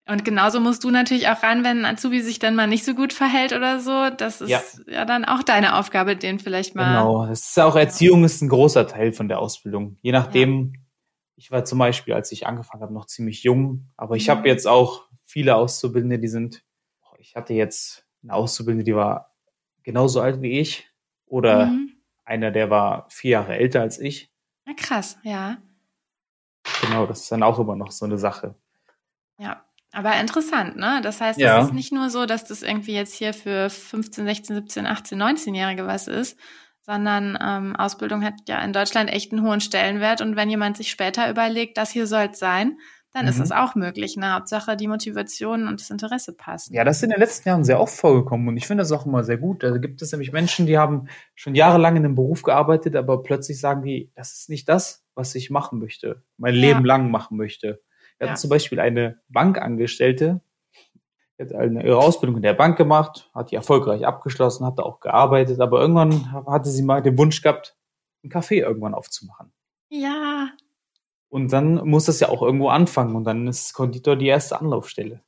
Und 0.07 0.25
genauso 0.25 0.59
musst 0.59 0.83
du 0.83 0.89
natürlich 0.89 1.29
auch 1.29 1.41
ran, 1.41 1.63
wenn 1.63 1.85
ein 1.85 1.95
Azubi 1.95 2.21
sich 2.21 2.37
dann 2.37 2.55
mal 2.55 2.67
nicht 2.67 2.83
so 2.83 2.95
gut 2.95 3.13
verhält 3.13 3.53
oder 3.53 3.79
so. 3.79 4.09
Das 4.09 4.41
ist 4.41 4.49
ja, 4.49 4.61
ja 4.87 5.05
dann 5.05 5.23
auch 5.23 5.41
deine 5.41 5.77
Aufgabe, 5.77 6.17
den 6.17 6.39
vielleicht 6.39 6.75
mal. 6.75 6.97
Genau, 6.97 7.25
es 7.25 7.49
ist 7.49 7.59
auch 7.59 7.77
Erziehung 7.77 8.25
ist 8.25 8.41
ein 8.41 8.49
großer 8.49 8.87
Teil 8.87 9.13
von 9.13 9.29
der 9.29 9.39
Ausbildung. 9.39 9.97
Je 10.01 10.11
nachdem, 10.11 10.73
ja. 10.73 10.81
ich 11.37 11.51
war 11.51 11.63
zum 11.63 11.79
Beispiel, 11.79 12.13
als 12.13 12.31
ich 12.33 12.45
angefangen 12.45 12.83
habe, 12.83 12.93
noch 12.93 13.05
ziemlich 13.05 13.43
jung, 13.43 13.89
aber 13.95 14.17
ich 14.17 14.27
mhm. 14.27 14.31
habe 14.31 14.49
jetzt 14.49 14.67
auch 14.67 15.07
viele 15.23 15.55
Auszubildende, 15.55 16.19
die 16.19 16.27
sind, 16.27 16.61
ich 17.19 17.35
hatte 17.35 17.53
jetzt 17.53 18.05
eine 18.21 18.33
Auszubildende, 18.33 18.83
die 18.83 18.95
war 18.95 19.33
genauso 19.83 20.19
alt 20.19 20.41
wie 20.41 20.59
ich 20.59 20.89
oder 21.25 21.67
mhm. 21.67 21.91
einer, 22.25 22.51
der 22.51 22.69
war 22.69 23.07
vier 23.09 23.31
Jahre 23.31 23.55
älter 23.55 23.79
als 23.79 23.97
ich. 23.97 24.29
Na 24.65 24.73
krass, 24.73 25.17
ja. 25.23 25.57
Genau, 26.81 27.05
das 27.05 27.21
ist 27.21 27.31
dann 27.31 27.43
auch 27.43 27.59
immer 27.59 27.75
noch 27.75 27.91
so 27.91 28.05
eine 28.05 28.17
Sache. 28.17 28.55
Ja, 29.37 29.63
aber 29.91 30.19
interessant, 30.19 30.77
ne? 30.77 31.01
Das 31.03 31.19
heißt, 31.19 31.39
ja. 31.39 31.59
es 31.59 31.67
ist 31.67 31.73
nicht 31.73 31.91
nur 31.91 32.09
so, 32.09 32.25
dass 32.25 32.45
das 32.45 32.61
irgendwie 32.61 32.93
jetzt 32.93 33.13
hier 33.13 33.33
für 33.33 33.69
15, 33.69 34.25
16, 34.25 34.55
17, 34.55 34.85
18, 34.85 35.21
19-Jährige 35.21 35.85
was 35.85 36.07
ist, 36.07 36.39
sondern 36.81 37.37
ähm, 37.41 37.75
Ausbildung 37.75 38.23
hat 38.23 38.35
ja 38.47 38.61
in 38.61 38.73
Deutschland 38.73 39.11
echt 39.11 39.31
einen 39.31 39.43
hohen 39.43 39.61
Stellenwert. 39.61 40.21
Und 40.21 40.35
wenn 40.35 40.49
jemand 40.49 40.77
sich 40.77 40.89
später 40.89 41.29
überlegt, 41.29 41.77
das 41.77 41.91
hier 41.91 42.07
soll 42.07 42.29
es 42.31 42.39
sein, 42.39 42.77
dann 43.13 43.25
mhm. 43.25 43.29
ist 43.29 43.39
es 43.39 43.51
auch 43.51 43.75
möglich. 43.75 44.17
Ne? 44.17 44.33
Hauptsache 44.33 44.77
die 44.77 44.87
Motivation 44.87 45.67
und 45.67 45.81
das 45.81 45.89
Interesse 45.89 46.33
passen. 46.33 46.73
Ja, 46.73 46.83
das 46.83 46.97
ist 46.97 47.03
in 47.03 47.09
den 47.09 47.19
letzten 47.19 47.49
Jahren 47.49 47.63
sehr 47.63 47.79
oft 47.79 47.95
vorgekommen 47.95 48.47
und 48.47 48.57
ich 48.57 48.67
finde 48.67 48.83
das 48.83 48.91
auch 48.91 49.05
immer 49.05 49.23
sehr 49.23 49.37
gut. 49.37 49.63
Da 49.63 49.77
gibt 49.77 50.01
es 50.01 50.11
nämlich 50.11 50.31
Menschen, 50.31 50.65
die 50.65 50.77
haben 50.77 51.07
schon 51.35 51.55
jahrelang 51.55 51.95
in 51.95 52.05
einem 52.05 52.15
Beruf 52.15 52.41
gearbeitet, 52.43 52.95
aber 52.95 53.23
plötzlich 53.23 53.59
sagen 53.59 53.83
die, 53.83 54.11
das 54.15 54.33
ist 54.33 54.49
nicht 54.49 54.69
das, 54.69 55.05
was 55.15 55.35
ich 55.35 55.49
machen 55.49 55.79
möchte, 55.79 56.23
mein 56.37 56.55
ja. 56.55 56.61
Leben 56.61 56.85
lang 56.85 57.11
machen 57.11 57.37
möchte. 57.37 57.81
Wir 58.17 58.27
hatten 58.27 58.35
ja. 58.35 58.39
zum 58.39 58.49
Beispiel 58.49 58.79
eine 58.79 59.19
Bankangestellte, 59.29 60.41
die 61.37 61.43
hat 61.43 61.53
eine, 61.53 61.83
ihre 61.83 61.97
Ausbildung 61.97 62.37
in 62.37 62.43
der 62.43 62.53
Bank 62.53 62.77
gemacht, 62.77 63.29
hat 63.33 63.51
die 63.51 63.55
erfolgreich 63.55 64.05
abgeschlossen, 64.05 64.65
hat 64.65 64.77
da 64.77 64.83
auch 64.83 64.99
gearbeitet, 64.99 65.59
aber 65.59 65.81
irgendwann 65.81 66.31
hatte 66.45 66.69
sie 66.69 66.83
mal 66.83 67.01
den 67.01 67.17
Wunsch 67.17 67.41
gehabt, 67.41 67.75
ein 68.23 68.29
Café 68.29 68.57
irgendwann 68.57 68.93
aufzumachen. 68.93 69.51
Ja. 69.89 70.49
Und 71.31 71.53
dann 71.53 71.75
muss 71.87 72.05
das 72.05 72.19
ja 72.19 72.27
auch 72.27 72.41
irgendwo 72.41 72.67
anfangen 72.67 73.15
und 73.15 73.23
dann 73.23 73.47
ist 73.47 73.73
Konditor 73.73 74.17
die 74.17 74.27
erste 74.27 74.59
Anlaufstelle. 74.59 75.21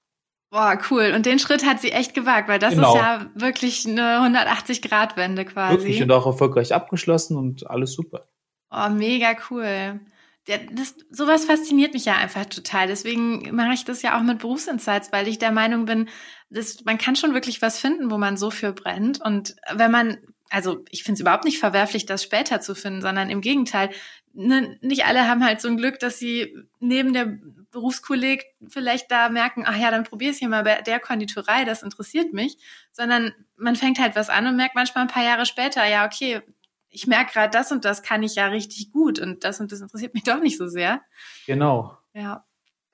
Boah, 0.51 0.77
cool. 0.91 1.13
Und 1.15 1.25
den 1.25 1.39
Schritt 1.39 1.65
hat 1.65 1.79
sie 1.79 1.93
echt 1.93 2.13
gewagt, 2.13 2.49
weil 2.49 2.59
das 2.59 2.75
genau. 2.75 2.93
ist 2.93 3.01
ja 3.01 3.25
wirklich 3.35 3.87
eine 3.87 4.19
180-Grad-Wende 4.19 5.45
quasi. 5.45 5.77
Wirklich 5.77 6.03
und 6.03 6.11
auch 6.11 6.25
erfolgreich 6.25 6.73
abgeschlossen 6.73 7.37
und 7.37 7.69
alles 7.69 7.93
super. 7.93 8.27
Oh, 8.69 8.89
mega 8.89 9.33
cool. 9.49 10.01
Das, 10.45 10.95
sowas 11.09 11.45
fasziniert 11.45 11.93
mich 11.93 12.03
ja 12.03 12.17
einfach 12.17 12.45
total. 12.47 12.87
Deswegen 12.87 13.55
mache 13.55 13.73
ich 13.73 13.85
das 13.85 14.01
ja 14.01 14.17
auch 14.17 14.23
mit 14.23 14.39
Berufsinsights, 14.39 15.13
weil 15.13 15.29
ich 15.29 15.39
der 15.39 15.51
Meinung 15.51 15.85
bin, 15.85 16.09
dass 16.49 16.83
man 16.83 16.97
kann 16.97 17.15
schon 17.15 17.33
wirklich 17.33 17.61
was 17.61 17.79
finden, 17.79 18.11
wo 18.11 18.17
man 18.17 18.35
so 18.35 18.51
für 18.51 18.73
brennt. 18.73 19.21
Und 19.21 19.55
wenn 19.73 19.89
man, 19.89 20.17
also 20.49 20.83
ich 20.89 21.03
finde 21.03 21.15
es 21.15 21.21
überhaupt 21.21 21.45
nicht 21.45 21.59
verwerflich, 21.59 22.05
das 22.05 22.23
später 22.23 22.59
zu 22.59 22.75
finden, 22.75 23.01
sondern 23.01 23.29
im 23.29 23.39
Gegenteil, 23.39 23.89
ne, 24.33 24.77
nicht 24.81 25.05
alle 25.05 25.27
haben 25.27 25.43
halt 25.43 25.61
so 25.61 25.67
ein 25.67 25.77
Glück, 25.77 25.99
dass 25.99 26.17
sie 26.19 26.55
neben 26.79 27.13
der 27.13 27.37
Berufskolleg 27.71 28.45
vielleicht 28.67 29.09
da 29.11 29.29
merken, 29.29 29.63
ach 29.65 29.77
ja, 29.77 29.91
dann 29.91 30.03
probier 30.03 30.31
es 30.31 30.37
hier 30.37 30.49
mal 30.49 30.63
bei 30.63 30.81
der 30.81 30.99
Konditorei, 30.99 31.65
das 31.65 31.83
interessiert 31.83 32.33
mich, 32.33 32.57
sondern 32.91 33.33
man 33.55 33.75
fängt 33.75 33.99
halt 33.99 34.15
was 34.15 34.29
an 34.29 34.47
und 34.47 34.55
merkt 34.55 34.75
manchmal 34.75 35.03
ein 35.03 35.09
paar 35.09 35.23
Jahre 35.23 35.45
später, 35.45 35.85
ja, 35.87 36.05
okay, 36.05 36.41
ich 36.89 37.07
merke 37.07 37.33
gerade, 37.33 37.49
das 37.49 37.71
und 37.71 37.85
das 37.85 38.03
kann 38.03 38.21
ich 38.21 38.35
ja 38.35 38.47
richtig 38.47 38.91
gut 38.91 39.19
und 39.19 39.43
das 39.43 39.59
und 39.59 39.71
das 39.71 39.81
interessiert 39.81 40.13
mich 40.13 40.23
doch 40.23 40.39
nicht 40.39 40.57
so 40.57 40.67
sehr. 40.67 41.01
Genau. 41.47 41.97
Ja. 42.13 42.45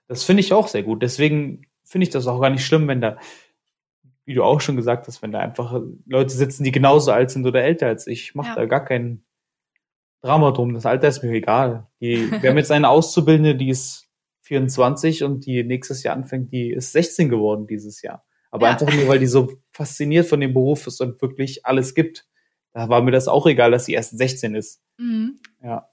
Das 0.08 0.24
finde 0.24 0.40
ich 0.42 0.54
auch 0.54 0.70
sehr 0.70 0.84
gut. 0.84 1.04
Deswegen 1.04 1.68
finde 1.84 2.04
ich 2.04 2.10
das 2.10 2.26
auch 2.28 2.40
gar 2.40 2.50
nicht 2.50 2.66
schlimm, 2.66 2.88
wenn 2.88 3.02
da, 3.02 3.18
wie 4.24 4.34
du 4.34 4.44
auch 4.44 4.62
schon 4.62 4.78
gesagt 4.78 5.08
hast, 5.08 5.22
wenn 5.22 5.34
da 5.34 5.40
einfach 5.40 5.82
Leute 6.06 6.34
sitzen, 6.34 6.64
die 6.64 6.72
genauso 6.72 7.12
alt 7.12 7.30
sind 7.30 7.46
oder 7.46 7.62
älter 7.62 7.88
als 7.88 8.08
ich. 8.08 8.22
Ich 8.22 8.36
mache 8.36 8.50
ja. 8.50 8.56
da 8.56 8.66
gar 8.66 8.86
kein 8.86 9.24
Drama 10.22 10.52
drum. 10.52 10.74
Das 10.74 10.86
Alter 10.86 11.08
ist 11.08 11.24
mir 11.24 11.32
egal. 11.32 11.88
Die, 12.02 12.32
wir 12.32 12.50
haben 12.50 12.58
jetzt 12.58 12.72
eine 12.72 12.90
Auszubildende, 12.90 13.56
die 13.56 13.70
ist 13.70 14.08
24 14.42 15.24
und 15.24 15.46
die 15.46 15.64
nächstes 15.64 16.04
Jahr 16.04 16.16
anfängt, 16.16 16.52
die 16.52 16.72
ist 16.72 16.92
16 16.92 17.30
geworden 17.30 17.68
dieses 17.68 18.02
Jahr. 18.02 18.26
Aber 18.52 18.66
ja. 18.66 18.74
einfach 18.74 18.92
nur, 18.94 19.08
weil 19.08 19.20
die 19.20 19.28
so 19.28 19.52
fasziniert 19.72 20.26
von 20.26 20.40
dem 20.40 20.54
Beruf 20.54 20.88
ist 20.88 21.02
und 21.02 21.22
wirklich 21.22 21.66
alles 21.66 21.94
gibt 21.94 22.26
da 22.74 22.90
war 22.90 23.02
mir 23.02 23.12
das 23.12 23.28
auch 23.28 23.46
egal, 23.48 23.72
dass 23.72 23.86
sie 23.86 23.94
erst 23.94 24.18
16 24.18 24.56
ist. 24.56 24.82
Mhm. 24.98 25.40
Ja. 25.62 25.89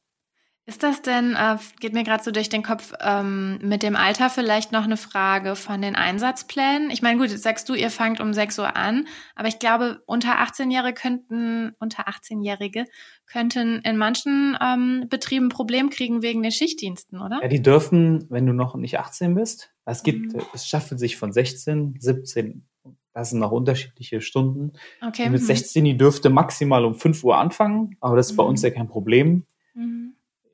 Ist 0.69 0.83
das 0.83 1.01
denn, 1.01 1.37
äh, 1.37 1.59
geht 1.79 1.93
mir 1.93 2.03
gerade 2.03 2.25
so 2.25 2.33
durch 2.33 2.49
den 2.49 2.65
Kopf, 2.65 2.93
ähm, 3.01 3.59
mit 3.63 3.85
dem 3.85 3.95
Alter 3.95 4.31
vielleicht 4.31 4.73
noch 4.73 4.83
eine 4.83 4.97
Frage 4.97 5.55
von 5.55 5.81
den 5.81 5.95
Einsatzplänen? 5.95 6.91
Ich 6.91 7.03
meine, 7.03 7.21
gut, 7.21 7.31
jetzt 7.31 7.45
sagst 7.45 7.69
du, 7.69 7.75
ihr 7.75 7.89
fangt 7.89 8.21
um 8.21 8.33
6 8.33 8.59
Uhr 8.59 8.75
an, 8.77 9.07
aber 9.37 9.47
ich 9.47 9.61
glaube, 9.61 10.03
unter 10.07 10.41
18-Jährige 10.41 10.95
könnten, 10.95 11.73
unter 11.79 12.09
18-Jährige 12.09 12.85
könnten 13.27 13.79
in 13.83 13.97
manchen 13.97 14.59
ähm, 14.61 15.05
Betrieben 15.09 15.51
Problem 15.51 15.89
kriegen 15.89 16.23
wegen 16.23 16.43
den 16.43 16.51
Schichtdiensten, 16.51 17.21
oder? 17.21 17.39
Ja, 17.43 17.49
die 17.49 17.63
dürfen, 17.63 18.27
wenn 18.29 18.45
du 18.45 18.53
noch 18.53 18.75
nicht 18.75 18.99
18 18.99 19.37
bist, 19.37 19.71
es 19.85 20.03
gibt, 20.03 20.35
mhm. 20.35 20.43
es 20.53 20.67
schaffelt 20.67 20.99
sich 20.99 21.17
von 21.17 21.33
16, 21.33 21.95
17 22.01 22.67
das 23.13 23.31
sind 23.31 23.39
noch 23.39 23.51
unterschiedliche 23.51 24.21
Stunden. 24.21 24.75
Okay. 25.01 25.25
Und 25.25 25.33
mit 25.33 25.43
16, 25.43 25.81
mhm. 25.81 25.85
die 25.87 25.97
dürfte 25.97 26.29
maximal 26.29 26.85
um 26.85 26.95
5 26.95 27.25
Uhr 27.25 27.39
anfangen, 27.39 27.97
aber 28.01 28.15
das 28.15 28.27
ist 28.27 28.33
mhm. 28.33 28.37
bei 28.37 28.43
uns 28.43 28.61
ja 28.61 28.71
kein 28.71 28.89
Problem. 28.89 29.47
Mhm. 29.75 30.06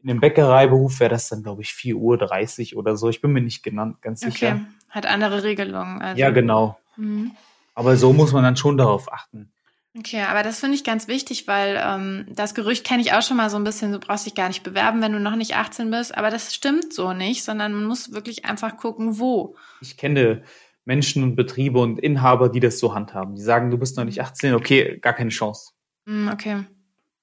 In 0.03 0.09
dem 0.09 0.21
Bäckereiberuf 0.21 1.01
wäre 1.01 1.11
das 1.11 1.29
dann, 1.29 1.43
glaube 1.43 1.63
ich, 1.63 1.73
4 1.73 1.97
Uhr 1.97 2.19
30 2.19 2.77
oder 2.77 2.97
so. 2.97 3.09
Ich 3.09 3.21
bin 3.21 3.33
mir 3.33 3.41
nicht 3.41 3.63
genannt, 3.63 4.03
ganz 4.03 4.21
sicher. 4.21 4.53
Okay. 4.53 4.61
Hat 4.91 5.07
andere 5.07 5.45
Regelungen. 5.45 6.03
Also. 6.03 6.21
Ja, 6.21 6.31
genau. 6.31 6.79
Mhm. 6.97 7.33
Aber 7.75 7.97
so 7.97 8.13
muss 8.13 8.33
man 8.33 8.43
dann 8.43 8.57
schon 8.57 8.77
darauf 8.77 9.13
achten. 9.13 9.53
Okay, 9.99 10.23
aber 10.23 10.43
das 10.43 10.61
finde 10.61 10.75
ich 10.75 10.85
ganz 10.85 11.07
wichtig, 11.07 11.47
weil 11.47 11.79
ähm, 11.83 12.27
das 12.31 12.55
Gerücht 12.55 12.85
kenne 12.85 13.03
ich 13.03 13.13
auch 13.13 13.21
schon 13.21 13.37
mal 13.37 13.51
so 13.51 13.59
ein 13.59 13.65
bisschen, 13.65 13.93
du 13.93 13.99
brauchst 13.99 14.25
dich 14.25 14.35
gar 14.35 14.49
nicht 14.49 14.63
bewerben, 14.63 15.03
wenn 15.03 15.13
du 15.13 15.21
noch 15.21 15.37
nicht 15.37 15.55
18 15.55 15.91
bist, 15.91 16.17
aber 16.17 16.31
das 16.31 16.55
stimmt 16.55 16.95
so 16.95 17.13
nicht, 17.13 17.45
sondern 17.45 17.75
man 17.75 17.85
muss 17.85 18.13
wirklich 18.13 18.47
einfach 18.47 18.79
gucken, 18.79 19.19
wo. 19.19 19.55
Ich 19.83 19.99
kenne 19.99 20.43
Menschen 20.87 21.23
und 21.23 21.37
Betriebe 21.37 21.79
und 21.79 21.99
Inhaber, 21.99 22.49
die 22.49 22.61
das 22.61 22.79
so 22.79 22.95
handhaben. 22.95 23.35
Die 23.35 23.43
sagen, 23.43 23.71
du 23.71 23.77
bist 23.77 23.99
noch 23.99 24.05
nicht 24.05 24.23
18, 24.23 24.55
okay, 24.55 24.99
gar 24.99 25.13
keine 25.13 25.31
Chance. 25.31 25.73
Mm, 26.07 26.29
okay. 26.29 26.65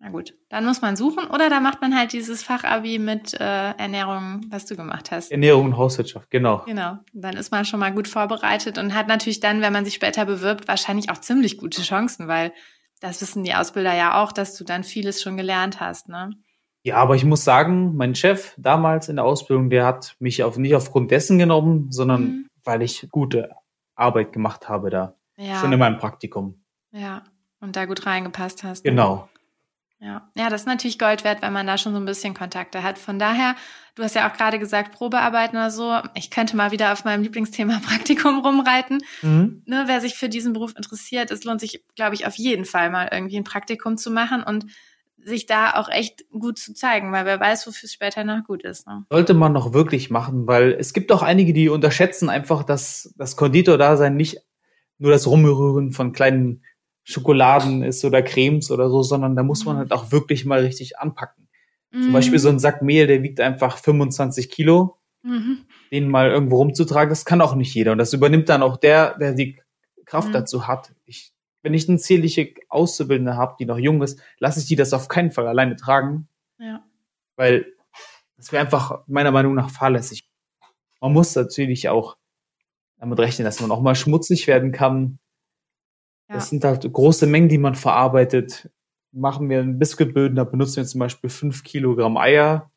Na 0.01 0.09
gut, 0.09 0.33
dann 0.47 0.65
muss 0.65 0.81
man 0.81 0.95
suchen 0.95 1.27
oder 1.27 1.49
da 1.49 1.59
macht 1.59 1.81
man 1.81 1.97
halt 1.97 2.13
dieses 2.13 2.41
Fachabi 2.41 2.99
mit 2.99 3.33
äh, 3.33 3.71
Ernährung, 3.71 4.45
was 4.49 4.65
du 4.65 4.77
gemacht 4.77 5.11
hast. 5.11 5.29
Ernährung 5.29 5.65
und 5.65 5.77
Hauswirtschaft, 5.77 6.31
genau. 6.31 6.63
Genau, 6.65 6.99
dann 7.11 7.35
ist 7.35 7.51
man 7.51 7.65
schon 7.65 7.81
mal 7.81 7.91
gut 7.91 8.07
vorbereitet 8.07 8.77
und 8.77 8.95
hat 8.95 9.09
natürlich 9.09 9.41
dann, 9.41 9.61
wenn 9.61 9.73
man 9.73 9.83
sich 9.83 9.95
später 9.95 10.23
bewirbt, 10.23 10.69
wahrscheinlich 10.69 11.09
auch 11.09 11.17
ziemlich 11.17 11.57
gute 11.57 11.81
Chancen, 11.81 12.29
weil 12.29 12.53
das 13.01 13.21
wissen 13.21 13.43
die 13.43 13.53
Ausbilder 13.53 13.93
ja 13.93 14.23
auch, 14.23 14.31
dass 14.31 14.55
du 14.55 14.63
dann 14.63 14.85
vieles 14.85 15.21
schon 15.21 15.35
gelernt 15.35 15.81
hast, 15.81 16.07
ne? 16.07 16.31
Ja, 16.83 16.95
aber 16.95 17.15
ich 17.15 17.25
muss 17.25 17.43
sagen, 17.43 17.97
mein 17.97 18.15
Chef 18.15 18.53
damals 18.57 19.09
in 19.09 19.17
der 19.17 19.25
Ausbildung, 19.25 19.69
der 19.69 19.85
hat 19.85 20.15
mich 20.19 20.43
auf, 20.43 20.57
nicht 20.57 20.75
aufgrund 20.75 21.11
dessen 21.11 21.37
genommen, 21.37 21.91
sondern 21.91 22.21
mhm. 22.21 22.47
weil 22.63 22.81
ich 22.81 23.09
gute 23.11 23.49
Arbeit 23.95 24.31
gemacht 24.31 24.69
habe 24.69 24.89
da. 24.89 25.15
Ja. 25.35 25.59
Schon 25.59 25.73
in 25.73 25.79
meinem 25.79 25.97
Praktikum. 25.97 26.63
Ja, 26.91 27.23
und 27.59 27.75
da 27.75 27.83
gut 27.85 28.05
reingepasst 28.05 28.63
hast. 28.63 28.85
Ne? 28.85 28.91
Genau. 28.91 29.27
Ja. 30.01 30.29
ja, 30.35 30.49
das 30.49 30.61
ist 30.61 30.67
natürlich 30.67 30.97
Gold 30.97 31.25
wert, 31.25 31.41
wenn 31.41 31.51
man 31.51 31.67
da 31.67 31.77
schon 31.77 31.93
so 31.93 31.99
ein 31.99 32.05
bisschen 32.05 32.33
Kontakte 32.33 32.83
hat. 32.83 32.97
Von 32.97 33.19
daher, 33.19 33.55
du 33.95 34.03
hast 34.03 34.15
ja 34.15 34.29
auch 34.29 34.33
gerade 34.33 34.57
gesagt, 34.57 34.93
Probearbeiten 34.93 35.57
oder 35.57 35.71
so. 35.71 35.97
Ich 36.15 36.31
könnte 36.31 36.55
mal 36.55 36.71
wieder 36.71 36.93
auf 36.93 37.03
meinem 37.03 37.21
Lieblingsthema 37.21 37.79
Praktikum 37.85 38.39
rumreiten. 38.39 38.99
Mhm. 39.21 39.63
Ne, 39.65 39.83
wer 39.87 39.99
sich 39.99 40.15
für 40.15 40.29
diesen 40.29 40.53
Beruf 40.53 40.73
interessiert, 40.77 41.31
es 41.31 41.43
lohnt 41.43 41.59
sich, 41.59 41.83
glaube 41.95 42.15
ich, 42.15 42.25
auf 42.25 42.35
jeden 42.35 42.63
Fall 42.63 42.89
mal 42.89 43.09
irgendwie 43.11 43.37
ein 43.37 43.43
Praktikum 43.43 43.97
zu 43.97 44.09
machen 44.09 44.41
und 44.41 44.67
sich 45.21 45.45
da 45.45 45.73
auch 45.73 45.89
echt 45.89 46.29
gut 46.31 46.57
zu 46.57 46.73
zeigen, 46.73 47.11
weil 47.11 47.25
wer 47.25 47.39
weiß, 47.39 47.67
wofür 47.67 47.87
es 47.87 47.93
später 47.93 48.23
noch 48.23 48.45
gut 48.45 48.63
ist. 48.63 48.87
Ne? 48.87 49.05
Sollte 49.09 49.33
man 49.33 49.51
noch 49.51 49.73
wirklich 49.73 50.09
machen, 50.09 50.47
weil 50.47 50.71
es 50.71 50.93
gibt 50.93 51.11
auch 51.11 51.21
einige, 51.21 51.51
die 51.51 51.67
unterschätzen 51.67 52.29
einfach, 52.29 52.63
dass 52.63 53.13
das 53.17 53.35
Konditor-Dasein 53.35 54.15
nicht 54.15 54.37
nur 54.97 55.11
das 55.11 55.27
Rumrühren 55.27 55.91
von 55.91 56.13
kleinen 56.13 56.63
Schokoladen 57.10 57.82
ist 57.82 58.05
oder 58.05 58.22
Cremes 58.22 58.70
oder 58.70 58.88
so, 58.88 59.01
sondern 59.01 59.36
da 59.36 59.41
muss 59.41 59.66
man 59.66 59.76
mhm. 59.76 59.80
halt 59.80 59.91
auch 59.93 60.12
wirklich 60.12 60.45
mal 60.45 60.60
richtig 60.60 60.99
anpacken. 60.99 61.47
Mhm. 61.89 62.03
Zum 62.03 62.14
Beispiel 62.14 62.38
so 62.38 62.49
ein 62.49 62.60
Sack 62.60 62.84
Mehl, 62.84 63.07
der 63.07 63.24
wiegt 63.24 63.39
einfach 63.39 63.80
25 63.80 64.51
Kilo. 64.51 64.99
Mhm. 65.24 65.66
Den 65.91 66.07
mal 66.07 66.30
irgendwo 66.30 66.57
rumzutragen, 66.57 67.10
das 67.10 67.26
kann 67.26 67.41
auch 67.41 67.55
nicht 67.55 67.74
jeder. 67.74 67.93
Und 67.93 67.97
das 67.97 68.14
übernimmt 68.14 68.47
dann 68.47 68.62
auch 68.62 68.78
der, 68.78 69.18
der 69.18 69.34
die 69.34 69.60
Kraft 70.05 70.28
mhm. 70.28 70.34
dazu 70.34 70.68
hat. 70.68 70.93
Ich, 71.05 71.34
wenn 71.64 71.74
ich 71.74 71.89
eine 71.89 71.97
zierliche 71.97 72.53
Auszubildende 72.70 73.36
habe, 73.36 73.55
die 73.60 73.66
noch 73.66 73.80
jung 73.80 74.03
ist, 74.03 74.22
lasse 74.38 74.60
ich 74.60 74.68
die 74.68 74.76
das 74.76 74.93
auf 74.93 75.07
keinen 75.07 75.32
Fall 75.32 75.47
alleine 75.47 75.78
tragen. 75.78 76.28
Ja. 76.60 76.84
Weil 77.38 77.74
das 78.38 78.51
wäre 78.51 78.64
einfach 78.64 79.01
meiner 79.07 79.32
Meinung 79.32 79.55
nach 79.55 79.72
fahrlässig. 79.72 80.30
Man 81.01 81.14
muss 81.14 81.34
natürlich 81.34 81.89
auch 81.89 82.18
damit 82.99 83.18
rechnen, 83.18 83.45
dass 83.45 83.62
man 83.62 83.72
auch 83.72 83.82
mal 83.82 83.95
schmutzig 83.95 84.45
werden 84.45 84.72
kann. 84.72 85.18
Ja. 86.30 86.36
Das 86.36 86.49
sind 86.49 86.63
halt 86.63 86.91
große 86.91 87.27
Mengen, 87.27 87.49
die 87.49 87.57
man 87.57 87.75
verarbeitet. 87.75 88.69
Machen 89.11 89.49
wir 89.49 89.59
einen 89.59 89.80
Biskuitböden, 89.80 90.36
da 90.36 90.43
benutzen 90.43 90.77
wir 90.77 90.86
zum 90.86 90.99
Beispiel 90.99 91.30
fünf 91.30 91.63
Kilogramm 91.63 92.17
Eier. 92.17 92.71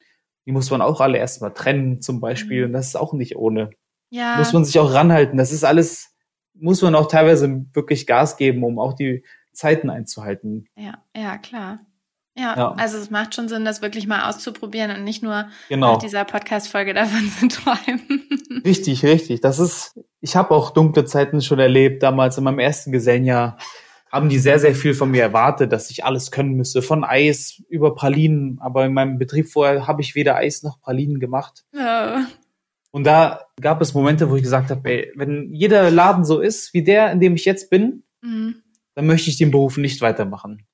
Die 0.46 0.52
muss 0.52 0.70
man 0.70 0.80
auch 0.80 1.00
alle 1.00 1.18
erstmal 1.18 1.52
trennen, 1.52 2.00
zum 2.00 2.20
Beispiel. 2.20 2.62
Mhm. 2.62 2.66
Und 2.66 2.72
das 2.72 2.88
ist 2.88 2.96
auch 2.96 3.12
nicht 3.12 3.36
ohne. 3.36 3.70
Ja. 4.10 4.36
Muss 4.38 4.52
man 4.52 4.64
sich 4.64 4.78
auch 4.78 4.92
ranhalten. 4.92 5.36
Das 5.36 5.52
ist 5.52 5.64
alles, 5.64 6.16
muss 6.54 6.82
man 6.82 6.94
auch 6.94 7.06
teilweise 7.06 7.66
wirklich 7.74 8.06
Gas 8.06 8.36
geben, 8.36 8.64
um 8.64 8.78
auch 8.78 8.94
die 8.94 9.24
Zeiten 9.52 9.90
einzuhalten. 9.90 10.66
Ja, 10.76 11.04
ja, 11.14 11.38
klar. 11.38 11.80
Ja, 12.36 12.56
ja, 12.56 12.72
also 12.72 12.96
es 12.96 13.10
macht 13.10 13.34
schon 13.34 13.48
Sinn, 13.48 13.64
das 13.66 13.82
wirklich 13.82 14.06
mal 14.06 14.28
auszuprobieren 14.28 14.90
und 14.90 15.04
nicht 15.04 15.22
nur 15.22 15.48
genau. 15.68 15.92
nach 15.92 15.98
dieser 15.98 16.24
Podcast-Folge 16.24 16.94
davon 16.94 17.30
zu 17.38 17.48
träumen. 17.48 18.62
Richtig, 18.64 19.04
richtig. 19.04 19.42
Das 19.42 19.58
ist, 19.58 20.00
ich 20.20 20.34
habe 20.34 20.54
auch 20.54 20.70
dunkle 20.70 21.04
Zeiten 21.04 21.42
schon 21.42 21.58
erlebt. 21.58 22.02
Damals 22.02 22.38
in 22.38 22.44
meinem 22.44 22.58
ersten 22.58 22.90
Gesellenjahr 22.90 23.58
haben 24.10 24.30
die 24.30 24.38
sehr, 24.38 24.58
sehr 24.58 24.74
viel 24.74 24.94
von 24.94 25.10
mir 25.10 25.22
erwartet, 25.22 25.72
dass 25.72 25.90
ich 25.90 26.04
alles 26.04 26.30
können 26.30 26.54
müsste. 26.54 26.80
Von 26.80 27.04
Eis 27.04 27.62
über 27.68 27.94
Pralinen. 27.94 28.58
Aber 28.60 28.86
in 28.86 28.94
meinem 28.94 29.18
Betrieb 29.18 29.48
vorher 29.48 29.86
habe 29.86 30.00
ich 30.00 30.14
weder 30.14 30.36
Eis 30.36 30.62
noch 30.62 30.80
Pralinen 30.80 31.20
gemacht. 31.20 31.64
Ja. 31.74 32.26
Und 32.90 33.04
da 33.04 33.46
gab 33.60 33.80
es 33.82 33.94
Momente, 33.94 34.30
wo 34.30 34.36
ich 34.36 34.42
gesagt 34.42 34.70
habe, 34.70 34.88
ey, 34.88 35.12
wenn 35.16 35.52
jeder 35.52 35.90
Laden 35.90 36.24
so 36.24 36.40
ist 36.40 36.72
wie 36.72 36.84
der, 36.84 37.10
in 37.10 37.20
dem 37.20 37.34
ich 37.34 37.44
jetzt 37.44 37.68
bin, 37.68 38.04
mhm. 38.22 38.56
dann 38.94 39.06
möchte 39.06 39.28
ich 39.28 39.36
den 39.36 39.50
Beruf 39.50 39.76
nicht 39.76 40.00
weitermachen. 40.00 40.66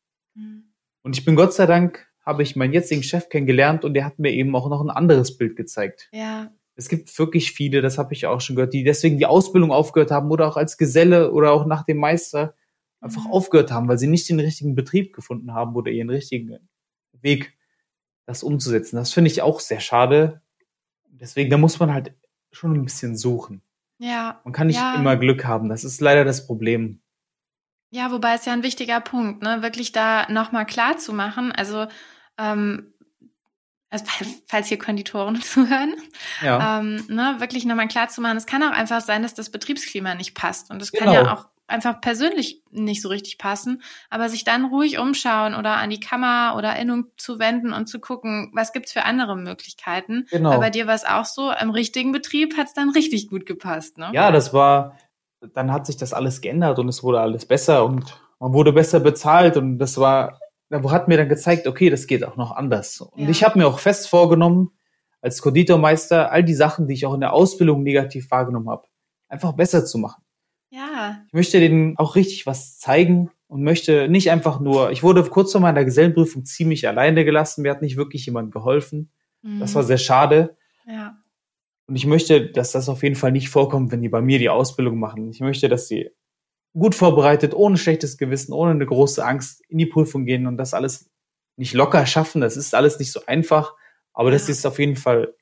Und 1.09 1.17
ich 1.17 1.25
bin 1.25 1.37
Gott 1.37 1.55
sei 1.55 1.65
Dank, 1.65 2.07
habe 2.21 2.43
ich 2.43 2.55
meinen 2.55 2.75
jetzigen 2.75 3.03
Chef 3.03 3.31
kennengelernt 3.31 3.83
und 3.83 3.95
der 3.95 4.05
hat 4.05 4.19
mir 4.19 4.31
eben 4.31 4.55
auch 4.55 4.69
noch 4.69 4.83
ein 4.83 4.91
anderes 4.91 5.39
Bild 5.39 5.57
gezeigt. 5.57 6.11
Ja. 6.13 6.53
Es 6.75 6.91
gibt 6.91 7.19
wirklich 7.19 7.53
viele, 7.53 7.81
das 7.81 7.97
habe 7.97 8.13
ich 8.13 8.27
auch 8.27 8.43
schon 8.43 8.57
gehört, 8.57 8.75
die 8.75 8.85
deswegen 8.85 9.17
die 9.17 9.25
Ausbildung 9.25 9.73
aufgehört 9.73 10.11
haben 10.11 10.31
oder 10.31 10.47
auch 10.47 10.59
als 10.59 10.77
Geselle 10.77 11.33
oder 11.33 11.53
auch 11.53 11.65
nach 11.65 11.83
dem 11.87 11.97
Meister 11.97 12.55
einfach 13.01 13.25
mhm. 13.25 13.31
aufgehört 13.31 13.73
haben, 13.73 13.89
weil 13.89 13.99
sie 13.99 14.07
nicht 14.07 14.29
den 14.29 14.39
richtigen 14.39 14.75
Betrieb 14.75 15.15
gefunden 15.15 15.55
haben 15.55 15.77
oder 15.77 15.91
ihren 15.91 16.11
richtigen 16.11 16.59
Weg, 17.13 17.57
das 18.27 18.43
umzusetzen. 18.43 18.97
Das 18.97 19.15
finde 19.15 19.31
ich 19.31 19.41
auch 19.41 19.61
sehr 19.61 19.81
schade. 19.81 20.43
Deswegen, 21.09 21.49
da 21.49 21.57
muss 21.57 21.81
man 21.81 21.95
halt 21.95 22.13
schon 22.53 22.75
ein 22.75 22.85
bisschen 22.85 23.17
suchen. 23.17 23.63
Ja. 23.97 24.43
Man 24.45 24.53
kann 24.53 24.67
nicht 24.67 24.77
ja. 24.77 24.95
immer 24.95 25.17
Glück 25.17 25.47
haben. 25.47 25.71
Das 25.71 25.85
ist 25.85 26.03
leider 26.03 26.27
das 26.27 26.47
Problem. 26.47 27.01
Ja, 27.91 28.11
wobei 28.13 28.35
es 28.35 28.45
ja 28.45 28.53
ein 28.53 28.63
wichtiger 28.63 29.01
Punkt, 29.01 29.43
ne, 29.43 29.63
wirklich 29.63 29.93
da 29.93 30.31
nochmal 30.31 30.67
klar 30.67 30.99
zu 30.99 31.13
machen. 31.13 31.53
Also, 31.53 31.87
ähm, 32.37 32.93
also 33.91 34.05
falls 34.47 34.69
hier 34.69 34.79
Konditoren 34.79 35.37
zuhören, 35.43 35.95
ja. 36.43 36.81
ähm, 36.81 37.05
ne, 37.09 37.37
wirklich 37.39 37.65
nochmal 37.65 37.89
klar 37.89 38.09
zu 38.09 38.21
machen, 38.21 38.37
es 38.37 38.47
kann 38.47 38.63
auch 38.63 38.73
einfach 38.73 39.01
sein, 39.01 39.23
dass 39.23 39.35
das 39.35 39.51
Betriebsklima 39.51 40.15
nicht 40.15 40.35
passt. 40.35 40.71
Und 40.71 40.83
es 40.83 40.93
genau. 40.93 41.05
kann 41.05 41.15
ja 41.15 41.35
auch 41.35 41.47
einfach 41.69 42.01
persönlich 42.01 42.63
nicht 42.71 43.03
so 43.03 43.09
richtig 43.09 43.39
passen, 43.39 43.83
aber 44.11 44.29
sich 44.29 44.43
dann 44.43 44.65
ruhig 44.65 44.99
umschauen 44.99 45.55
oder 45.55 45.77
an 45.77 45.91
die 45.91 46.01
Kammer 46.01 46.55
oder 46.57 46.77
Innung 46.77 47.07
zu 47.17 47.39
wenden 47.39 47.73
und 47.73 47.87
zu 47.87 48.01
gucken, 48.01 48.51
was 48.55 48.73
gibt's 48.73 48.93
für 48.93 49.05
andere 49.05 49.37
Möglichkeiten. 49.37 50.27
Genau. 50.31 50.51
Weil 50.51 50.59
bei 50.59 50.71
dir 50.71 50.87
war 50.87 50.95
es 50.95 51.05
auch 51.05 51.27
so, 51.27 51.53
im 51.53 51.71
richtigen 51.71 52.11
Betrieb 52.11 52.57
hat's 52.57 52.73
dann 52.73 52.91
richtig 52.91 53.29
gut 53.29 53.47
gepasst, 53.47 53.99
ne? 53.99 54.11
Ja, 54.13 54.33
das 54.33 54.53
war, 54.53 54.97
dann 55.55 55.73
hat 55.73 55.87
sich 55.87 55.97
das 55.97 56.13
alles 56.13 56.41
geändert 56.41 56.79
und 56.79 56.89
es 56.89 57.03
wurde 57.03 57.21
alles 57.21 57.47
besser 57.47 57.85
und 57.85 58.21
man 58.41 58.53
wurde 58.53 58.73
besser 58.73 59.01
bezahlt 59.01 59.57
und 59.57 59.79
das 59.79 59.99
war, 59.99 60.39
da 60.71 60.83
hat 60.91 61.09
mir 61.09 61.17
dann 61.17 61.29
gezeigt, 61.29 61.67
okay, 61.67 61.91
das 61.91 62.07
geht 62.07 62.25
auch 62.25 62.37
noch 62.37 62.53
anders. 62.53 63.01
Und 63.01 63.23
ja. 63.23 63.29
ich 63.29 63.45
habe 63.45 63.59
mir 63.59 63.67
auch 63.67 63.79
fest 63.79 64.09
vorgenommen, 64.09 64.71
als 65.21 65.43
Konditormeister 65.43 66.31
all 66.31 66.45
die 66.45 66.55
Sachen, 66.55 66.87
die 66.87 66.95
ich 66.95 67.07
auch 67.07 67.15
in 67.15 67.21
der 67.21 67.33
Ausbildung 67.33 67.83
negativ 67.83 68.31
wahrgenommen 68.31 68.69
habe, 68.69 68.87
einfach 69.29 69.53
besser 69.53 69.85
zu 69.85 69.99
machen. 69.99 70.23
Ja. 70.71 71.23
Ich 71.27 71.33
möchte 71.33 71.61
denen 71.61 71.97
auch 71.99 72.15
richtig 72.15 72.47
was 72.47 72.79
zeigen 72.79 73.31
und 73.49 73.63
möchte 73.63 74.09
nicht 74.09 74.31
einfach 74.31 74.61
nur, 74.61 74.91
ich 74.91 75.03
wurde 75.03 75.25
kurz 75.25 75.53
vor 75.53 75.61
meiner 75.61 75.85
Gesellenprüfung 75.85 76.45
ziemlich 76.45 76.87
alleine 76.87 77.25
gelassen, 77.25 77.63
mir 77.63 77.71
hat 77.71 77.83
nicht 77.83 77.97
wirklich 77.97 78.27
jemand 78.27 78.53
geholfen. 78.53 79.11
Mhm. 79.43 79.61
Das 79.61 79.75
war 79.75 79.83
sehr 79.83 79.99
schade. 79.99 80.57
Ja. 80.87 81.17
Und 81.89 81.97
ich 81.97 82.07
möchte, 82.07 82.51
dass 82.51 82.73
das 82.73 82.89
auf 82.89 83.03
jeden 83.03 83.17
Fall 83.17 83.33
nicht 83.33 83.49
vorkommt, 83.49 83.91
wenn 83.91 84.03
die 84.03 84.11
bei 84.11 84.21
mir 84.21 84.39
die 84.39 84.51
Ausbildung 84.51 84.99
machen. 84.99 85.31
Ich 85.31 85.41
möchte, 85.41 85.69
dass 85.69 85.89
sie 85.89 86.11
gut 86.75 86.95
vorbereitet, 86.95 87.55
ohne 87.55 87.79
schlechtes 87.79 88.19
Gewissen, 88.19 88.53
ohne 88.53 88.73
eine 88.73 88.87
große 88.87 89.25
Angst 89.25 89.63
in 89.69 89.79
die 89.79 89.87
Prüfung 89.87 90.27
gehen 90.27 90.47
und 90.47 90.59
das 90.59 90.75
alles 90.75 91.11
nicht 91.57 91.73
locker 91.73 92.05
schaffen. 92.07 92.43
Das 92.43 92.57
ist 92.57 92.75
alles 92.75 92.99
nicht 92.99 93.11
so 93.11 93.25
einfach, 93.27 93.75
aber 94.13 94.31
dass 94.31 94.47
sie 94.47 94.53
es 94.53 94.67
auf 94.67 94.79
jeden 94.79 94.97
Fall 94.97 95.35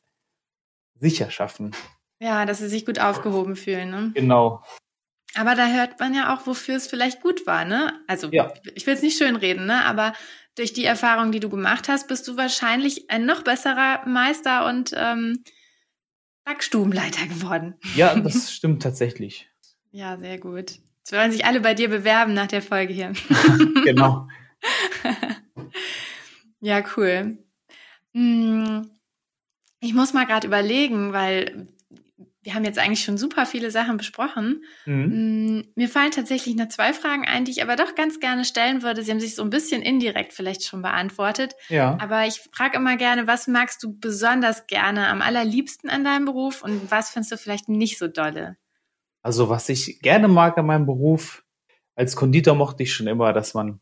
sicher 0.95 1.31
schaffen. 1.31 1.73
Ja, 2.21 2.47
dass 2.47 2.59
sie 2.59 2.69
sich 2.69 2.87
gut 2.87 3.01
aufgehoben 3.01 3.57
fühlen. 3.57 3.91
Ne? 3.91 4.13
Genau. 4.15 4.63
Aber 5.35 5.55
da 5.55 5.67
hört 5.67 6.01
man 6.01 6.15
ja 6.15 6.35
auch, 6.35 6.47
wofür 6.47 6.77
es 6.77 6.87
vielleicht 6.87 7.21
gut 7.21 7.47
war, 7.47 7.65
ne? 7.65 7.93
Also 8.07 8.29
ja. 8.31 8.55
ich 8.75 8.87
will 8.87 8.95
es 8.95 9.03
nicht 9.03 9.19
schönreden, 9.19 9.67
ne? 9.67 9.85
Aber 9.85 10.15
durch 10.55 10.73
die 10.73 10.87
Erfahrung, 10.87 11.33
die 11.33 11.41
du 11.41 11.51
gemacht 11.51 11.89
hast, 11.89 12.09
bist 12.09 12.27
du 12.27 12.39
wahrscheinlich 12.39 13.11
ein 13.11 13.27
noch 13.27 13.43
besserer 13.43 14.07
Meister 14.07 14.65
und 14.67 14.95
ähm, 14.97 15.43
Backstubenleiter 16.47 17.27
geworden. 17.27 17.75
Ja, 17.97 18.15
das 18.21 18.53
stimmt 18.53 18.83
tatsächlich. 18.83 19.51
Ja, 19.91 20.17
sehr 20.17 20.39
gut. 20.39 20.79
Jetzt 20.99 21.13
wollen 21.13 21.33
sich 21.33 21.45
alle 21.45 21.61
bei 21.61 21.75
dir 21.75 21.89
bewerben 21.89 22.33
nach 22.35 22.47
der 22.47 22.63
Folge 22.63 22.95
hier. 22.95 23.13
genau. 23.85 24.29
ja, 26.61 26.83
cool. 26.97 27.39
Hm, 28.15 28.91
ich 29.81 29.93
muss 29.93 30.15
mal 30.15 30.25
gerade 30.25 30.47
überlegen, 30.47 31.13
weil 31.13 31.69
wir 32.47 32.55
haben 32.55 32.65
jetzt 32.65 32.79
eigentlich 32.79 33.03
schon 33.03 33.19
super 33.19 33.45
viele 33.45 33.73
Sachen 33.73 33.97
besprochen. 33.97 34.63
Mhm. 34.85 35.59
Mm, 35.59 35.65
mir 35.75 35.89
fallen 35.89 36.13
tatsächlich 36.13 36.55
noch 36.55 36.69
zwei 36.69 36.93
Fragen 36.93 37.27
ein, 37.27 37.45
die 37.45 37.51
ich 37.51 37.61
aber 37.61 37.75
doch 37.75 37.97
ganz 37.97 38.21
gerne 38.21 38.45
stellen 38.45 38.83
würde. 38.83 39.03
Sie 39.03 39.11
haben 39.11 39.19
sich 39.19 39.35
so 39.35 39.43
ein 39.43 39.51
bisschen 39.51 39.83
indirekt 39.83 40.33
vielleicht 40.33 40.63
schon 40.63 40.81
beantwortet. 40.81 41.57
Ja. 41.69 41.99
Aber 42.01 42.25
ich 42.25 42.41
frage 42.53 42.77
immer 42.77 42.97
gerne, 42.97 43.27
was 43.27 43.49
magst 43.49 43.83
du 43.83 43.99
besonders 43.99 44.69
gerne 44.69 45.09
am 45.09 45.23
allerliebsten 45.23 45.91
an 45.91 46.05
deinem 46.05 46.25
Beruf 46.25 46.63
und 46.63 46.89
was 46.89 47.11
findest 47.11 47.33
du 47.33 47.37
vielleicht 47.37 47.69
nicht 47.69 47.99
so 47.99 48.07
dolle? 48.07 48.57
Also 49.23 49.49
was 49.49 49.69
ich 49.69 49.99
gerne 50.01 50.29
mag 50.29 50.57
an 50.57 50.67
meinem 50.67 50.87
Beruf, 50.87 51.45
als 51.97 52.15
Konditor 52.15 52.55
mochte 52.55 52.85
ich 52.85 52.95
schon 52.95 53.09
immer, 53.09 53.33
dass 53.33 53.55
man 53.55 53.81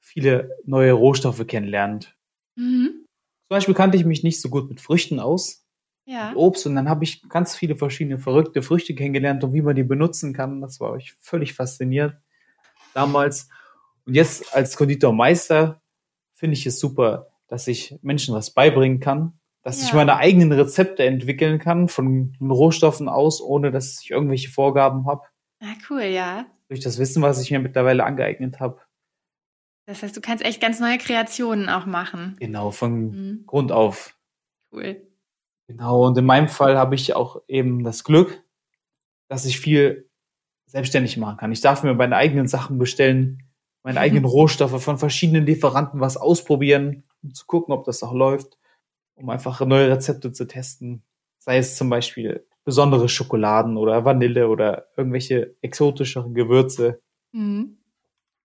viele 0.00 0.56
neue 0.64 0.92
Rohstoffe 0.92 1.46
kennenlernt. 1.46 2.16
Mhm. 2.56 3.04
Zum 3.48 3.50
Beispiel 3.50 3.74
kannte 3.74 3.98
ich 3.98 4.06
mich 4.06 4.22
nicht 4.22 4.40
so 4.40 4.48
gut 4.48 4.70
mit 4.70 4.80
Früchten 4.80 5.20
aus. 5.20 5.67
Ja. 6.08 6.30
Mit 6.30 6.38
Obst 6.38 6.66
und 6.66 6.74
dann 6.74 6.88
habe 6.88 7.04
ich 7.04 7.28
ganz 7.28 7.54
viele 7.54 7.76
verschiedene 7.76 8.18
verrückte 8.18 8.62
Früchte 8.62 8.94
kennengelernt 8.94 9.44
und 9.44 9.52
wie 9.52 9.60
man 9.60 9.76
die 9.76 9.82
benutzen 9.82 10.32
kann. 10.32 10.62
Das 10.62 10.80
war 10.80 10.96
ich 10.96 11.12
völlig 11.20 11.52
fasziniert 11.52 12.16
damals. 12.94 13.50
Und 14.06 14.14
jetzt 14.14 14.56
als 14.56 14.78
Konditormeister 14.78 15.82
finde 16.32 16.54
ich 16.54 16.64
es 16.64 16.80
super, 16.80 17.28
dass 17.46 17.68
ich 17.68 17.98
Menschen 18.00 18.34
was 18.34 18.54
beibringen 18.54 19.00
kann, 19.00 19.38
dass 19.62 19.82
ja. 19.82 19.88
ich 19.88 19.92
meine 19.92 20.16
eigenen 20.16 20.50
Rezepte 20.52 21.04
entwickeln 21.04 21.58
kann 21.58 21.88
von 21.88 22.34
Rohstoffen 22.40 23.10
aus, 23.10 23.42
ohne 23.42 23.70
dass 23.70 24.00
ich 24.02 24.10
irgendwelche 24.10 24.48
Vorgaben 24.48 25.06
habe. 25.06 25.26
Ah, 25.60 25.74
cool, 25.90 26.04
ja. 26.04 26.46
Durch 26.68 26.80
das 26.80 26.98
Wissen, 26.98 27.20
was 27.20 27.42
ich 27.42 27.50
mir 27.50 27.58
mittlerweile 27.58 28.04
angeeignet 28.04 28.60
habe. 28.60 28.80
Das 29.84 30.02
heißt, 30.02 30.16
du 30.16 30.22
kannst 30.22 30.42
echt 30.42 30.62
ganz 30.62 30.80
neue 30.80 30.96
Kreationen 30.96 31.68
auch 31.68 31.84
machen. 31.84 32.36
Genau, 32.40 32.70
von 32.70 33.10
mhm. 33.10 33.42
Grund 33.46 33.72
auf. 33.72 34.16
Cool. 34.72 35.07
Genau, 35.68 36.06
und 36.06 36.16
in 36.16 36.24
meinem 36.24 36.48
Fall 36.48 36.78
habe 36.78 36.94
ich 36.94 37.14
auch 37.14 37.42
eben 37.46 37.84
das 37.84 38.02
Glück, 38.02 38.42
dass 39.28 39.44
ich 39.44 39.60
viel 39.60 40.08
selbstständig 40.66 41.18
machen 41.18 41.36
kann. 41.36 41.52
Ich 41.52 41.60
darf 41.60 41.82
mir 41.82 41.94
meine 41.94 42.16
eigenen 42.16 42.48
Sachen 42.48 42.78
bestellen, 42.78 43.42
meine 43.82 44.00
eigenen 44.00 44.24
Rohstoffe 44.24 44.82
von 44.82 44.98
verschiedenen 44.98 45.46
Lieferanten 45.46 46.00
was 46.00 46.16
ausprobieren, 46.16 47.04
um 47.22 47.34
zu 47.34 47.46
gucken, 47.46 47.74
ob 47.74 47.84
das 47.84 48.02
auch 48.02 48.14
läuft, 48.14 48.58
um 49.14 49.28
einfach 49.28 49.60
neue 49.60 49.90
Rezepte 49.90 50.32
zu 50.32 50.46
testen. 50.46 51.02
Sei 51.38 51.58
es 51.58 51.76
zum 51.76 51.90
Beispiel 51.90 52.46
besondere 52.64 53.08
Schokoladen 53.08 53.76
oder 53.76 54.04
Vanille 54.04 54.48
oder 54.48 54.88
irgendwelche 54.96 55.56
exotischeren 55.60 56.34
Gewürze. 56.34 57.00
Mhm. 57.32 57.78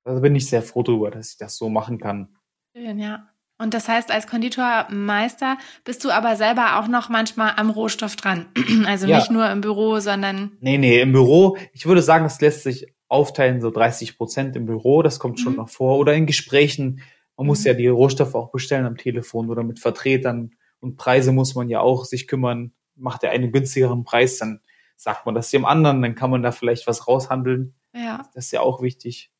Da 0.05 0.19
bin 0.19 0.35
ich 0.35 0.47
sehr 0.47 0.61
froh 0.61 0.83
drüber, 0.83 1.11
dass 1.11 1.31
ich 1.31 1.37
das 1.37 1.57
so 1.57 1.69
machen 1.69 1.97
kann. 1.97 2.35
Schön, 2.75 2.99
ja. 2.99 3.32
Und 3.63 3.73
das 3.73 3.87
heißt, 3.87 4.11
als 4.11 4.27
Konditormeister 4.27 5.57
bist 5.83 6.03
du 6.03 6.11
aber 6.11 6.35
selber 6.35 6.79
auch 6.79 6.87
noch 6.87 7.09
manchmal 7.09 7.53
am 7.55 7.69
Rohstoff 7.69 8.15
dran. 8.15 8.45
Also 8.85 9.07
ja. 9.07 9.17
nicht 9.17 9.31
nur 9.31 9.49
im 9.49 9.61
Büro, 9.61 9.99
sondern. 9.99 10.51
Nee, 10.59 10.77
nee, 10.77 10.99
im 10.99 11.13
Büro. 11.13 11.57
Ich 11.71 11.85
würde 11.85 12.01
sagen, 12.01 12.25
es 12.25 12.41
lässt 12.41 12.63
sich 12.63 12.93
aufteilen, 13.07 13.61
so 13.61 13.71
30 13.71 14.17
Prozent 14.17 14.55
im 14.55 14.65
Büro, 14.65 15.01
das 15.01 15.19
kommt 15.19 15.39
schon 15.39 15.53
mhm. 15.53 15.59
noch 15.59 15.69
vor. 15.69 15.97
Oder 15.97 16.13
in 16.13 16.25
Gesprächen. 16.25 17.01
Man 17.37 17.45
mhm. 17.45 17.47
muss 17.47 17.63
ja 17.63 17.73
die 17.73 17.87
Rohstoffe 17.87 18.35
auch 18.35 18.51
bestellen 18.51 18.85
am 18.85 18.97
Telefon 18.97 19.49
oder 19.49 19.63
mit 19.63 19.79
Vertretern. 19.79 20.51
Und 20.79 20.97
Preise 20.97 21.31
muss 21.31 21.55
man 21.55 21.69
ja 21.69 21.79
auch 21.79 22.05
sich 22.05 22.27
kümmern 22.27 22.73
macht 22.95 23.23
er 23.23 23.31
einen 23.31 23.51
günstigeren 23.51 24.03
Preis, 24.03 24.37
dann 24.37 24.61
sagt 24.95 25.25
man 25.25 25.35
das 25.35 25.49
dem 25.51 25.65
anderen, 25.65 26.01
dann 26.01 26.15
kann 26.15 26.29
man 26.29 26.43
da 26.43 26.51
vielleicht 26.51 26.87
was 26.87 27.07
raushandeln. 27.07 27.75
Ja. 27.93 28.23
Das 28.33 28.45
ist 28.45 28.51
ja 28.51 28.61
auch 28.61 28.81
wichtig. 28.81 29.31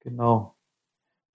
Genau. 0.00 0.56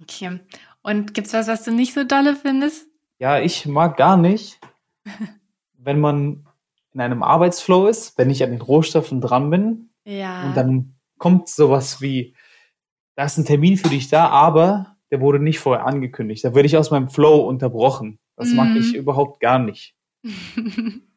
Okay. 0.02 0.40
Und 0.82 1.14
gibt's 1.14 1.34
was, 1.34 1.48
was 1.48 1.64
du 1.64 1.72
nicht 1.72 1.94
so 1.94 2.04
dolle 2.04 2.36
findest? 2.36 2.88
Ja, 3.20 3.40
ich 3.40 3.66
mag 3.66 3.98
gar 3.98 4.18
nicht, 4.18 4.60
wenn 5.78 6.00
man 6.00 6.46
in 6.94 7.02
einem 7.02 7.24
Arbeitsflow 7.24 7.88
ist, 7.88 8.18
wenn 8.18 8.30
ich 8.30 8.44
an 8.44 8.52
den 8.52 8.62
Rohstoffen 8.62 9.22
dran 9.22 9.50
bin. 9.50 9.90
Ja. 10.06 10.48
Und 10.48 10.58
dann 10.58 10.96
kommt 11.18 11.50
sowas 11.50 12.02
wie, 12.02 12.36
da 13.16 13.26
ist 13.26 13.38
ein 13.38 13.46
Termin 13.46 13.78
für 13.78 13.90
dich 13.90 14.10
da, 14.10 14.30
aber 14.30 14.96
der 15.12 15.22
wurde 15.22 15.40
nicht 15.40 15.60
vorher 15.60 15.86
angekündigt. 15.86 16.44
Da 16.44 16.56
werde 16.56 16.68
ich 16.68 16.78
aus 16.78 16.92
meinem 16.92 17.10
Flow 17.10 17.48
unterbrochen. 17.48 18.20
Das 18.36 18.50
mhm. 18.50 18.56
mag 18.56 18.76
ich 18.76 18.96
überhaupt 18.96 19.40
gar 19.40 19.60
nicht. 19.60 19.96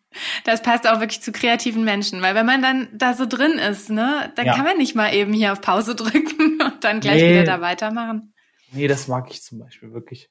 Das 0.44 0.62
passt 0.62 0.86
auch 0.86 1.00
wirklich 1.00 1.22
zu 1.22 1.32
kreativen 1.32 1.84
Menschen, 1.84 2.20
weil 2.20 2.34
wenn 2.34 2.46
man 2.46 2.60
dann 2.60 2.88
da 2.92 3.14
so 3.14 3.26
drin 3.26 3.52
ist, 3.52 3.90
ne, 3.90 4.30
dann 4.36 4.46
ja. 4.46 4.54
kann 4.54 4.64
man 4.64 4.76
nicht 4.76 4.94
mal 4.94 5.14
eben 5.14 5.32
hier 5.32 5.52
auf 5.52 5.60
Pause 5.60 5.94
drücken 5.94 6.60
und 6.64 6.84
dann 6.84 7.00
gleich 7.00 7.22
nee. 7.22 7.30
wieder 7.30 7.44
da 7.44 7.60
weitermachen. 7.60 8.31
Nee, 8.72 8.88
das 8.88 9.08
mag 9.08 9.30
ich 9.30 9.42
zum 9.42 9.58
Beispiel 9.58 9.92
wirklich 9.92 10.30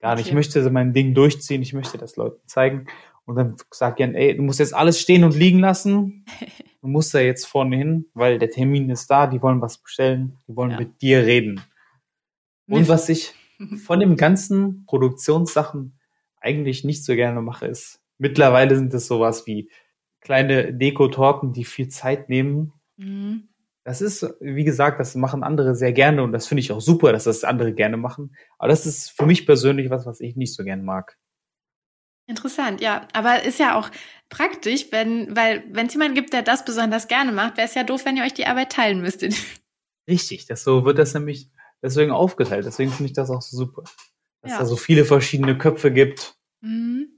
gar 0.00 0.14
nicht. 0.14 0.22
Okay. 0.22 0.30
Ich 0.30 0.34
möchte 0.34 0.70
mein 0.70 0.92
Ding 0.92 1.14
durchziehen, 1.14 1.62
ich 1.62 1.72
möchte 1.72 1.98
das 1.98 2.16
Leuten 2.16 2.46
zeigen 2.46 2.86
und 3.24 3.36
dann 3.36 3.56
sag 3.70 3.96
gern, 3.96 4.14
ey, 4.14 4.36
du 4.36 4.42
musst 4.42 4.58
jetzt 4.58 4.74
alles 4.74 5.00
stehen 5.00 5.24
und 5.24 5.34
liegen 5.34 5.58
lassen. 5.58 6.24
Du 6.80 6.86
musst 6.86 7.12
da 7.12 7.18
jetzt 7.18 7.44
vorne 7.44 7.76
hin, 7.76 8.06
weil 8.14 8.38
der 8.38 8.50
Termin 8.50 8.88
ist 8.88 9.10
da, 9.10 9.26
die 9.26 9.42
wollen 9.42 9.60
was 9.60 9.78
bestellen, 9.78 10.38
die 10.46 10.54
wollen 10.54 10.70
ja. 10.70 10.78
mit 10.78 11.02
dir 11.02 11.26
reden. 11.26 11.60
Und 12.68 12.88
was 12.88 13.08
ich 13.08 13.34
von 13.84 13.98
dem 13.98 14.16
ganzen 14.16 14.86
Produktionssachen 14.86 15.98
eigentlich 16.40 16.84
nicht 16.84 17.04
so 17.04 17.16
gerne 17.16 17.42
mache, 17.42 17.66
ist 17.66 18.00
Mittlerweile 18.18 18.76
sind 18.76 18.92
es 18.92 19.06
sowas 19.06 19.46
wie 19.46 19.70
kleine 20.20 20.74
Dekotorten, 20.74 21.52
die 21.52 21.64
viel 21.64 21.88
Zeit 21.88 22.28
nehmen. 22.28 22.72
Mhm. 22.96 23.48
Das 23.88 24.02
ist, 24.02 24.34
wie 24.38 24.64
gesagt, 24.64 25.00
das 25.00 25.14
machen 25.14 25.42
andere 25.42 25.74
sehr 25.74 25.94
gerne 25.94 26.22
und 26.22 26.32
das 26.32 26.46
finde 26.46 26.60
ich 26.60 26.72
auch 26.72 26.80
super, 26.82 27.10
dass 27.10 27.24
das 27.24 27.42
andere 27.42 27.72
gerne 27.72 27.96
machen. 27.96 28.36
Aber 28.58 28.68
das 28.68 28.84
ist 28.84 29.10
für 29.12 29.24
mich 29.24 29.46
persönlich 29.46 29.88
was, 29.88 30.04
was 30.04 30.20
ich 30.20 30.36
nicht 30.36 30.54
so 30.54 30.62
gern 30.62 30.84
mag. 30.84 31.16
Interessant, 32.26 32.82
ja. 32.82 33.08
Aber 33.14 33.44
ist 33.44 33.58
ja 33.58 33.78
auch 33.78 33.88
praktisch, 34.28 34.92
wenn, 34.92 35.34
weil, 35.34 35.64
wenn 35.70 35.86
es 35.86 35.94
jemanden 35.94 36.14
gibt, 36.16 36.34
der 36.34 36.42
das 36.42 36.66
besonders 36.66 37.08
gerne 37.08 37.32
macht, 37.32 37.56
wäre 37.56 37.66
es 37.66 37.74
ja 37.74 37.82
doof, 37.82 38.04
wenn 38.04 38.18
ihr 38.18 38.24
euch 38.24 38.34
die 38.34 38.44
Arbeit 38.44 38.72
teilen 38.72 39.00
müsstet. 39.00 39.34
Richtig, 40.06 40.44
das 40.44 40.64
so 40.64 40.84
wird 40.84 40.98
das 40.98 41.14
nämlich 41.14 41.48
deswegen 41.80 42.10
aufgeteilt. 42.10 42.66
Deswegen 42.66 42.90
finde 42.90 43.08
ich 43.08 43.14
das 43.14 43.30
auch 43.30 43.40
so 43.40 43.56
super. 43.56 43.84
Dass 44.42 44.52
ja. 44.52 44.58
da 44.58 44.66
so 44.66 44.76
viele 44.76 45.06
verschiedene 45.06 45.56
Köpfe 45.56 45.90
gibt. 45.90 46.36
Mhm. 46.60 47.08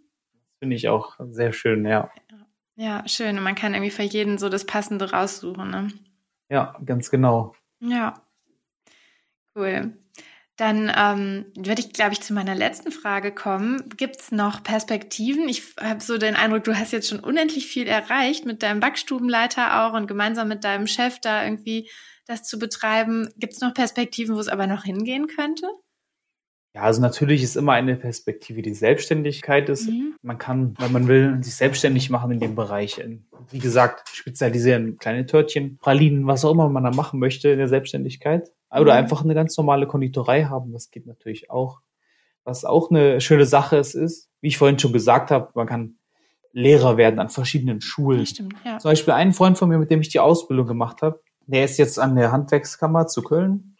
Finde 0.61 0.77
ich 0.77 0.89
auch 0.89 1.19
sehr 1.31 1.53
schön, 1.53 1.85
ja. 1.85 2.13
Ja, 2.77 3.03
schön. 3.09 3.39
Und 3.39 3.43
man 3.43 3.57
kann 3.57 3.75
irgendwie 3.75 3.91
für 3.91 4.05
jeden 4.05 4.39
so 4.39 4.49
das 4.49 4.67
Passende 4.67 5.11
raussuchen, 5.11 5.69
ne? 5.69 5.89
Ja, 6.51 6.77
ganz 6.85 7.11
genau. 7.11 7.55
Ja. 7.81 8.15
Cool. 9.55 9.97
Dann 10.57 10.93
ähm, 10.95 11.47
würde 11.57 11.81
ich, 11.81 11.95
glaube 11.95 12.13
ich, 12.13 12.21
zu 12.21 12.35
meiner 12.35 12.55
letzten 12.55 12.93
Frage 12.93 13.33
kommen. 13.33 13.89
Gibt 13.97 14.17
es 14.21 14.31
noch 14.31 14.63
Perspektiven? 14.63 15.49
Ich 15.49 15.75
habe 15.81 16.01
so 16.01 16.19
den 16.19 16.37
Eindruck, 16.37 16.65
du 16.65 16.79
hast 16.79 16.93
jetzt 16.93 17.09
schon 17.09 17.21
unendlich 17.21 17.67
viel 17.67 17.87
erreicht 17.87 18.45
mit 18.45 18.63
deinem 18.63 18.81
Backstubenleiter 18.81 19.87
auch 19.87 19.95
und 19.95 20.07
gemeinsam 20.07 20.49
mit 20.49 20.65
deinem 20.65 20.87
Chef 20.87 21.19
da 21.21 21.45
irgendwie 21.45 21.89
das 22.27 22.43
zu 22.43 22.59
betreiben. 22.59 23.31
Gibt 23.39 23.55
es 23.55 23.61
noch 23.61 23.73
Perspektiven, 23.73 24.37
wo 24.37 24.41
es 24.41 24.49
aber 24.49 24.67
noch 24.67 24.85
hingehen 24.85 25.29
könnte? 25.29 25.67
Ja, 26.75 26.83
also 26.83 27.01
natürlich 27.01 27.43
ist 27.43 27.57
immer 27.57 27.73
eine 27.73 27.97
Perspektive 27.97 28.63
die 28.63 28.75
Selbstständigkeit 28.75 29.69
ist. 29.69 29.89
Mhm. 29.89 30.15
Man 30.23 30.39
kann, 30.39 30.75
wenn 30.79 30.93
man 30.93 31.09
will, 31.09 31.43
sich 31.43 31.57
selbstständig 31.57 32.11
machen 32.11 32.31
in 32.31 32.39
dem 32.39 32.55
Bereich. 32.55 33.03
Wie 33.51 33.59
gesagt, 33.59 34.09
spezialisieren 34.11 34.97
kleine 34.99 35.27
Törtchen, 35.27 35.79
Pralinen, 35.79 36.27
was 36.29 36.45
auch 36.45 36.53
immer 36.53 36.69
man 36.69 36.85
da 36.85 36.93
machen 36.93 37.19
möchte 37.19 37.49
in 37.49 37.59
der 37.59 37.67
Selbstständigkeit. 37.67 38.53
Oder 38.71 38.93
mhm. 38.93 38.99
einfach 38.99 39.25
eine 39.25 39.35
ganz 39.35 39.57
normale 39.57 39.89
Konditorei 39.89 40.45
haben, 40.45 40.73
das 40.73 40.91
geht 40.91 41.07
natürlich 41.07 41.51
auch. 41.51 41.81
Was 42.45 42.65
auch 42.65 42.91
eine 42.91 43.21
schöne 43.21 43.47
Sache 43.47 43.77
ist, 43.77 43.95
ist, 43.95 44.31
wie 44.41 44.49
ich 44.49 44.59
vorhin 44.59 44.79
schon 44.79 44.93
gesagt 44.93 45.33
habe, 45.33 45.51
man 45.55 45.67
kann 45.67 45.97
Lehrer 46.53 46.97
werden 46.97 47.19
an 47.19 47.29
verschiedenen 47.29 47.81
Schulen. 47.81 48.27
Stimmt, 48.27 48.55
ja. 48.65 48.79
Zum 48.79 48.91
Beispiel 48.91 49.15
ein 49.15 49.33
Freund 49.33 49.59
von 49.59 49.69
mir, 49.69 49.79
mit 49.79 49.91
dem 49.91 50.01
ich 50.01 50.09
die 50.09 50.21
Ausbildung 50.21 50.67
gemacht 50.67 51.03
habe, 51.03 51.21
der 51.47 51.65
ist 51.65 51.79
jetzt 51.79 51.99
an 51.99 52.17
der 52.17 52.33
Handwerkskammer 52.33 53.07
zu 53.07 53.23
Köln 53.23 53.77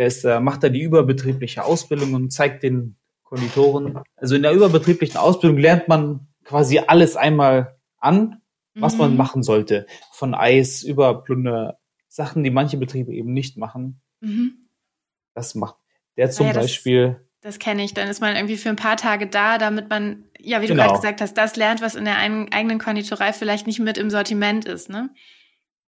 der 0.00 0.06
ist, 0.06 0.24
äh, 0.24 0.40
macht 0.40 0.62
da 0.62 0.70
die 0.70 0.80
überbetriebliche 0.80 1.62
Ausbildung 1.62 2.14
und 2.14 2.32
zeigt 2.32 2.62
den 2.62 2.96
Konditoren. 3.22 4.00
Also 4.16 4.34
in 4.34 4.40
der 4.40 4.52
überbetrieblichen 4.52 5.18
Ausbildung 5.18 5.58
lernt 5.58 5.88
man 5.88 6.26
quasi 6.42 6.78
alles 6.78 7.16
einmal 7.16 7.76
an, 7.98 8.40
was 8.74 8.94
mhm. 8.94 9.00
man 9.00 9.16
machen 9.18 9.42
sollte. 9.42 9.86
Von 10.14 10.34
Eis 10.34 10.82
über 10.82 11.22
Plunder, 11.22 11.78
Sachen, 12.08 12.42
die 12.42 12.50
manche 12.50 12.78
Betriebe 12.78 13.12
eben 13.12 13.34
nicht 13.34 13.58
machen. 13.58 14.00
Mhm. 14.20 14.54
Das 15.34 15.54
macht 15.54 15.76
der 16.16 16.30
zum 16.30 16.46
ja, 16.46 16.54
Beispiel. 16.54 17.20
Das, 17.42 17.56
das 17.56 17.58
kenne 17.58 17.84
ich. 17.84 17.92
Dann 17.92 18.08
ist 18.08 18.22
man 18.22 18.34
irgendwie 18.36 18.56
für 18.56 18.70
ein 18.70 18.76
paar 18.76 18.96
Tage 18.96 19.26
da, 19.26 19.58
damit 19.58 19.90
man, 19.90 20.24
ja, 20.38 20.62
wie 20.62 20.66
du 20.66 20.72
genau. 20.72 20.84
gerade 20.84 20.96
gesagt 20.96 21.20
hast, 21.20 21.34
das 21.34 21.56
lernt, 21.56 21.82
was 21.82 21.94
in 21.94 22.06
der 22.06 22.16
eigenen 22.16 22.78
Konditorei 22.78 23.34
vielleicht 23.34 23.66
nicht 23.66 23.80
mit 23.80 23.98
im 23.98 24.08
Sortiment 24.08 24.64
ist, 24.64 24.88
ne? 24.88 25.10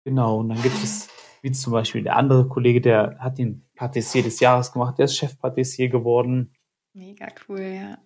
Genau. 0.02 0.38
Und 0.38 0.48
dann 0.48 0.62
gibt 0.62 0.82
es 0.82 1.08
wie 1.42 1.52
zum 1.52 1.72
Beispiel 1.72 2.02
der 2.02 2.16
andere 2.16 2.48
Kollege, 2.48 2.80
der 2.80 3.16
hat 3.18 3.38
den 3.38 3.64
Patissier 3.74 4.22
des 4.22 4.40
Jahres 4.40 4.72
gemacht, 4.72 4.98
der 4.98 5.06
ist 5.06 5.16
Chefpatissier 5.16 5.88
geworden. 5.88 6.52
Mega 6.92 7.28
cool, 7.48 7.60
ja. 7.60 7.98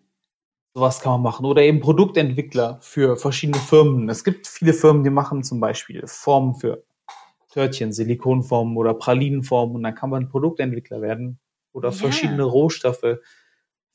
Sowas 0.75 1.01
kann 1.01 1.13
man 1.13 1.23
machen. 1.23 1.47
Oder 1.47 1.63
eben 1.63 1.81
Produktentwickler 1.81 2.79
für 2.81 3.17
verschiedene 3.17 3.59
Firmen. 3.59 4.09
Es 4.09 4.25
gibt 4.25 4.47
viele 4.47 4.73
Firmen, 4.73 5.05
die 5.05 5.11
machen 5.11 5.45
zum 5.45 5.61
Beispiel 5.61 6.03
Formen 6.07 6.57
für 6.57 6.85
Törtchen, 7.51 7.93
Silikonformen 7.93 8.77
oder 8.77 8.95
Pralinenformen 8.95 9.77
und 9.77 9.85
dann 9.85 9.95
kann 9.95 10.11
man 10.11 10.29
Produktentwickler 10.29 11.01
werden. 11.01 11.39
Oder 11.73 11.91
ja. 11.91 11.95
verschiedene 11.95 12.43
Rohstoffe, 12.43 13.19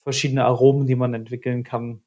verschiedene 0.01 0.45
Aromen, 0.45 0.87
die 0.87 0.95
man 0.95 1.13
entwickeln 1.13 1.63
kann. 1.63 2.01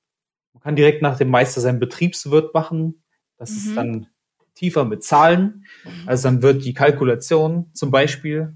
Man 0.54 0.62
kann 0.62 0.76
direkt 0.76 1.02
nach 1.02 1.18
dem 1.18 1.28
Meister 1.28 1.60
seinen 1.60 1.78
Betriebswirt 1.78 2.54
machen. 2.54 3.02
Das 3.36 3.50
mhm. 3.50 3.56
ist 3.56 3.76
dann 3.76 4.06
tiefer 4.54 4.84
mit 4.84 5.02
Zahlen. 5.02 5.64
Mhm. 5.84 6.08
Also 6.08 6.28
dann 6.28 6.42
wird 6.42 6.64
die 6.64 6.74
Kalkulation 6.74 7.70
zum 7.72 7.90
Beispiel 7.90 8.54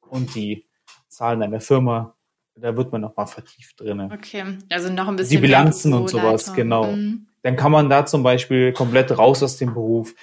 und 0.00 0.34
die 0.34 0.66
Zahlen 1.08 1.42
einer 1.42 1.60
Firma, 1.60 2.16
da 2.54 2.76
wird 2.76 2.92
man 2.92 3.00
nochmal 3.00 3.26
vertieft 3.26 3.80
drin. 3.80 4.00
Okay, 4.12 4.44
also 4.70 4.92
noch 4.92 5.08
ein 5.08 5.16
bisschen. 5.16 5.36
Die 5.36 5.46
Bilanzen 5.46 5.92
und 5.94 6.08
sowas, 6.08 6.54
genau. 6.54 6.92
Mhm. 6.92 7.28
Dann 7.42 7.56
kann 7.56 7.72
man 7.72 7.88
da 7.88 8.06
zum 8.06 8.22
Beispiel 8.22 8.72
komplett 8.72 9.16
raus 9.16 9.42
aus 9.42 9.56
dem 9.56 9.74
Beruf 9.74 10.14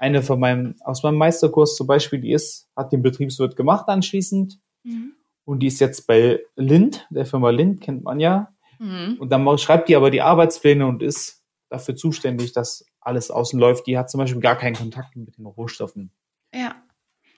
eine 0.00 0.22
von 0.22 0.40
meinem, 0.40 0.76
aus 0.82 1.02
meinem 1.02 1.16
Meisterkurs 1.16 1.76
zum 1.76 1.86
Beispiel, 1.86 2.20
die 2.20 2.32
ist, 2.32 2.70
hat 2.74 2.90
den 2.90 3.02
Betriebswirt 3.02 3.54
gemacht 3.54 3.86
anschließend. 3.88 4.58
Mhm. 4.82 5.12
Und 5.44 5.60
die 5.60 5.66
ist 5.66 5.78
jetzt 5.78 6.06
bei 6.06 6.40
Lind, 6.56 7.06
der 7.10 7.26
Firma 7.26 7.50
Lind, 7.50 7.82
kennt 7.82 8.02
man 8.02 8.18
ja. 8.18 8.48
Mhm. 8.78 9.18
Und 9.18 9.30
dann 9.30 9.58
schreibt 9.58 9.90
die 9.90 9.96
aber 9.96 10.10
die 10.10 10.22
Arbeitspläne 10.22 10.86
und 10.86 11.02
ist 11.02 11.39
dafür 11.70 11.96
zuständig, 11.96 12.52
dass 12.52 12.84
alles 13.00 13.30
außen 13.30 13.58
läuft. 13.58 13.86
Die 13.86 13.96
hat 13.96 14.10
zum 14.10 14.18
Beispiel 14.18 14.40
gar 14.40 14.56
keinen 14.56 14.76
Kontakt 14.76 15.16
mit 15.16 15.38
den 15.38 15.46
Rohstoffen. 15.46 16.12
Ja. 16.54 16.74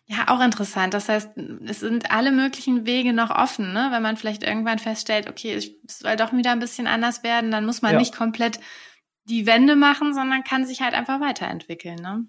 Ja, 0.06 0.28
auch 0.28 0.40
interessant. 0.40 0.94
Das 0.94 1.08
heißt, 1.08 1.30
es 1.64 1.80
sind 1.80 2.10
alle 2.10 2.32
möglichen 2.32 2.86
Wege 2.86 3.12
noch 3.12 3.30
offen, 3.30 3.72
ne? 3.72 3.88
Wenn 3.92 4.02
man 4.02 4.16
vielleicht 4.16 4.42
irgendwann 4.42 4.80
feststellt, 4.80 5.30
okay, 5.30 5.54
es 5.54 5.70
soll 5.86 6.16
doch 6.16 6.32
wieder 6.32 6.50
ein 6.50 6.58
bisschen 6.58 6.88
anders 6.88 7.22
werden, 7.22 7.52
dann 7.52 7.64
muss 7.64 7.82
man 7.82 7.92
ja. 7.92 7.98
nicht 7.98 8.14
komplett 8.14 8.58
die 9.24 9.46
Wende 9.46 9.76
machen, 9.76 10.12
sondern 10.12 10.42
kann 10.42 10.66
sich 10.66 10.82
halt 10.82 10.94
einfach 10.94 11.20
weiterentwickeln, 11.20 11.96
ne? 11.96 12.26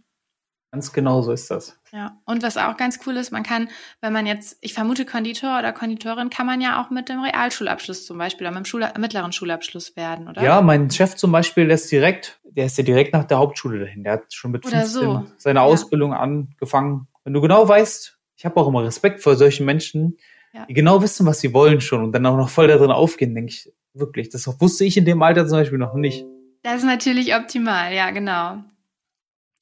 Ganz 0.74 0.92
genau 0.92 1.22
so 1.22 1.32
ist 1.32 1.52
das. 1.52 1.78
Ja, 1.92 2.18
und 2.26 2.42
was 2.42 2.58
auch 2.58 2.78
ganz 2.78 3.00
cool 3.06 3.16
ist, 3.18 3.32
man 3.32 3.44
kann, 3.44 3.70
wenn 4.02 4.12
man 4.12 4.26
jetzt, 4.26 4.58
ich 4.62 4.74
vermute, 4.74 5.06
Konditor 5.06 5.60
oder 5.60 5.72
Konditorin 5.72 6.32
kann 6.32 6.48
man 6.48 6.62
ja 6.62 6.82
auch 6.82 6.90
mit 6.90 7.10
dem 7.10 7.20
Realschulabschluss 7.20 8.08
zum 8.08 8.18
Beispiel 8.18 8.48
oder 8.48 8.56
mit 8.56 8.66
dem 8.66 8.66
Schul 8.66 8.84
mittleren 8.98 9.32
Schulabschluss 9.32 9.96
werden, 9.96 10.28
oder? 10.28 10.42
Ja, 10.42 10.64
mein 10.64 10.90
Chef 10.90 11.14
zum 11.14 11.32
Beispiel, 11.32 11.68
der 11.68 11.76
ist 11.76 11.92
direkt, 11.92 12.40
der 12.44 12.66
ist 12.66 12.76
ja 12.80 12.84
direkt 12.84 13.14
nach 13.14 13.26
der 13.26 13.38
Hauptschule 13.38 13.82
dahin. 13.82 14.04
Der 14.04 14.14
hat 14.14 14.34
schon 14.34 14.50
mit 14.50 14.68
15 14.68 14.86
so. 14.88 15.26
seine 15.38 15.60
ja. 15.60 15.64
Ausbildung 15.64 16.12
angefangen. 16.16 17.08
Wenn 17.24 17.34
du 17.34 17.42
genau 17.42 17.68
weißt, 17.68 18.18
ich 18.36 18.44
habe 18.44 18.60
auch 18.60 18.68
immer 18.68 18.84
Respekt 18.84 19.22
vor 19.22 19.36
solchen 19.36 19.68
Menschen, 19.68 20.18
ja. 20.54 20.66
die 20.66 20.74
genau 20.74 21.04
wissen, 21.04 21.28
was 21.28 21.40
sie 21.40 21.54
wollen 21.54 21.82
schon 21.82 22.04
und 22.04 22.14
dann 22.14 22.26
auch 22.26 22.36
noch 22.36 22.50
voll 22.50 22.68
da 22.68 22.78
drin 22.78 22.90
aufgehen, 22.90 23.36
denke 23.36 23.52
ich, 23.52 23.72
wirklich. 23.94 24.30
Das 24.30 24.48
wusste 24.60 24.86
ich 24.86 24.98
in 24.98 25.06
dem 25.06 25.22
Alter 25.22 25.48
zum 25.48 25.60
Beispiel 25.60 25.78
noch 25.78 25.94
nicht. 25.94 26.26
Das 26.64 26.78
ist 26.78 26.86
natürlich 26.86 27.36
optimal, 27.36 27.94
ja, 27.94 28.10
genau. 28.10 28.64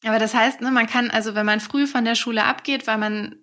Aber 0.03 0.17
das 0.17 0.33
heißt, 0.33 0.61
ne, 0.61 0.71
man 0.71 0.87
kann, 0.87 1.11
also 1.11 1.35
wenn 1.35 1.45
man 1.45 1.59
früh 1.59 1.85
von 1.85 2.05
der 2.05 2.15
Schule 2.15 2.43
abgeht, 2.43 2.87
weil 2.87 2.97
man 2.97 3.35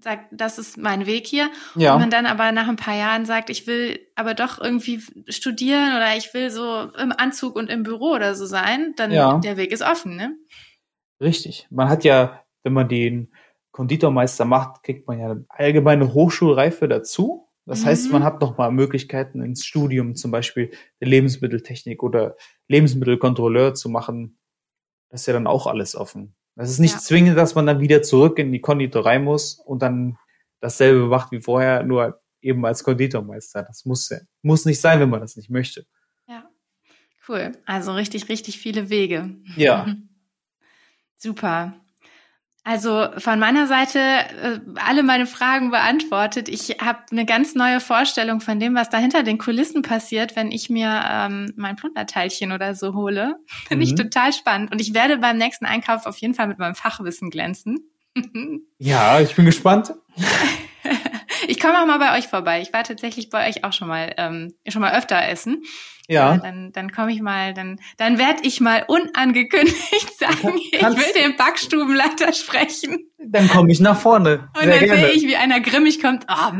sagt, 0.00 0.26
das 0.30 0.58
ist 0.58 0.76
mein 0.76 1.06
Weg 1.06 1.26
hier, 1.26 1.50
ja. 1.74 1.94
und 1.94 2.00
man 2.00 2.10
dann 2.10 2.26
aber 2.26 2.52
nach 2.52 2.68
ein 2.68 2.76
paar 2.76 2.94
Jahren 2.94 3.24
sagt, 3.24 3.50
ich 3.50 3.66
will 3.66 3.98
aber 4.14 4.34
doch 4.34 4.60
irgendwie 4.60 5.02
studieren 5.28 5.96
oder 5.96 6.16
ich 6.16 6.32
will 6.34 6.50
so 6.50 6.90
im 6.98 7.12
Anzug 7.16 7.56
und 7.56 7.68
im 7.68 7.82
Büro 7.82 8.12
oder 8.12 8.34
so 8.34 8.46
sein, 8.46 8.92
dann 8.96 9.10
ja. 9.10 9.38
der 9.38 9.56
Weg 9.56 9.72
ist 9.72 9.82
offen, 9.82 10.14
ne? 10.14 10.36
Richtig. 11.20 11.66
Man 11.70 11.88
hat 11.88 12.04
ja, 12.04 12.44
wenn 12.62 12.74
man 12.74 12.88
den 12.88 13.32
Konditormeister 13.72 14.44
macht, 14.44 14.82
kriegt 14.82 15.08
man 15.08 15.18
ja 15.18 15.30
eine 15.30 15.44
allgemeine 15.48 16.14
Hochschulreife 16.14 16.86
dazu. 16.86 17.48
Das 17.66 17.82
mhm. 17.82 17.86
heißt, 17.86 18.12
man 18.12 18.22
hat 18.22 18.40
nochmal 18.40 18.70
Möglichkeiten 18.70 19.42
ins 19.42 19.64
Studium, 19.64 20.14
zum 20.14 20.30
Beispiel 20.30 20.70
Lebensmitteltechnik 21.00 22.02
oder 22.02 22.36
Lebensmittelkontrolleur 22.68 23.74
zu 23.74 23.88
machen 23.88 24.38
ist 25.14 25.26
ja 25.26 25.32
dann 25.32 25.46
auch 25.46 25.66
alles 25.66 25.94
offen. 25.94 26.34
Das 26.56 26.70
ist 26.70 26.78
nicht 26.78 26.94
ja. 26.94 27.00
zwingend, 27.00 27.36
dass 27.36 27.54
man 27.54 27.66
dann 27.66 27.80
wieder 27.80 28.02
zurück 28.02 28.38
in 28.38 28.52
die 28.52 28.60
Konditorei 28.60 29.18
muss 29.18 29.54
und 29.54 29.82
dann 29.82 30.18
dasselbe 30.60 31.06
macht 31.06 31.32
wie 31.32 31.40
vorher, 31.40 31.82
nur 31.82 32.20
eben 32.40 32.64
als 32.64 32.84
Konditormeister. 32.84 33.62
Das 33.62 33.84
muss, 33.84 34.10
muss 34.42 34.64
nicht 34.64 34.80
sein, 34.80 35.00
wenn 35.00 35.10
man 35.10 35.20
das 35.20 35.36
nicht 35.36 35.50
möchte. 35.50 35.86
Ja, 36.26 36.48
cool. 37.28 37.52
Also 37.66 37.92
richtig, 37.92 38.28
richtig 38.28 38.58
viele 38.58 38.90
Wege. 38.90 39.36
Ja. 39.56 39.94
Super. 41.16 41.74
Also 42.66 43.08
von 43.18 43.38
meiner 43.38 43.66
Seite 43.66 43.98
äh, 43.98 44.58
alle 44.76 45.02
meine 45.02 45.26
Fragen 45.26 45.70
beantwortet. 45.70 46.48
Ich 46.48 46.78
habe 46.80 47.00
eine 47.10 47.26
ganz 47.26 47.54
neue 47.54 47.78
Vorstellung 47.78 48.40
von 48.40 48.58
dem, 48.58 48.74
was 48.74 48.88
da 48.88 48.96
hinter 48.96 49.22
den 49.22 49.36
Kulissen 49.36 49.82
passiert, 49.82 50.34
wenn 50.34 50.50
ich 50.50 50.70
mir 50.70 51.04
ähm, 51.06 51.52
mein 51.56 51.76
Plunderteilchen 51.76 52.52
oder 52.52 52.74
so 52.74 52.94
hole. 52.94 53.36
Finde 53.68 53.84
mhm. 53.84 53.92
ich 53.92 53.94
total 53.94 54.32
spannend. 54.32 54.72
Und 54.72 54.80
ich 54.80 54.94
werde 54.94 55.18
beim 55.18 55.36
nächsten 55.36 55.66
Einkauf 55.66 56.06
auf 56.06 56.16
jeden 56.16 56.32
Fall 56.32 56.48
mit 56.48 56.58
meinem 56.58 56.74
Fachwissen 56.74 57.28
glänzen. 57.28 57.80
ja, 58.78 59.20
ich 59.20 59.34
bin 59.34 59.44
gespannt. 59.44 59.92
ich 61.46 61.60
komme 61.60 61.82
auch 61.82 61.86
mal 61.86 61.98
bei 61.98 62.16
euch 62.16 62.28
vorbei. 62.28 62.62
Ich 62.62 62.72
war 62.72 62.82
tatsächlich 62.82 63.28
bei 63.28 63.46
euch 63.46 63.62
auch 63.64 63.74
schon 63.74 63.88
mal 63.88 64.14
ähm, 64.16 64.54
schon 64.68 64.80
mal 64.80 64.96
öfter 64.96 65.22
essen. 65.28 65.64
Ja. 66.08 66.34
ja 66.34 66.36
dann 66.38 66.72
dann 66.72 66.92
komme 66.92 67.12
ich 67.12 67.22
mal, 67.22 67.54
dann, 67.54 67.80
dann 67.96 68.18
werde 68.18 68.40
ich 68.42 68.60
mal 68.60 68.84
unangekündigt 68.86 70.18
sagen, 70.18 70.58
ich 70.58 70.82
will 70.82 71.22
den 71.22 71.36
Backstubenleiter 71.36 72.32
sprechen. 72.32 73.10
Dann 73.18 73.48
komme 73.48 73.72
ich 73.72 73.80
nach 73.80 73.98
vorne. 73.98 74.48
Und 74.56 74.64
Sehr 74.64 74.86
dann 74.86 74.98
sehe 74.98 75.12
ich, 75.12 75.26
wie 75.26 75.36
einer 75.36 75.60
grimmig 75.60 76.02
kommt. 76.02 76.26
Oh, 76.28 76.52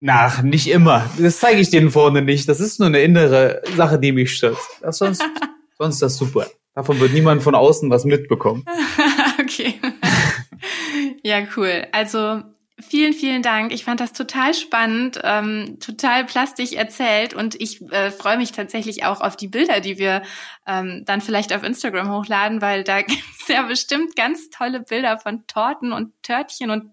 Nach, 0.00 0.42
nicht 0.42 0.68
immer. 0.68 1.08
Das 1.18 1.40
zeige 1.40 1.60
ich 1.60 1.70
denen 1.70 1.90
vorne 1.90 2.22
nicht. 2.22 2.48
Das 2.48 2.60
ist 2.60 2.78
nur 2.78 2.88
eine 2.88 3.00
innere 3.00 3.62
Sache, 3.76 3.98
die 3.98 4.12
mich 4.12 4.34
stört. 4.34 4.58
Das 4.80 4.98
sonst, 4.98 5.22
sonst 5.78 5.96
ist 5.96 6.02
das 6.02 6.16
super. 6.16 6.46
Davon 6.74 7.00
wird 7.00 7.12
niemand 7.12 7.42
von 7.42 7.56
außen 7.56 7.90
was 7.90 8.04
mitbekommen. 8.04 8.64
okay. 9.40 9.80
ja, 11.24 11.42
cool. 11.56 11.86
Also 11.90 12.42
Vielen, 12.80 13.12
vielen 13.12 13.42
Dank. 13.42 13.72
Ich 13.72 13.84
fand 13.84 13.98
das 13.98 14.12
total 14.12 14.54
spannend, 14.54 15.20
ähm, 15.24 15.78
total 15.80 16.24
plastisch 16.24 16.72
erzählt 16.74 17.34
und 17.34 17.60
ich 17.60 17.82
äh, 17.90 18.12
freue 18.12 18.36
mich 18.36 18.52
tatsächlich 18.52 19.04
auch 19.04 19.20
auf 19.20 19.36
die 19.36 19.48
Bilder, 19.48 19.80
die 19.80 19.98
wir 19.98 20.22
ähm, 20.64 21.02
dann 21.04 21.20
vielleicht 21.20 21.52
auf 21.52 21.64
Instagram 21.64 22.10
hochladen, 22.10 22.62
weil 22.62 22.84
da 22.84 23.02
gibt 23.02 23.24
es 23.40 23.48
ja 23.48 23.62
bestimmt 23.62 24.14
ganz 24.14 24.50
tolle 24.50 24.80
Bilder 24.80 25.18
von 25.18 25.44
Torten 25.48 25.92
und 25.92 26.12
Törtchen 26.22 26.70
und 26.70 26.92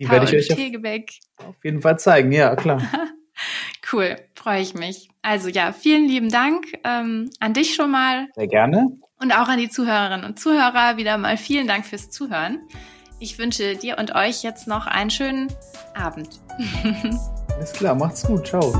die 0.00 0.08
werde 0.08 0.26
ich 0.26 0.50
euch 0.50 0.56
Teegebäck. 0.56 1.10
Auf, 1.36 1.48
auf 1.48 1.64
jeden 1.64 1.82
Fall 1.82 1.98
zeigen, 1.98 2.32
ja, 2.32 2.56
klar. 2.56 2.80
cool, 3.92 4.16
freue 4.34 4.62
ich 4.62 4.72
mich. 4.72 5.08
Also 5.20 5.48
ja, 5.48 5.72
vielen 5.72 6.06
lieben 6.06 6.30
Dank 6.30 6.66
ähm, 6.84 7.30
an 7.40 7.52
dich 7.52 7.74
schon 7.74 7.90
mal. 7.90 8.28
Sehr 8.34 8.46
gerne. 8.46 8.98
Und 9.20 9.32
auch 9.32 9.48
an 9.48 9.58
die 9.58 9.68
Zuhörerinnen 9.68 10.24
und 10.24 10.38
Zuhörer 10.38 10.96
wieder 10.96 11.18
mal 11.18 11.36
vielen 11.36 11.66
Dank 11.66 11.84
fürs 11.84 12.08
Zuhören. 12.08 12.60
Ich 13.20 13.38
wünsche 13.38 13.76
dir 13.76 13.98
und 13.98 14.14
euch 14.14 14.42
jetzt 14.42 14.66
noch 14.68 14.86
einen 14.86 15.10
schönen 15.10 15.48
Abend. 15.94 16.40
Alles 17.54 17.72
klar, 17.72 17.94
macht's 17.94 18.24
gut. 18.24 18.46
Ciao. 18.46 18.72